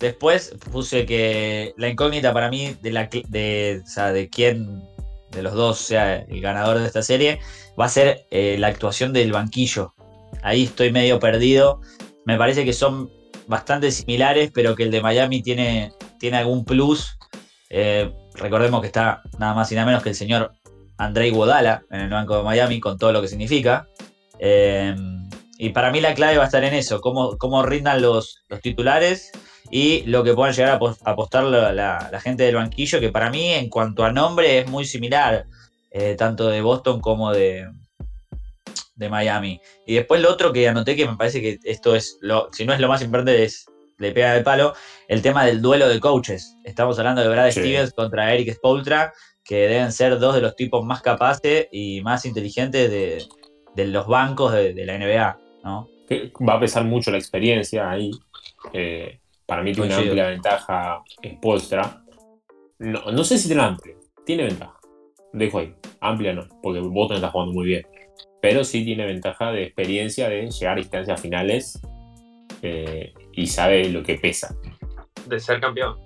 Después 0.00 0.54
puse 0.70 1.06
que 1.06 1.72
la 1.76 1.88
incógnita 1.88 2.32
para 2.32 2.50
mí 2.50 2.76
de 2.82 2.90
la 2.90 3.08
de, 3.28 3.80
o 3.82 3.86
sea, 3.86 4.12
de 4.12 4.28
quién 4.28 4.82
de 5.30 5.42
los 5.42 5.54
dos 5.54 5.78
sea 5.78 6.16
el 6.16 6.40
ganador 6.40 6.78
de 6.78 6.86
esta 6.86 7.02
serie 7.02 7.40
va 7.78 7.86
a 7.86 7.88
ser 7.88 8.26
eh, 8.30 8.56
la 8.58 8.68
actuación 8.68 9.12
del 9.12 9.32
banquillo. 9.32 9.94
Ahí 10.42 10.64
estoy 10.64 10.92
medio 10.92 11.18
perdido. 11.18 11.80
Me 12.24 12.36
parece 12.36 12.64
que 12.64 12.72
son 12.72 13.10
bastante 13.46 13.90
similares, 13.90 14.50
pero 14.52 14.74
que 14.74 14.84
el 14.84 14.90
de 14.90 15.00
Miami 15.00 15.42
tiene, 15.42 15.92
tiene 16.18 16.38
algún 16.38 16.64
plus. 16.64 17.18
Eh, 17.70 18.12
recordemos 18.34 18.80
que 18.80 18.86
está 18.88 19.22
nada 19.38 19.54
más 19.54 19.70
y 19.72 19.74
nada 19.74 19.86
menos 19.86 20.02
que 20.02 20.10
el 20.10 20.14
señor 20.14 20.52
Andrei 20.98 21.30
Guadala 21.30 21.84
en 21.90 22.00
el 22.00 22.10
banco 22.10 22.36
de 22.36 22.44
Miami, 22.44 22.80
con 22.80 22.98
todo 22.98 23.12
lo 23.12 23.20
que 23.20 23.28
significa. 23.28 23.88
Eh, 24.38 24.94
y 25.58 25.70
para 25.70 25.90
mí 25.90 26.00
la 26.00 26.14
clave 26.14 26.36
va 26.36 26.42
a 26.44 26.46
estar 26.46 26.64
en 26.64 26.74
eso, 26.74 27.00
cómo, 27.00 27.38
cómo 27.38 27.62
rindan 27.62 28.02
los, 28.02 28.42
los 28.48 28.60
titulares 28.60 29.30
y 29.70 30.02
lo 30.02 30.24
que 30.24 30.34
puedan 30.34 30.52
llegar 30.54 30.72
a 30.72 30.78
apos- 30.80 30.98
a 31.04 31.12
apostar 31.12 31.44
la, 31.44 31.72
la- 31.72 32.08
la 32.10 32.20
gente 32.20 32.42
del 32.42 32.56
banquillo, 32.56 33.00
que 33.00 33.10
para 33.10 33.30
mí 33.30 33.48
en 33.52 33.68
cuanto 33.70 34.04
a 34.04 34.12
nombre 34.12 34.58
es 34.58 34.68
muy 34.68 34.84
similar, 34.84 35.46
eh, 35.92 36.16
tanto 36.18 36.48
de 36.48 36.60
Boston 36.60 37.00
como 37.00 37.32
de, 37.32 37.68
de 38.96 39.08
Miami. 39.08 39.60
Y 39.86 39.94
después 39.94 40.20
lo 40.20 40.30
otro 40.32 40.52
que 40.52 40.68
anoté 40.68 40.96
que 40.96 41.06
me 41.08 41.16
parece 41.16 41.40
que 41.40 41.58
esto 41.64 41.94
es, 41.94 42.18
lo, 42.20 42.48
si 42.52 42.64
no 42.64 42.72
es 42.74 42.80
lo 42.80 42.88
más 42.88 43.00
importante, 43.02 43.42
es 43.44 43.66
le 43.98 44.10
pega 44.10 44.34
del 44.34 44.42
palo, 44.42 44.74
el 45.06 45.22
tema 45.22 45.46
del 45.46 45.62
duelo 45.62 45.88
de 45.88 46.00
coaches. 46.00 46.56
Estamos 46.64 46.98
hablando 46.98 47.22
de 47.22 47.28
Brad 47.28 47.50
Sí. 47.52 47.60
Stevens 47.60 47.92
contra 47.92 48.34
Eric 48.34 48.54
Spoltra, 48.56 49.12
que 49.44 49.68
deben 49.68 49.92
ser 49.92 50.18
dos 50.18 50.34
de 50.34 50.40
los 50.40 50.56
tipos 50.56 50.84
más 50.84 51.00
capaces 51.00 51.68
y 51.70 52.00
más 52.02 52.24
inteligentes 52.24 52.90
de, 52.90 53.24
de 53.74 53.86
los 53.86 54.06
bancos 54.06 54.52
de, 54.52 54.72
de 54.74 54.84
la 54.86 54.98
NBA, 54.98 55.38
¿no? 55.64 55.88
Que 56.08 56.32
va 56.46 56.54
a 56.54 56.60
pesar 56.60 56.84
mucho 56.84 57.10
la 57.10 57.18
experiencia 57.18 57.90
ahí. 57.90 58.10
Eh, 58.72 59.18
para 59.46 59.62
mí 59.62 59.72
tiene 59.72 59.88
una 59.88 59.98
amplia 59.98 60.26
ventaja 60.28 61.02
Spolstra. 61.24 62.02
No, 62.78 63.10
no 63.12 63.24
sé 63.24 63.38
si 63.38 63.48
tiene 63.48 63.62
amplia. 63.62 63.94
Tiene 64.24 64.44
ventaja. 64.44 64.78
Dejo 65.32 65.58
ahí. 65.58 65.74
Amplia 66.00 66.32
no, 66.34 66.46
porque 66.62 66.80
Boston 66.80 67.16
está 67.16 67.30
jugando 67.30 67.52
muy 67.54 67.66
bien. 67.66 67.86
Pero 68.40 68.62
sí 68.64 68.84
tiene 68.84 69.06
ventaja 69.06 69.52
de 69.52 69.64
experiencia 69.64 70.28
de 70.28 70.50
llegar 70.50 70.76
a 70.76 70.80
instancias 70.80 71.20
finales 71.20 71.80
eh, 72.62 73.12
y 73.32 73.46
sabe 73.46 73.88
lo 73.88 74.02
que 74.02 74.16
pesa. 74.16 74.54
De 75.26 75.40
ser 75.40 75.60
campeón. 75.60 75.96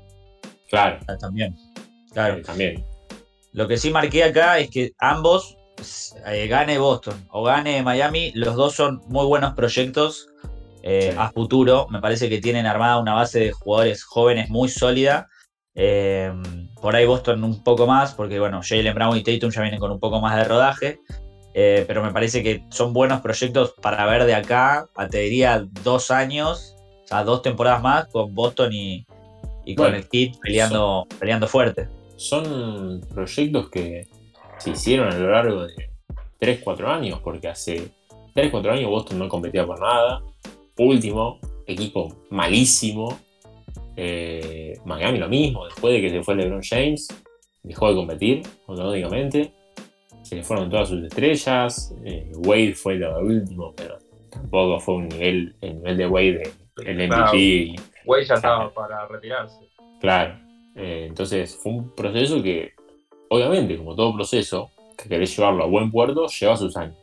Claro, 0.71 1.01
Ah, 1.09 1.17
También. 1.19 1.57
Claro. 2.13 2.39
eh, 2.39 2.43
también. 2.43 2.85
Lo 3.53 3.67
que 3.67 3.77
sí 3.77 3.91
marqué 3.91 4.23
acá 4.25 4.59
es 4.59 4.71
que 4.71 4.93
ambos, 4.99 5.58
eh, 6.27 6.47
gane 6.49 6.79
Boston 6.79 7.27
o 7.31 7.43
gane 7.43 7.83
Miami, 7.83 8.33
los 8.35 8.57
dos 8.57 8.75
son 8.75 9.03
muy 9.09 9.27
buenos 9.27 9.55
proyectos 9.55 10.29
eh, 10.83 11.11
Sí. 11.13 11.17
a 11.19 11.31
futuro. 11.31 11.87
Me 11.91 12.01
parece 12.01 12.29
que 12.29 12.41
tienen 12.41 12.67
armada 12.67 12.99
una 12.99 13.15
base 13.15 13.41
de 13.41 13.53
jugadores 13.53 14.05
jóvenes 14.05 14.49
muy 14.49 14.69
sólida. 14.69 15.29
Eh, 15.75 16.33
por 16.81 16.95
ahí 16.97 17.05
Boston 17.07 17.45
un 17.45 17.63
poco 17.63 17.87
más, 17.87 18.15
porque 18.15 18.39
bueno, 18.39 18.61
Jalen 18.63 18.95
Brown 18.95 19.17
y 19.17 19.23
Tatum 19.23 19.51
ya 19.51 19.63
vienen 19.63 19.81
con 19.81 19.91
un 19.91 20.01
poco 20.01 20.21
más 20.21 20.37
de 20.37 20.45
rodaje. 20.45 21.01
Pero 21.53 22.05
me 22.05 22.13
parece 22.13 22.45
que 22.45 22.63
son 22.71 22.93
buenos 22.93 23.21
proyectos 23.21 23.75
para 23.83 24.07
ver 24.07 24.25
de 24.27 24.35
acá, 24.35 24.87
a, 24.95 25.09
te 25.09 25.19
diría 25.19 25.67
dos 25.83 26.13
años, 26.13 26.77
o 27.03 27.09
sea, 27.09 27.25
dos 27.25 27.43
temporadas 27.43 27.83
más 27.83 28.07
con 28.07 28.33
Boston 28.33 28.73
y, 28.73 29.05
y 29.65 29.75
con 29.75 29.93
el 29.93 30.07
Heat 30.13 30.37
peleando, 30.41 31.07
peleando 31.19 31.49
fuerte. 31.49 31.89
Son 32.17 33.01
proyectos 33.13 33.71
que 33.71 34.07
se 34.59 34.71
hicieron 34.71 35.13
a 35.13 35.17
lo 35.19 35.31
largo 35.31 35.67
de 35.67 35.75
3-4 36.41 36.87
años, 36.89 37.21
porque 37.23 37.49
hace 37.49 37.89
3-4 38.35 38.71
años 38.73 38.91
Boston 38.91 39.19
no 39.19 39.29
competía 39.29 39.65
por 39.67 39.81
nada. 39.81 40.23
Último, 40.79 41.39
equipo 41.67 42.15
malísimo. 42.31 43.19
Eh, 43.97 44.75
Miami 44.85 45.19
lo 45.19 45.29
mismo, 45.29 45.65
después 45.67 45.95
de 45.95 46.01
que 46.01 46.11
se 46.11 46.23
fue 46.23 46.37
LeBron 46.37 46.63
James, 46.63 47.09
dejó 47.63 47.89
de 47.89 47.95
competir 47.97 48.43
automáticamente. 48.69 49.53
Se 50.23 50.37
le 50.37 50.43
fueron 50.43 50.71
todas 50.71 50.89
sus 50.89 51.03
estrellas. 51.05 51.95
eh, 52.05 52.31
Wade 52.37 52.75
fue 52.75 52.95
lo 52.97 53.19
último, 53.21 53.73
pero 53.77 53.99
tampoco 54.31 54.79
fue 54.81 54.95
un 54.97 55.09
nivel, 55.09 55.57
el 55.61 55.77
nivel 55.77 55.97
de 55.97 56.07
Wade, 56.07 56.43
el 56.85 56.97
MVP. 57.09 57.37
Y- 57.37 57.77
Güey 58.05 58.25
ya 58.25 58.35
estaba 58.35 58.73
para 58.73 59.07
retirarse. 59.09 59.59
Claro. 60.01 60.39
Eh, 60.77 61.07
entonces 61.09 61.59
fue 61.61 61.73
un 61.73 61.95
proceso 61.95 62.43
que, 62.43 62.73
obviamente, 63.31 63.77
como 63.77 63.95
todo 63.95 64.15
proceso, 64.15 64.71
que 64.97 65.09
querés 65.09 65.37
llevarlo 65.37 65.65
a 65.65 65.67
buen 65.67 65.91
puerto, 65.91 66.27
lleva 66.27 66.57
sus 66.57 66.77
años. 66.77 66.97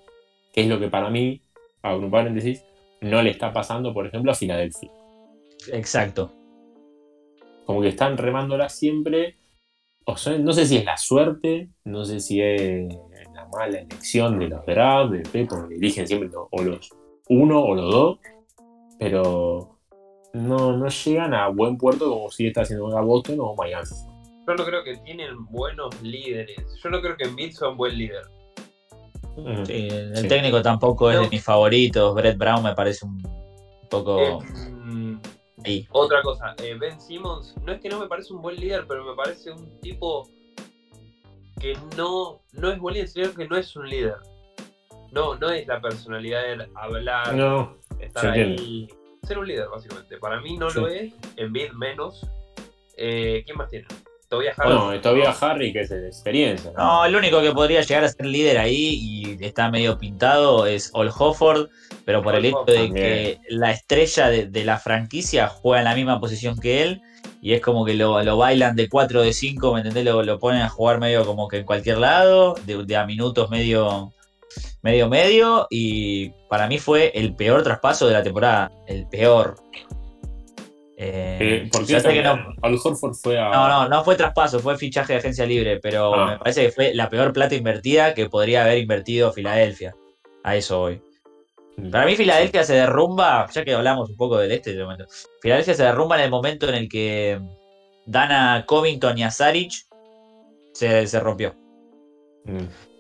Que 0.54 0.62
es 0.62 0.68
lo 0.68 0.80
que 0.80 0.90
para 0.90 1.10
mí, 1.10 1.42
abro 1.82 2.06
un 2.06 2.12
paréntesis, 2.12 2.64
no 3.02 3.22
le 3.22 3.32
está 3.32 3.54
pasando, 3.54 3.94
por 3.94 4.08
ejemplo, 4.08 4.32
a 4.32 4.36
Filadelfia. 4.36 4.92
Exacto. 5.72 6.32
Como 7.66 7.82
que 7.82 7.90
están 7.90 8.18
remándola 8.18 8.70
siempre. 8.70 9.38
O 10.06 10.18
sea, 10.18 10.38
no 10.38 10.54
sé 10.54 10.66
si 10.66 10.78
es 10.78 10.86
la 10.86 10.98
suerte, 10.98 11.70
no 11.84 12.06
sé 12.06 12.20
si 12.20 12.42
es 12.42 12.88
la 13.34 13.48
mala 13.48 13.80
elección 13.80 14.38
de 14.40 14.50
los 14.50 14.66
drafts, 14.66 15.12
de 15.12 15.20
Pep, 15.22 15.50
porque 15.50 15.76
eligen 15.76 16.08
siempre 16.08 16.30
o 16.34 16.64
los 16.64 16.92
uno 17.28 17.64
o 17.64 17.74
los 17.74 17.92
dos, 17.92 18.20
pero 19.00 19.80
no, 20.34 20.78
no 20.78 20.88
llegan 20.88 21.34
a 21.34 21.48
buen 21.48 21.78
puerto 21.78 22.10
como 22.10 22.30
si 22.30 22.48
está 22.48 22.62
haciendo 22.62 22.88
Boston 23.04 23.40
o 23.40 23.56
Miami. 23.56 23.90
Yo 24.48 24.54
no 24.56 24.64
creo 24.66 24.84
que 24.84 24.96
tienen 24.98 25.46
buenos 25.46 26.00
líderes. 26.02 26.58
Yo 26.84 26.90
no 26.90 27.02
creo 27.02 27.18
que 27.18 27.24
Embiid 27.26 27.52
sea 27.52 27.70
un 27.70 27.78
buen 27.78 27.98
líder. 27.98 28.24
Mm. 29.38 29.66
Sí, 29.66 29.88
el 29.90 30.16
Sí. 30.18 30.28
técnico 30.28 30.62
tampoco 30.62 31.12
es 31.12 31.20
de 31.20 31.30
mis 31.30 31.44
favoritos. 31.44 32.14
Brett 32.16 32.38
Brown 32.38 32.64
me 32.64 32.74
parece 32.76 33.06
un 33.06 33.22
poco 33.90 34.20
Eh, 34.22 34.38
mm, 34.70 35.18
otra 35.92 36.22
cosa, 36.22 36.54
eh, 36.64 36.76
Ben 36.80 37.00
Simmons, 37.02 37.56
no 37.64 37.72
es 37.74 37.82
que 37.82 37.90
no 37.90 38.00
me 38.00 38.08
parece 38.08 38.34
un 38.34 38.42
buen 38.42 38.56
líder, 38.56 38.86
pero 38.88 39.04
me 39.04 39.16
parece 39.16 39.52
un 39.52 39.80
tipo 39.82 40.30
que 41.60 41.76
no, 41.98 42.42
no 42.54 42.72
es 42.72 42.78
buen 42.80 42.94
líder, 42.96 43.08
sino 43.10 43.34
que 43.34 43.48
no 43.48 43.58
es 43.58 43.76
un 43.76 43.90
líder. 43.90 44.16
No, 45.12 45.36
no 45.36 45.50
es 45.50 45.66
la 45.68 45.82
personalidad 45.82 46.44
de 46.44 46.70
hablar, 46.76 47.34
No, 47.36 47.78
estar 48.00 48.28
ahí, 48.32 48.88
ser 49.24 49.40
un 49.40 49.48
líder, 49.48 49.68
básicamente. 49.70 50.18
Para 50.18 50.40
mí 50.42 50.56
no 50.58 50.70
Sí. 50.70 50.80
lo 50.80 50.88
es, 50.88 51.14
Embiid 51.38 51.72
menos. 51.72 52.26
Eh, 52.98 53.42
¿Quién 53.46 53.58
más 53.58 53.70
tiene? 53.70 53.88
Todavía 54.36 54.54
Harris. 54.58 55.02
bueno, 55.02 55.36
Harry, 55.42 55.74
que 55.74 55.82
es 55.82 55.90
de 55.90 56.08
experiencia. 56.08 56.72
¿no? 56.76 56.84
No, 56.84 57.06
el 57.06 57.16
único 57.16 57.42
que 57.42 57.52
podría 57.52 57.82
llegar 57.82 58.04
a 58.04 58.10
ser 58.10 58.26
líder 58.26 58.58
ahí 58.58 59.00
y 59.02 59.44
está 59.44 59.70
medio 59.70 59.98
pintado 59.98 60.66
es 60.66 60.90
Ol 60.94 61.12
Hofford, 61.18 61.70
pero 62.06 62.22
por 62.22 62.36
el 62.36 62.46
hecho 62.46 62.64
de 62.66 62.74
también. 62.74 62.94
que 62.94 63.40
la 63.50 63.72
estrella 63.72 64.30
de, 64.30 64.46
de 64.48 64.66
la 64.66 64.78
franquicia 64.78 65.48
juega 65.48 65.80
en 65.80 65.86
la 65.86 65.96
misma 65.96 66.20
posición 66.20 66.58
que 66.58 66.84
él 66.84 67.02
y 67.42 67.54
es 67.54 67.62
como 67.62 67.86
que 67.86 67.94
lo, 67.94 68.24
lo 68.24 68.38
bailan 68.38 68.76
de 68.76 68.90
4 68.90 69.22
de 69.22 69.34
5, 69.34 69.74
¿me 69.74 69.80
entendés? 69.82 70.04
Lo, 70.06 70.24
lo 70.24 70.40
ponen 70.40 70.62
a 70.62 70.70
jugar 70.70 71.00
medio 71.00 71.26
como 71.26 71.48
que 71.48 71.58
en 71.58 71.66
cualquier 71.66 72.00
lado, 72.00 72.56
de, 72.66 72.84
de 72.84 72.98
a 72.98 73.06
minutos 73.06 73.50
medio 73.50 74.12
medio 74.82 75.10
medio 75.10 75.68
y 75.70 76.30
para 76.50 76.68
mí 76.68 76.78
fue 76.78 77.12
el 77.16 77.36
peor 77.36 77.64
traspaso 77.64 78.08
de 78.08 78.14
la 78.14 78.24
temporada, 78.24 78.72
el 78.88 79.08
peor. 79.08 79.58
Eh, 80.98 81.68
¿Por 81.72 81.86
qué 81.86 81.94
ya 81.94 82.00
sé 82.00 82.14
que 82.14 82.24
no, 82.24 82.38
Al 82.62 82.76
Horford 82.82 83.16
fue 83.16 83.38
a. 83.38 83.50
no, 83.50 83.68
no, 83.68 83.90
no 83.90 84.04
fue 84.06 84.16
traspaso, 84.16 84.60
fue 84.60 84.78
fichaje 84.78 85.14
de 85.14 85.20
agencia 85.20 85.46
libre, 85.46 85.80
pero 85.82 86.14
Ah. 86.16 86.26
me 86.32 86.38
parece 86.38 86.66
que 86.68 86.72
fue 86.72 86.94
la 86.94 87.10
peor 87.10 87.34
plata 87.34 87.54
invertida 87.56 88.14
que 88.14 88.30
podría 88.30 88.64
haber 88.64 88.78
invertido 88.78 89.32
Filadelfia. 89.34 89.94
A 90.44 90.56
eso 90.56 90.80
voy. 90.80 91.02
Mm. 91.78 91.90
Para 91.90 92.06
mí 92.06 92.16
Filadelfia 92.16 92.64
se 92.64 92.76
derrumba, 92.76 93.46
ya 93.52 93.66
que 93.66 93.74
hablamos 93.74 94.10
un 94.10 94.16
poco 94.16 94.38
del 94.38 94.52
este 94.54 94.74
de 94.74 94.84
momento, 94.84 95.06
Filadelfia 95.42 95.74
se 95.74 95.84
derrumba 95.84 96.16
en 96.18 96.24
el 96.24 96.30
momento 96.30 96.70
en 96.70 96.76
el 96.76 96.88
que 96.88 97.42
dan 98.06 98.32
a 98.32 98.66
Covington 98.66 99.18
y 99.18 99.24
a 99.24 99.32
Saric, 99.32 99.74
se, 100.74 101.08
se 101.08 101.20
rompió. 101.20 101.56
Mm. 102.46 102.58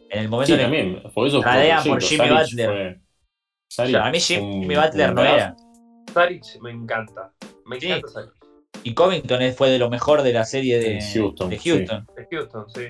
En 0.09 0.19
el 0.19 0.27
momento 0.29 0.47
Sí, 0.47 0.53
en 0.53 0.59
el 0.59 0.65
también. 0.65 1.03
Por 1.13 1.27
eso 1.27 1.41
por. 1.41 2.01
Jimmy 2.01 2.27
Saric 2.27 2.39
Butler. 2.49 2.69
fue- 2.69 2.99
Saric 3.69 3.95
a 3.95 4.09
mí 4.09 4.17
un- 4.17 4.61
Jimmy 4.61 4.75
Butler 4.75 5.13
no 5.13 5.21
era. 5.23 5.55
Saric 6.13 6.43
me 6.61 6.71
encanta. 6.71 7.31
Me 7.65 7.79
Sí. 7.79 7.91
encanta. 7.91 8.31
Y 8.83 8.93
Covington 8.93 9.41
fue 9.55 9.69
de 9.69 9.79
lo 9.79 9.89
mejor 9.89 10.21
de 10.21 10.33
la 10.33 10.45
serie 10.45 10.77
de 10.79 11.01
Houston, 11.13 11.49
de 11.49 11.57
Houston. 11.57 12.07
Es 12.17 12.27
Houston, 12.31 12.65
sí. 12.69 12.81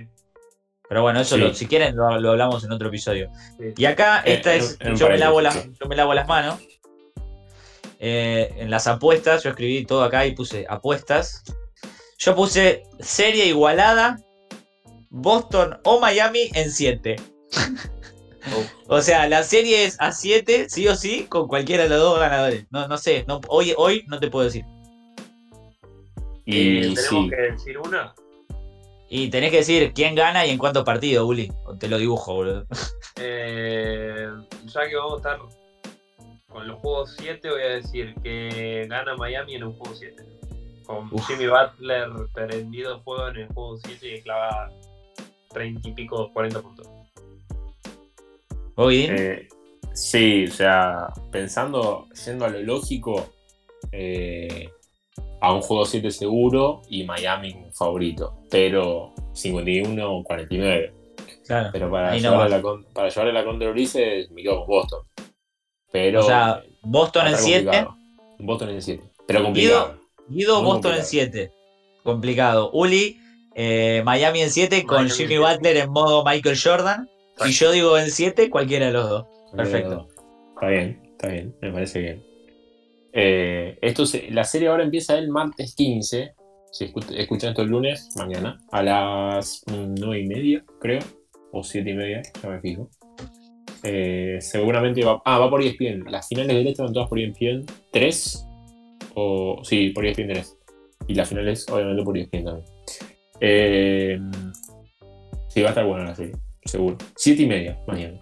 Pero 0.87 1.01
bueno, 1.01 1.19
eso 1.21 1.35
Sí. 1.35 1.41
lo- 1.41 1.53
si 1.53 1.65
quieren 1.67 1.95
lo, 1.95 2.19
lo 2.19 2.31
hablamos 2.31 2.63
en 2.63 2.71
otro 2.71 2.89
episodio. 2.89 3.29
sí. 3.57 3.73
Y 3.77 3.85
acá, 3.85 4.21
Eh, 4.25 4.33
esta 4.33 4.53
en- 4.55 4.61
es. 4.61 4.77
en 4.81 4.91
un 4.91 4.97
yo, 4.97 5.09
me 5.09 5.17
lavo 5.17 5.35
paréntesis, 5.37 5.67
las, 5.69 5.79
yo 5.79 5.85
me 5.87 5.95
lavo 5.95 6.13
las 6.13 6.27
manos. 6.27 6.59
Eh, 7.99 8.53
en 8.57 8.69
las 8.69 8.87
apuestas, 8.87 9.43
yo 9.43 9.51
escribí 9.51 9.85
todo 9.85 10.03
acá 10.03 10.25
y 10.25 10.35
puse 10.35 10.65
apuestas. 10.69 11.43
Yo 12.17 12.35
puse 12.35 12.83
serie 12.99 13.45
igualada. 13.45 14.17
Boston 15.09 15.79
o 15.85 15.99
Miami 16.01 16.49
en 16.53 16.69
7. 16.71 17.15
O 18.87 19.01
sea, 19.01 19.27
la 19.27 19.43
serie 19.43 19.85
es 19.85 19.97
a 19.99 20.11
7, 20.11 20.69
sí 20.69 20.87
o 20.87 20.95
sí, 20.95 21.25
con 21.27 21.47
cualquiera 21.47 21.83
de 21.83 21.89
los 21.89 21.99
dos 21.99 22.19
ganadores. 22.19 22.65
No, 22.69 22.87
no 22.87 22.97
sé, 22.97 23.25
no, 23.27 23.41
hoy, 23.47 23.73
hoy 23.77 24.03
no 24.07 24.19
te 24.19 24.29
puedo 24.29 24.45
decir. 24.45 24.63
Y 26.45 26.77
Eh, 26.77 26.81
tenemos 26.81 26.99
sí, 27.09 27.29
que 27.29 27.35
decir 27.35 27.77
una. 27.79 28.13
Y 29.09 29.29
tenés 29.29 29.51
que 29.51 29.57
decir 29.57 29.91
quién 29.93 30.15
gana 30.15 30.45
y 30.45 30.49
en 30.51 30.57
cuántos 30.57 30.83
partidos, 30.83 31.27
Uli. 31.27 31.51
Te 31.79 31.87
lo 31.87 31.97
dibujo, 31.97 32.33
boludo. 32.35 32.65
Eh, 33.17 34.27
ya 34.65 34.89
que 34.89 34.95
vamos 34.97 35.13
a 35.13 35.17
estar 35.17 35.39
con 36.49 36.67
los 36.67 36.77
juegos 36.79 37.15
7, 37.17 37.49
voy 37.49 37.61
a 37.61 37.67
decir 37.69 38.13
que 38.21 38.85
gana 38.89 39.15
Miami 39.15 39.55
en 39.55 39.63
un 39.63 39.73
juego 39.77 39.95
7. 39.95 40.21
Con 40.85 41.07
Uf. 41.13 41.25
Jimmy 41.25 41.47
Butler 41.47 42.09
prendido 42.33 43.01
fuego 43.03 43.29
en 43.29 43.37
el 43.37 43.47
juego 43.47 43.77
7 43.85 44.15
y 44.17 44.21
clava 44.21 44.69
30 45.53 45.87
y 45.87 45.93
pico, 45.93 46.29
40 46.33 46.61
puntos. 46.61 46.87
Hoy, 48.75 49.07
eh, 49.09 49.47
sí, 49.93 50.45
o 50.45 50.51
sea, 50.51 51.07
pensando, 51.31 52.07
yendo 52.25 52.45
a 52.45 52.49
lo 52.49 52.59
lógico, 52.61 53.33
eh, 53.91 54.69
a 55.41 55.53
un 55.53 55.61
juego 55.61 55.85
7 55.85 56.11
seguro 56.11 56.81
y 56.89 57.03
Miami 57.03 57.55
favorito, 57.73 58.41
pero 58.49 59.13
51-49. 59.33 60.91
claro. 61.45 61.69
Pero 61.71 61.91
para, 61.91 62.11
no 62.11 62.17
llevarle, 62.17 62.61
va. 62.61 62.77
la, 62.77 62.85
para 62.93 63.09
llevarle 63.09 63.33
la 63.33 63.45
contra 63.45 63.69
Ulises, 63.69 64.29
me 64.31 64.43
quedo 64.43 64.59
con 64.59 64.67
Boston. 64.67 65.05
Pero. 65.91 66.19
O 66.19 66.23
sea, 66.23 66.61
Boston 66.81 67.27
en 67.27 67.33
estar 67.33 67.45
7. 67.45 67.63
complicado. 67.63 67.97
Boston 68.39 68.69
en 68.69 68.81
7. 68.81 69.03
Pero 69.27 69.43
complicado. 69.43 69.99
Guido, 70.27 70.61
Muy 70.61 70.65
Boston 70.65 70.91
en 70.91 70.97
complicado. 70.97 71.31
7. 71.31 71.51
Complicado. 72.03 72.71
Uli, 72.73 73.19
eh, 73.55 74.01
Miami 74.03 74.41
en 74.41 74.51
7 74.51 74.83
con 74.83 75.05
Miami 75.05 75.11
en 75.11 75.15
Jimmy. 75.15 75.37
Butler 75.37 75.77
en 75.77 75.91
modo 75.91 76.25
Michael 76.25 76.57
Jordan. 76.61 77.09
Y 77.45 77.51
yo 77.51 77.71
digo 77.71 77.97
en 77.97 78.09
7, 78.11 78.49
cualquiera 78.49 78.87
de 78.87 78.91
los 78.93 79.09
dos. 79.09 79.25
Perfecto. 79.55 80.07
Está 80.53 80.67
bien, 80.69 81.01
está 81.11 81.27
bien, 81.27 81.55
me 81.61 81.71
parece 81.71 81.99
bien. 81.99 82.23
Eh, 83.13 83.77
esto 83.81 84.05
se- 84.05 84.29
la 84.31 84.43
serie 84.43 84.67
ahora 84.67 84.83
empieza 84.83 85.17
el 85.17 85.29
martes 85.29 85.73
15. 85.75 86.33
Si 86.71 86.85
escu- 86.87 87.13
escuchan 87.17 87.49
esto 87.51 87.61
el 87.61 87.69
lunes, 87.69 88.09
mañana, 88.17 88.59
a 88.71 88.83
las 88.83 89.63
9 89.67 90.19
y 90.19 90.27
media, 90.27 90.65
creo, 90.79 90.99
o 91.51 91.63
7 91.63 91.89
y 91.89 91.93
media, 91.93 92.21
ya 92.41 92.49
me 92.49 92.59
fijo. 92.59 92.89
Eh, 93.83 94.37
seguramente 94.41 95.03
va. 95.05 95.21
Ah, 95.25 95.37
va 95.39 95.49
por 95.49 95.61
ESPN. 95.61 96.05
Las 96.09 96.27
finales 96.27 96.55
del 96.55 96.67
este 96.67 96.81
van 96.81 96.91
todas 96.93 97.07
por 97.07 97.19
E 97.19 97.25
ESPN 97.25 97.65
3. 97.91 98.45
O. 99.13 99.61
Sí, 99.63 99.89
por 99.89 100.05
E 100.05 100.09
ESPN 100.09 100.27
3. 100.33 100.57
Y 101.07 101.13
las 101.15 101.29
finales, 101.29 101.65
obviamente, 101.69 102.03
por 102.03 102.17
ESPN 102.17 102.43
también. 102.45 102.65
Eh, 103.39 104.19
sí, 105.49 105.61
va 105.61 105.67
a 105.67 105.71
estar 105.71 105.85
buena 105.85 106.05
la 106.05 106.15
serie, 106.15 106.33
seguro. 106.65 106.97
7 107.15 107.41
y 107.41 107.47
media, 107.47 107.79
mañana. 107.87 108.19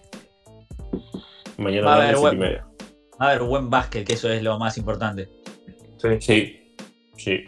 Mañana 1.57 1.85
Va 1.87 1.93
a 1.93 1.95
haber 1.97 2.11
las 2.11 2.19
7 2.21 2.35
y 2.35 2.39
web. 2.39 2.49
media. 2.49 2.67
A 3.19 3.29
ver, 3.29 3.43
buen 3.43 3.69
básquet, 3.69 4.05
que 4.05 4.13
eso 4.13 4.29
es 4.29 4.43
lo 4.43 4.57
más 4.59 4.77
importante. 4.77 5.29
Sí. 5.97 6.19
Sí, 6.19 6.75
sí. 7.17 7.43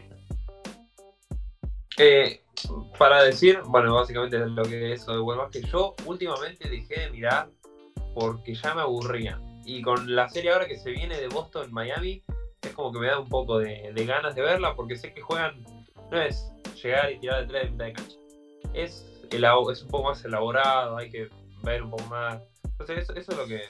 Eh, 1.97 2.41
para 2.97 3.23
decir, 3.23 3.59
bueno, 3.65 3.95
básicamente 3.95 4.37
lo 4.39 4.63
que 4.63 4.93
es 4.93 5.01
eso 5.01 5.13
de 5.13 5.19
World 5.19 5.41
Basket, 5.43 5.67
yo 5.71 5.95
últimamente 6.05 6.69
dejé 6.69 7.01
de 7.01 7.09
mirar 7.11 7.49
porque 8.13 8.53
ya 8.55 8.73
me 8.73 8.81
aburría. 8.81 9.39
Y 9.65 9.81
con 9.81 10.15
la 10.15 10.29
serie 10.29 10.51
ahora 10.51 10.67
que 10.67 10.77
se 10.77 10.91
viene 10.91 11.17
de 11.19 11.27
Boston, 11.27 11.71
Miami, 11.71 12.21
es 12.61 12.71
como 12.73 12.91
que 12.93 12.99
me 12.99 13.07
da 13.07 13.19
un 13.19 13.27
poco 13.27 13.57
de, 13.59 13.91
de 13.93 14.05
ganas 14.05 14.35
de 14.35 14.41
verla 14.41 14.75
porque 14.75 14.95
sé 14.95 15.13
que 15.13 15.21
juegan, 15.21 15.63
no 16.11 16.21
es 16.21 16.51
llegar 16.81 17.11
y 17.11 17.19
tirar 17.19 17.41
de 17.41 17.47
tres 17.47 17.63
de 17.63 17.71
mitad 17.71 17.85
de 17.85 17.93
cancha. 17.93 18.17
Es, 18.73 19.14
es 19.29 19.81
un 19.83 19.89
poco 19.89 20.09
más 20.09 20.23
elaborado, 20.25 20.97
hay 20.97 21.09
que 21.09 21.29
ver 21.63 21.83
un 21.83 21.91
poco 21.91 22.05
más. 22.05 22.41
Entonces 22.63 23.03
eso, 23.03 23.13
eso 23.15 23.31
es 23.31 23.37
lo 23.37 23.45
que 23.45 23.61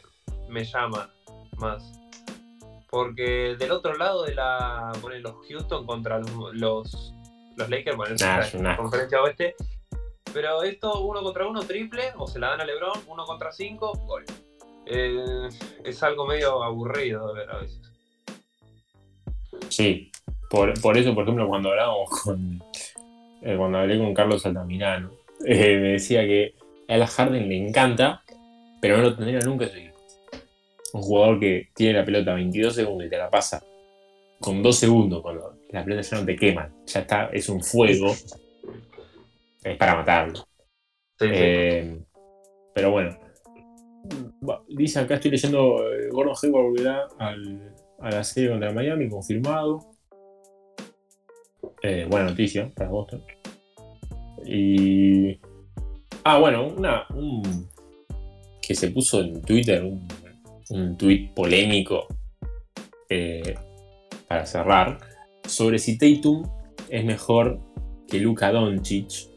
me 0.49 0.64
llama 0.64 1.10
más. 1.58 1.99
Porque 2.89 3.56
del 3.58 3.72
otro 3.72 3.95
lado 3.95 4.24
de 4.24 4.36
la. 4.36 4.91
Ponen 5.01 5.24
los 5.24 5.36
Houston 5.47 5.86
contra 5.86 6.20
los, 6.20 6.56
los, 6.56 7.14
Lakers, 7.58 7.97
bueno, 7.97 8.16
Nah, 8.20 8.39
es 8.39 8.78
conferencia 8.78 9.22
oeste. 9.22 9.56
Pero 10.34 10.64
esto 10.64 11.01
uno 11.01 11.22
contra 11.24 11.47
uno 11.47 11.62
triple, 11.62 12.12
o 12.18 12.28
se 12.28 12.39
la 12.39 12.49
dan 12.49 12.62
a 12.62 12.66
Lebron, 12.66 12.99
uno 13.08 13.26
contra 13.26 13.51
cinco, 13.51 13.93
gol. 14.06 14.26
Eh, 14.86 15.49
es 15.84 16.03
algo 16.03 16.26
medio 16.26 16.62
aburrido 16.64 17.34
de 17.34 17.39
ver 17.39 17.51
a 17.51 17.58
veces. 17.58 17.82
Sí. 19.70 20.12
Por, 20.49 20.80
por 20.80 20.97
eso, 20.97 21.14
por 21.14 21.24
ejemplo, 21.24 21.47
cuando 21.47 21.70
hablábamos 21.70 22.10
con. 22.10 22.62
eh, 23.41 23.56
cuando 23.58 23.80
hablé 23.80 23.97
con 23.97 24.14
Carlos 24.14 24.45
Altamirano, 24.45 25.12
eh, 25.46 25.78
me 25.80 25.88
decía 25.93 26.22
que 26.26 26.56
a 26.88 26.93
Al 26.96 27.06
Harden 27.06 27.50
le 27.50 27.58
encanta, 27.58 28.24
pero 28.82 28.98
no 28.98 29.04
lo 29.04 29.16
tendría 29.16 29.39
nunca 29.39 29.66
en 29.66 29.72
su 29.72 29.78
equipo. 29.78 29.96
Un 30.93 31.02
jugador 31.02 31.39
que 31.39 31.70
tiene 31.76 32.00
la 32.00 32.06
pelota 32.06 32.34
22 32.34 32.74
segundos 32.76 33.08
y 33.08 33.10
te 33.10 33.18
la 33.18 33.30
pasa 33.30 33.64
con 34.39 34.62
2 34.62 34.76
segundos, 34.78 35.22
cuando 35.22 35.58
la 35.70 35.84
pelota 35.84 36.02
ya 36.02 36.20
no 36.20 36.26
te 36.26 36.36
quema, 36.36 36.72
ya 36.86 37.00
está, 37.02 37.30
es 37.34 37.50
un 37.50 37.64
fuego. 37.64 38.14
Es 39.64 39.78
para 39.78 39.96
matarlo. 39.96 40.36
Sí, 41.18 41.26
sí. 41.28 41.32
Eh, 41.34 41.98
pero 42.74 42.91
bueno. 42.91 43.18
Dice 44.68 45.00
acá, 45.00 45.16
estoy 45.16 45.32
leyendo, 45.32 45.91
eh, 45.91 46.10
Gordon 46.12 46.36
Hayward 46.41 46.64
volverá 46.66 47.08
al- 47.18 47.74
a 48.00 48.12
la 48.12 48.24
serie 48.24 48.52
contra 48.52 48.72
Miami, 48.72 49.10
confirmado. 49.10 49.80
Eh, 51.82 52.06
buena 52.08 52.30
noticia 52.30 52.70
para 52.76 52.89
Boston. 52.89 53.24
Y... 54.46 55.39
Ah, 56.24 56.39
bueno, 56.39 56.68
una... 56.68 57.06
Un, 57.14 57.68
que 58.62 58.74
se 58.74 58.89
puso 58.89 59.22
en 59.22 59.41
Twitter, 59.41 59.84
un, 59.84 60.08
un 60.70 60.98
tweet 60.98 61.32
polémico 61.36 62.08
eh, 63.10 63.56
para 64.28 64.46
cerrar, 64.46 64.98
sobre 65.48 65.78
si 65.78 65.98
Tatum 65.98 66.43
es 66.89 67.06
mejor 67.06 67.60
que 68.08 68.20
Luka 68.20 68.52
Doncic 68.52 69.30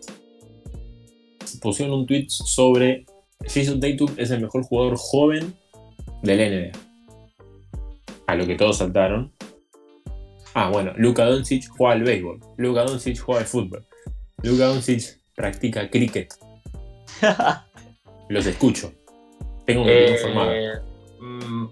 pusieron 1.60 2.00
un 2.00 2.06
tweet 2.06 2.26
sobre 2.28 3.04
Jason 3.46 3.80
Tatum 3.80 4.14
es 4.16 4.30
el 4.30 4.40
mejor 4.40 4.62
jugador 4.62 4.96
joven 4.96 5.54
del 6.22 6.72
NBA. 6.72 6.78
A 8.26 8.34
lo 8.34 8.46
que 8.46 8.56
todos 8.56 8.78
saltaron. 8.78 9.32
Ah, 10.54 10.70
bueno, 10.70 10.92
Luka 10.96 11.24
Doncic 11.24 11.68
juega 11.68 11.94
al 11.94 12.02
béisbol. 12.02 12.40
Luka 12.56 12.84
Doncic 12.84 13.18
juega 13.18 13.40
al 13.40 13.46
fútbol. 13.46 13.86
Luka 14.42 14.66
Doncic 14.66 15.18
practica 15.34 15.88
cricket. 15.90 16.32
Los 18.28 18.46
escucho. 18.46 18.92
Tengo 19.66 19.82
opinión 19.82 20.12
Eh, 20.14 20.18
formada. 20.18 20.82
mm, 21.20 21.66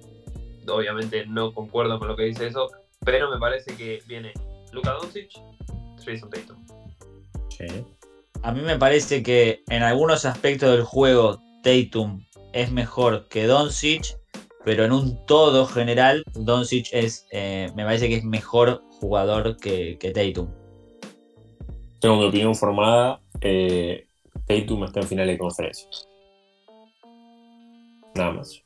obviamente 0.68 1.26
no 1.26 1.52
concuerdo 1.52 1.98
con 1.98 2.08
lo 2.08 2.16
que 2.16 2.24
dice 2.24 2.46
eso, 2.48 2.70
pero 3.04 3.30
me 3.30 3.38
parece 3.38 3.74
que 3.76 4.02
viene 4.06 4.32
Luka 4.72 4.92
Doncic, 4.92 5.30
Jason 6.04 6.30
Tatum. 6.30 6.56
Sí. 7.50 7.66
A 8.42 8.52
mí 8.52 8.60
me 8.62 8.78
parece 8.78 9.22
que 9.22 9.62
en 9.68 9.82
algunos 9.82 10.24
aspectos 10.24 10.70
del 10.72 10.82
juego 10.82 11.40
Tatum 11.62 12.24
es 12.52 12.70
mejor 12.70 13.28
que 13.28 13.46
Doncic, 13.46 14.18
pero 14.64 14.84
en 14.84 14.92
un 14.92 15.24
todo 15.26 15.66
general 15.66 16.22
Doncic 16.34 16.88
es, 16.92 17.26
eh, 17.30 17.70
me 17.76 17.84
parece 17.84 18.08
que 18.08 18.16
es 18.16 18.24
mejor 18.24 18.82
jugador 19.00 19.56
que, 19.56 19.96
que 19.98 20.10
Tatum. 20.10 20.48
Tengo 22.01 22.16
mi 22.16 22.26
opinión 22.26 22.55
formada. 22.55 23.20
Eh, 23.40 24.07
Tatum 24.47 24.84
está 24.84 25.01
en 25.01 25.09
final 25.09 25.26
de 25.26 25.38
conferencia. 25.38 25.88
Nada 28.14 28.32
más. 28.32 28.62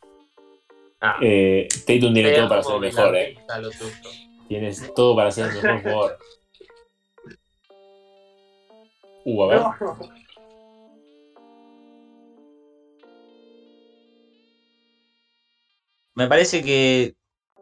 Ah, 1.00 1.16
Eh, 1.22 1.66
Tatum 1.86 2.12
tiene 2.12 2.32
todo 2.32 2.48
para 2.48 2.62
ser 2.62 2.74
el 2.74 2.80
mejor, 2.80 3.16
eh. 3.16 3.38
Tienes 4.48 4.94
todo 4.94 5.16
para 5.16 5.30
ser 5.30 5.46
el 5.46 5.54
mejor 5.54 5.82
jugador. 5.82 6.18
Uh, 9.24 9.42
a 9.42 9.46
ver. 9.46 9.62
Me 16.14 16.26
parece 16.26 16.62
que 16.62 17.14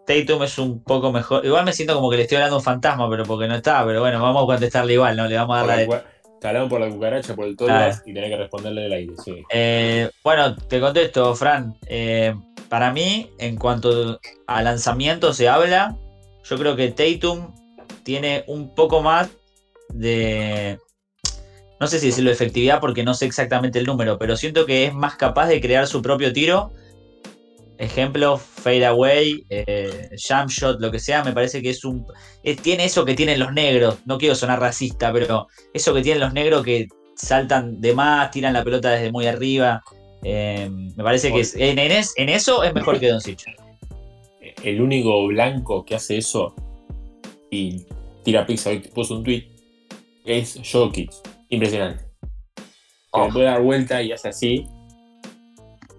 Tatum 0.08 0.42
es 0.42 0.58
un 0.58 0.82
poco 0.82 1.12
mejor. 1.12 1.44
Igual 1.44 1.66
me 1.66 1.74
siento 1.74 1.94
como 1.94 2.08
que 2.10 2.16
le 2.16 2.22
estoy 2.22 2.36
hablando 2.36 2.56
a 2.56 2.58
un 2.60 2.64
fantasma, 2.64 3.10
pero 3.10 3.24
porque 3.24 3.46
no 3.46 3.54
está. 3.54 3.84
Pero 3.84 4.00
bueno, 4.00 4.22
vamos 4.22 4.42
a 4.42 4.46
contestarle 4.46 4.94
igual, 4.94 5.14
¿no? 5.16 5.28
Le 5.28 5.36
vamos 5.36 5.54
a 5.54 5.66
dar 5.66 5.66
la 5.86 6.02
Te 6.40 6.68
por 6.68 6.80
la 6.80 6.88
cucaracha, 6.88 7.34
por 7.34 7.46
el 7.46 7.56
todo 7.56 7.68
Ah. 7.70 7.92
y 8.06 8.14
tenés 8.14 8.30
que 8.30 8.36
responderle 8.36 8.82
del 8.82 8.92
aire, 8.94 9.12
sí. 9.22 9.42
Eh, 9.50 10.08
bueno, 10.24 10.56
te 10.56 10.80
contesto, 10.80 11.34
Fran. 11.34 11.76
Eh, 11.86 12.34
para 12.70 12.90
mí, 12.90 13.30
en 13.38 13.56
cuanto 13.56 14.18
a 14.46 14.62
lanzamiento 14.62 15.34
se 15.34 15.48
habla, 15.48 15.96
yo 16.42 16.56
creo 16.56 16.74
que 16.74 16.88
Tatum 16.88 17.54
tiene 18.02 18.44
un 18.46 18.74
poco 18.74 19.02
más 19.02 19.28
de. 19.90 20.78
No 21.80 21.86
sé 21.86 21.98
si 21.98 22.06
decirlo 22.06 22.30
efectividad 22.30 22.80
porque 22.80 23.04
no 23.04 23.12
sé 23.12 23.26
exactamente 23.26 23.78
el 23.78 23.84
número, 23.84 24.18
pero 24.18 24.36
siento 24.36 24.64
que 24.64 24.86
es 24.86 24.94
más 24.94 25.16
capaz 25.16 25.48
de 25.48 25.60
crear 25.60 25.86
su 25.86 26.00
propio 26.00 26.32
tiro. 26.32 26.72
Ejemplo, 27.78 28.36
fade 28.38 28.84
away, 28.86 29.44
eh, 29.50 30.10
jump 30.18 30.48
shot, 30.50 30.80
lo 30.80 30.90
que 30.90 30.98
sea, 30.98 31.22
me 31.22 31.32
parece 31.32 31.62
que 31.62 31.70
es 31.70 31.84
un. 31.84 32.04
tiene 32.62 32.84
eso 32.84 33.04
que 33.04 33.14
tienen 33.14 33.38
los 33.38 33.52
negros. 33.52 33.98
No 34.04 34.18
quiero 34.18 34.34
sonar 34.34 34.58
racista, 34.60 35.12
pero 35.12 35.46
eso 35.72 35.94
que 35.94 36.02
tienen 36.02 36.20
los 36.20 36.32
negros 36.32 36.64
que 36.64 36.88
saltan 37.14 37.80
de 37.80 37.94
más, 37.94 38.30
tiran 38.32 38.52
la 38.52 38.64
pelota 38.64 38.90
desde 38.90 39.12
muy 39.12 39.26
arriba. 39.26 39.82
Eh, 40.24 40.68
me 40.70 41.04
parece 41.04 41.32
que 41.32 41.40
es- 41.40 41.54
en, 41.54 41.78
en 41.78 41.92
es- 41.92 42.14
en 42.16 42.28
eso 42.28 42.64
es 42.64 42.74
mejor 42.74 42.98
que 42.98 43.08
Doncic. 43.10 43.44
El 44.64 44.80
único 44.80 45.26
blanco 45.28 45.84
que 45.84 45.94
hace 45.94 46.18
eso 46.18 46.54
y 47.52 47.86
tira 48.24 48.44
pizza, 48.44 48.70
hoy 48.70 48.80
puso 48.80 49.14
un 49.16 49.22
tweet, 49.22 49.44
es 50.24 50.60
Jokic. 50.70 51.12
Impresionante. 51.50 52.04
Que 52.56 52.62
Oh. 53.12 53.26
le 53.26 53.32
puede 53.32 53.46
dar 53.46 53.62
vuelta 53.62 54.02
y 54.02 54.10
hace 54.10 54.28
así. 54.28 54.66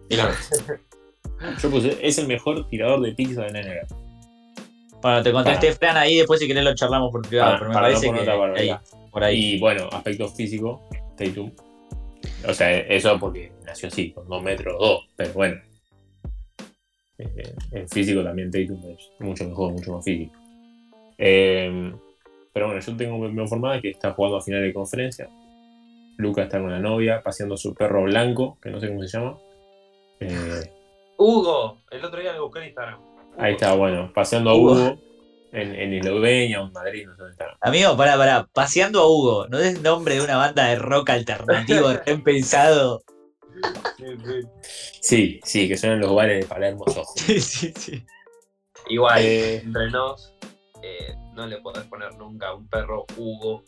Y 0.10 0.16
la 0.18 0.30
Yo 1.62 1.70
puse, 1.72 1.98
es 2.02 2.18
el 2.18 2.28
mejor 2.28 2.68
tirador 2.70 3.02
de 3.02 3.14
pizza 3.14 3.44
de 3.44 3.52
la 3.52 3.60
NBA. 3.62 3.88
Bueno, 5.02 5.24
te 5.24 5.32
contesté, 5.32 5.72
Fran, 5.74 5.96
ahí 5.98 6.18
después 6.18 6.40
si 6.40 6.48
querés 6.48 6.64
lo 6.64 6.76
charlamos 6.76 7.12
por 7.12 7.22
privado, 7.28 7.52
Para- 7.52 7.60
pero 7.60 7.70
me 7.70 7.74
para 7.74 7.88
no 7.88 7.94
parece 7.94 8.12
que 8.14 8.20
otra 8.20 8.34
ahí, 8.34 8.40
barbaridad. 8.40 8.82
por 9.12 9.24
ahí. 9.24 9.38
Y 9.56 9.60
bueno, 9.60 9.88
aspecto 9.92 10.28
físico, 10.28 10.82
Tatum. 11.18 11.52
O 12.48 12.54
sea, 12.54 12.78
eso 12.80 13.18
porque 13.20 13.52
nació 13.66 13.88
así, 13.88 14.12
con 14.12 14.28
2 14.28 14.44
metros 14.44 14.76
2, 14.80 15.08
pero 15.16 15.34
bueno. 15.34 15.62
Eh, 17.18 17.54
en 17.72 17.90
físico 17.90 18.24
también 18.24 18.50
Tatum 18.52 18.80
es 18.92 19.10
mucho 19.20 19.46
mejor, 19.48 19.72
mucho 19.74 19.94
más 19.96 20.04
físico. 20.06 20.34
Eh, 21.18 21.94
pero 22.54 22.68
bueno, 22.68 22.82
yo 22.82 22.96
tengo 22.98 23.18
mi 23.18 23.42
informada 23.42 23.82
que 23.82 23.90
está 23.92 24.12
jugando 24.14 24.38
a 24.38 24.42
final 24.42 24.62
de 24.62 24.74
conferencia. 24.74 25.30
Luca 26.18 26.44
está 26.44 26.58
con 26.60 26.68
una 26.68 26.80
novia, 26.80 27.22
paseando 27.24 27.56
su 27.56 27.74
perro 27.74 28.04
blanco, 28.04 28.58
que 28.62 28.70
no 28.70 28.80
sé 28.82 28.90
cómo 28.90 29.02
se 29.04 29.18
llama. 29.18 29.38
Eh, 30.20 30.72
Hugo, 31.20 31.82
el 31.92 32.04
otro 32.06 32.20
día 32.22 32.32
le 32.34 32.40
busqué 32.40 32.60
en 32.60 32.66
Instagram. 32.68 33.00
ahí 33.38 33.52
está, 33.54 33.74
bueno, 33.76 34.12
paseando 34.14 34.52
a 34.52 34.56
Hugo. 34.56 34.72
Hugo 34.72 35.00
en, 35.52 35.76
en 35.76 35.94
Eslovenia 35.94 36.62
o 36.62 36.68
en 36.68 36.72
Madrid, 36.72 37.06
no 37.08 37.16
sé 37.16 37.22
dónde 37.24 37.32
está. 37.34 37.58
Amigo, 37.62 37.98
pará, 37.98 38.18
pará, 38.18 38.48
paseando 38.54 39.02
a 39.02 39.08
Hugo, 39.08 39.48
¿no 39.50 39.60
es 39.60 39.82
nombre 39.82 40.16
de 40.16 40.22
una 40.22 40.38
banda 40.38 40.68
de 40.68 40.76
rock 40.78 41.10
alternativo 41.10 41.90
bien 42.06 42.24
pensado? 42.24 43.02
Sí, 43.98 44.06
sí. 44.24 44.48
Sí, 45.02 45.40
sí, 45.44 45.68
que 45.68 45.76
suenan 45.78 46.00
los 46.00 46.16
bares 46.16 46.42
de 46.42 46.48
Palermo 46.48 46.86
Soho. 46.88 47.04
Sí, 47.16 47.40
sí, 47.42 47.74
sí. 47.76 48.06
Igual, 48.88 49.22
Eh, 49.22 49.58
entre 49.58 49.90
nos, 49.92 50.34
eh, 50.82 51.16
no 51.34 51.46
le 51.48 51.58
podés 51.58 51.84
poner 51.86 52.16
nunca 52.16 52.48
a 52.50 52.56
un 52.56 52.68
perro 52.70 53.06
Hugo. 53.18 53.64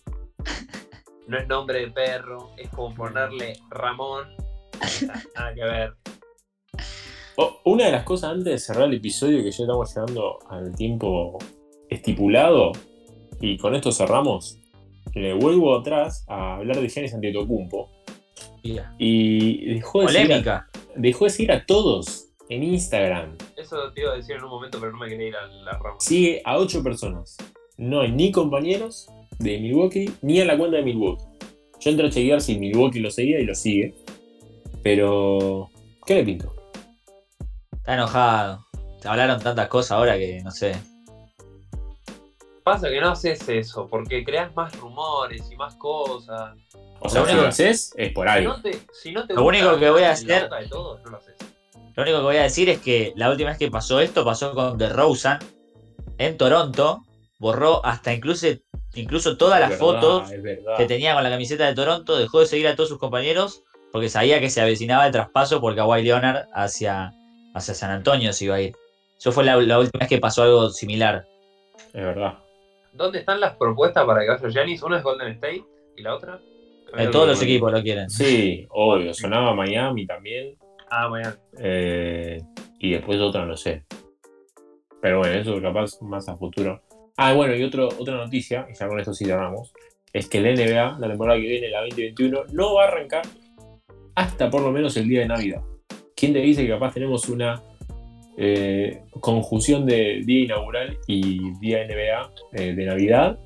No 1.28 1.38
es 1.38 1.48
nombre 1.48 1.80
de 1.82 1.92
perro, 1.92 2.52
es 2.58 2.70
como 2.70 2.94
ponerle 2.96 3.54
Ramón. 3.70 4.36
Nada 5.36 5.54
que 5.54 5.64
ver. 5.64 5.94
Oh, 7.44 7.60
una 7.64 7.86
de 7.86 7.92
las 7.92 8.04
cosas 8.04 8.30
antes 8.34 8.46
de 8.46 8.60
cerrar 8.60 8.88
el 8.88 8.94
episodio, 8.94 9.40
que 9.40 9.50
ya 9.50 9.64
estamos 9.64 9.90
llegando 9.90 10.38
al 10.48 10.76
tiempo 10.76 11.40
estipulado, 11.90 12.72
y 13.40 13.58
con 13.58 13.74
esto 13.74 13.92
cerramos, 13.92 14.60
le 15.16 15.34
vuelvo 15.34 15.76
atrás 15.76 16.24
a 16.28 16.58
hablar 16.58 16.80
de 16.80 16.88
Giannis 16.88 17.16
Antetokounmpo, 17.16 17.90
Mira. 18.64 18.94
y 19.00 19.74
dejó 19.74 20.02
de, 20.02 20.08
seguir 20.10 20.22
a, 20.22 20.28
Polémica. 20.28 20.70
dejó 20.96 21.26
de 21.26 21.30
seguir 21.32 21.52
a 21.52 21.66
todos 21.66 22.28
en 22.48 22.62
Instagram. 22.62 23.36
Eso 23.58 23.92
te 23.92 24.02
iba 24.02 24.12
a 24.14 24.18
decir 24.18 24.36
en 24.36 24.44
un 24.44 24.52
momento, 24.52 24.80
pero 24.80 24.92
no 24.92 25.00
me 25.00 25.10
quería 25.10 25.30
ir 25.30 25.36
a 25.36 25.48
la 25.48 25.72
rama. 25.72 26.00
Sigue 26.00 26.44
a 26.46 26.60
ocho 26.60 26.84
personas. 26.84 27.38
No 27.76 28.02
hay 28.02 28.12
ni 28.12 28.32
compañeros 28.32 29.10
de 29.40 29.58
Milwaukee, 29.58 30.12
ni 30.22 30.40
a 30.42 30.46
la 30.46 30.60
cuenta 30.60 30.78
de 30.78 30.84
Milwaukee. 30.84 31.24
Yo 31.80 31.90
entré 31.90 32.06
a 32.06 32.12
chequear 32.12 32.40
si 32.40 32.60
Milwaukee 32.60 33.00
lo 33.00 33.10
seguía 33.10 33.40
y 33.40 33.46
lo 33.46 33.56
sigue. 33.56 33.96
Pero... 34.84 35.72
¿Qué 36.06 36.14
le 36.16 36.24
pinto? 36.24 36.61
Está 37.82 37.94
enojado. 37.96 38.66
Hablaron 39.04 39.42
tantas 39.42 39.68
cosas 39.68 39.92
ahora 39.92 40.18
que 40.18 40.42
no 40.44 40.52
sé. 40.52 40.76
Pasa 42.64 42.90
que 42.90 43.02
no 43.02 43.10
haces 43.10 43.50
eso, 43.50 43.88
porque 43.90 44.24
creas 44.24 44.56
más 44.56 44.76
rumores 44.78 45.50
y 45.52 45.56
más 45.56 45.76
cosas. 45.76 46.52
O 47.00 47.10
sea, 47.10 47.22
Lo 47.22 47.26
si 47.28 47.32
único- 47.34 47.42
lo 47.44 47.48
haces, 47.50 47.94
es 47.98 48.14
por 48.14 48.28
Si 48.28 48.34
algo. 48.34 48.54
no 48.54 48.62
te, 48.62 48.80
si 48.94 49.12
no 49.12 49.26
te 49.26 49.34
Lo 49.34 49.42
gusta 49.42 49.58
único 49.58 49.80
que 49.80 49.90
voy 49.90 50.04
a 50.04 50.12
hacer- 50.12 50.44
boca 50.44 50.60
de 50.60 50.68
todos, 50.68 51.02
no 51.04 51.10
lo 51.12 51.18
haces. 51.18 51.36
Lo 51.96 52.04
único 52.04 52.18
que 52.20 52.24
voy 52.24 52.38
a 52.38 52.44
decir 52.44 52.70
es 52.70 52.80
que 52.80 53.14
la 53.16 53.32
última 53.32 53.50
vez 53.50 53.58
que 53.58 53.72
pasó 53.72 54.00
esto 54.00 54.24
pasó 54.24 54.54
con 54.54 54.78
DeRozan 54.78 55.40
en 56.20 56.38
Toronto. 56.38 57.04
Borró 57.40 57.84
hasta 57.84 58.14
incluso, 58.14 58.46
incluso 58.94 59.36
todas 59.36 59.60
las 59.60 59.72
verdad, 59.72 59.80
fotos 59.84 60.30
que 60.78 60.86
tenía 60.86 61.16
con 61.16 61.24
la 61.24 61.32
camiseta 61.32 61.66
de 61.66 61.74
Toronto. 61.74 62.16
Dejó 62.16 62.42
de 62.42 62.46
seguir 62.46 62.68
a 62.68 62.76
todos 62.76 62.90
sus 62.90 63.00
compañeros 63.00 63.64
porque 63.92 64.10
sabía 64.10 64.40
que 64.40 64.52
se 64.52 64.62
avecinaba 64.62 65.08
el 65.08 65.12
traspaso 65.12 65.60
por 65.60 65.76
Kawhi 65.76 66.04
Leonard 66.04 66.46
hacia, 66.54 67.12
hacia 67.54 67.74
San 67.74 67.92
Antonio 67.92 68.34
se 68.34 68.46
iba 68.46 68.56
a 68.56 68.62
ir. 68.62 68.76
Eso 69.18 69.32
fue 69.32 69.44
la, 69.44 69.56
la 69.58 69.80
última 69.80 70.00
vez 70.00 70.10
que 70.10 70.18
pasó 70.18 70.44
algo 70.44 70.70
similar. 70.70 71.26
Es 71.94 72.04
verdad. 72.06 72.40
¿Dónde 72.94 73.20
están 73.20 73.40
las 73.40 73.56
propuestas 73.56 74.06
para 74.06 74.22
que 74.22 74.30
vaya 74.30 74.50
Giannis? 74.50 74.84
Una 74.84 74.98
es 74.98 75.04
Golden 75.04 75.30
State 75.34 75.64
y 75.96 76.02
la 76.02 76.16
otra. 76.16 76.40
Eh, 76.98 77.08
todos 77.08 77.28
los 77.28 77.42
equipos 77.42 77.72
lo 77.72 77.82
quieren. 77.82 78.10
Sí, 78.10 78.66
obvio. 78.70 79.14
Sonaba 79.14 79.54
Miami 79.54 80.06
también. 80.06 80.58
Ah, 80.90 81.08
mañana. 81.08 81.38
eh, 81.60 82.42
y 82.80 82.92
después 82.92 83.20
otra 83.22 83.46
no 83.46 83.56
sé. 83.56 83.86
Pero 85.02 85.20
bueno, 85.20 85.36
eso 85.36 85.62
capaz 85.62 86.02
más 86.02 86.28
a 86.28 86.36
futuro. 86.36 86.82
Ah, 87.16 87.34
bueno, 87.34 87.56
y 87.56 87.64
otro, 87.64 87.88
otra 87.88 88.18
noticia, 88.18 88.68
y 88.70 88.74
ya 88.74 88.88
con 88.88 89.00
esto 89.00 89.14
sí 89.14 89.26
cerramos, 89.26 89.72
es 90.12 90.28
que 90.28 90.42
la 90.42 90.50
NBA, 90.52 91.00
la 91.00 91.08
temporada 91.08 91.40
que 91.40 91.48
viene, 91.48 91.70
la 91.70 91.82
2021, 91.82 92.46
no 92.52 92.74
va 92.76 92.86
a 92.86 92.88
arrancar 92.88 93.24
hasta 94.16 94.50
por 94.50 94.62
lo 94.62 94.72
menos 94.72 94.98
el 94.98 95.08
día 95.08 95.22
de 95.22 95.28
Navidad. 95.28 95.62
¿Quién 96.22 96.34
te 96.34 96.40
dice 96.40 96.62
que 96.62 96.70
capaz 96.70 96.94
tenemos 96.94 97.28
una 97.30 97.64
eh, 98.38 99.06
conjunción 99.20 99.88
de 99.88 100.22
día 100.24 100.44
inaugural 100.44 100.96
y 101.08 101.40
día 101.60 101.84
NBA 101.88 102.34
eh, 102.54 102.76
de 102.76 102.86
Navidad 102.86 103.40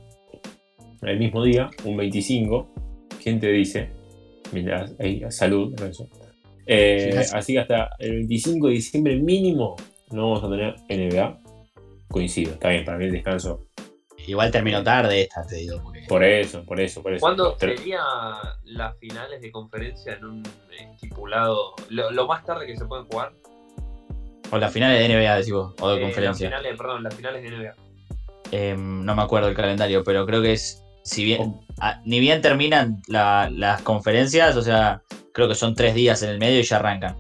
el 1.04 1.18
mismo 1.18 1.42
día, 1.42 1.70
un 1.86 1.96
25? 1.96 2.68
¿Quién 3.24 3.40
te 3.40 3.50
dice? 3.54 3.92
Mira, 4.52 4.88
ahí, 5.00 5.24
salud. 5.30 5.74
Eh, 6.68 7.18
así 7.32 7.54
que 7.54 7.60
hasta 7.60 7.92
el 7.98 8.12
25 8.12 8.68
de 8.68 8.74
diciembre 8.74 9.16
mínimo 9.22 9.78
no 10.12 10.34
vamos 10.34 10.44
a 10.44 10.50
tener 10.50 10.76
NBA. 11.14 11.40
Coincido, 12.10 12.56
está 12.56 12.72
bien, 12.72 12.84
para 12.84 12.98
mí 12.98 13.06
el 13.06 13.12
descanso. 13.14 13.65
Igual 14.28 14.52
terminó 14.52 14.84
tarde 14.84 15.22
esta, 15.22 15.46
te 15.46 15.56
digo. 15.56 15.82
porque- 15.84 16.06
Por 16.08 16.24
eso, 16.24 16.64
por 16.64 16.80
eso, 16.80 17.02
por 17.04 17.14
eso. 17.14 17.22
¿Cuándo 17.22 17.58
sería 17.60 18.02
las 18.64 18.98
finales 18.98 19.42
de 19.42 19.52
conferencia 19.52 20.14
en 20.14 20.26
un 20.26 20.44
estipulado? 20.80 21.74
Lo, 21.90 22.12
lo 22.12 22.28
más 22.28 22.44
tarde 22.46 22.66
que 22.68 22.76
se 22.78 22.86
pueden 22.86 23.06
jugar. 23.06 23.34
O 24.52 24.58
las 24.58 24.72
finales 24.72 25.00
de 25.00 25.06
NBA, 25.14 25.36
decís 25.38 25.52
vos, 25.54 25.74
o 25.80 25.90
de 25.90 25.98
Eh, 25.98 26.02
conferencia. 26.02 26.50
Las 26.50 26.60
finales, 26.60 26.78
perdón, 26.78 27.04
las 27.04 27.16
finales 27.16 27.44
de 27.44 27.50
NBA. 27.50 27.76
Eh, 28.52 28.76
no 28.78 29.16
me 29.16 29.22
acuerdo 29.24 29.50
el 29.50 29.56
calendario, 29.56 30.04
pero 30.04 30.26
creo 30.26 30.42
que 30.42 30.54
es. 30.54 30.82
Si 31.04 31.24
bien. 31.24 31.42
Oh. 31.42 31.64
ah, 31.80 32.02
ni 32.06 32.20
bien 32.20 32.42
terminan 32.42 33.02
la- 33.08 33.50
las 33.52 33.82
conferencias, 33.82 34.56
o 34.56 34.62
sea, 34.62 35.02
creo 35.34 35.48
que 35.48 35.56
son 35.56 35.76
tres 35.76 35.94
días 35.96 36.22
en 36.24 36.30
el 36.30 36.40
medio 36.40 36.60
y 36.60 36.64
ya 36.64 36.78
arrancan. 36.78 37.16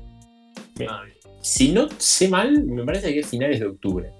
Bien. 0.75 0.89
Ah, 0.91 1.03
Si 1.41 1.71
no 1.71 1.87
sé 1.99 2.27
mal, 2.27 2.63
me 2.63 2.83
parece 2.83 3.13
que 3.13 3.19
es 3.19 3.27
finales 3.27 3.59
de 3.59 3.67
octubre. 3.67 4.11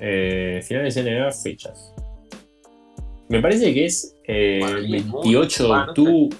Eh, 0.00 0.60
finales 0.66 0.94
de 0.94 1.02
NBA, 1.02 1.30
fechas. 1.32 1.94
Me 3.32 3.40
parece 3.40 3.72
que 3.72 3.86
es 3.86 4.14
eh, 4.24 4.58
Bueno, 4.60 4.78
y 4.80 4.96
es 4.96 5.10
28 5.10 5.64
de 5.64 5.80
octubre. 5.80 6.36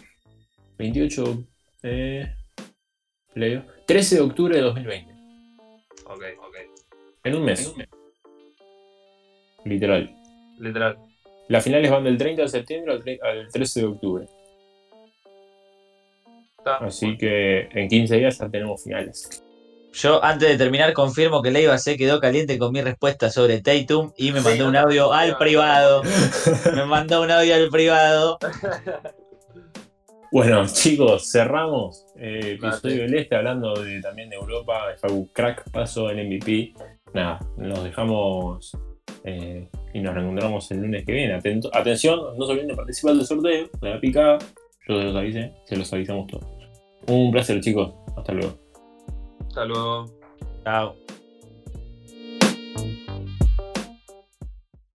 28. 0.76 1.44
Eh, 1.84 2.34
leo. 3.34 3.64
13 3.86 4.16
de 4.16 4.20
octubre 4.20 4.56
de 4.56 4.60
2020. 4.60 5.12
ok, 6.04 6.22
ok. 6.38 6.56
En 7.24 7.34
un 7.34 7.44
mes. 7.44 7.74
Literal. 9.64 10.14
Literal. 10.58 10.98
Las 11.48 11.64
finales 11.64 11.90
van 11.90 12.04
del 12.04 12.18
30 12.18 12.42
de 12.42 12.48
septiembre 12.48 12.92
al 12.92 13.02
al 13.22 13.48
13 13.50 13.80
de 13.80 13.86
octubre. 13.86 14.26
Está. 16.58 16.76
Así 16.76 17.16
que 17.16 17.70
en 17.72 17.88
15 17.88 18.18
días 18.18 18.38
ya 18.38 18.50
tenemos 18.50 18.84
finales. 18.84 19.42
Yo, 19.94 20.24
antes 20.24 20.48
de 20.48 20.56
terminar, 20.56 20.92
confirmo 20.94 21.42
que 21.42 21.50
Leiva 21.50 21.76
se 21.78 21.96
quedó 21.98 22.18
caliente 22.18 22.58
con 22.58 22.72
mi 22.72 22.80
respuesta 22.80 23.30
sobre 23.30 23.60
Tatum 23.60 24.12
y 24.16 24.32
me 24.32 24.40
Sí, 24.40 24.48
mandó 24.48 24.68
un 24.68 24.76
audio 24.76 25.12
al 25.12 25.36
privado. 25.36 26.02
Me 26.74 26.84
mandó 26.86 27.20
un 27.22 27.30
audio 27.30 27.54
al 27.54 27.68
privado. 27.68 28.38
Bueno, 30.34 30.64
chicos, 30.66 31.30
cerramos 31.30 32.06
eh, 32.16 32.56
episodio 32.58 33.02
del 33.02 33.14
Este 33.16 33.36
hablando 33.36 33.74
de, 33.74 34.00
también 34.00 34.30
de 34.30 34.36
Europa. 34.36 34.88
de 34.88 34.96
Facu 34.96 35.28
Crack 35.30 35.70
pasó 35.70 36.08
el 36.08 36.26
MVP. 36.26 36.72
Nada, 37.12 37.38
nos 37.58 37.84
dejamos 37.84 38.74
eh, 39.24 39.68
y 39.92 40.00
nos 40.00 40.14
reencontramos 40.14 40.70
el 40.70 40.78
lunes 40.80 41.04
que 41.04 41.12
viene. 41.12 41.34
Atento- 41.38 41.68
atención, 41.74 42.18
no 42.38 42.46
se 42.46 42.52
olviden 42.52 42.68
de 42.68 42.74
participar 42.76 43.14
del 43.14 43.26
sorteo 43.26 43.68
de 43.82 43.90
la 43.90 44.00
picada. 44.00 44.38
Yo 44.88 44.98
se 44.98 45.04
los 45.04 45.16
avisé, 45.16 45.52
se 45.66 45.76
los 45.76 45.92
avisamos 45.92 46.26
todos. 46.28 46.46
Un 47.08 47.30
placer, 47.30 47.60
chicos. 47.60 47.92
Hasta 48.16 48.32
luego. 48.32 48.56
Hasta 49.52 49.66
luego. 49.66 50.06
Chao. 50.64 50.96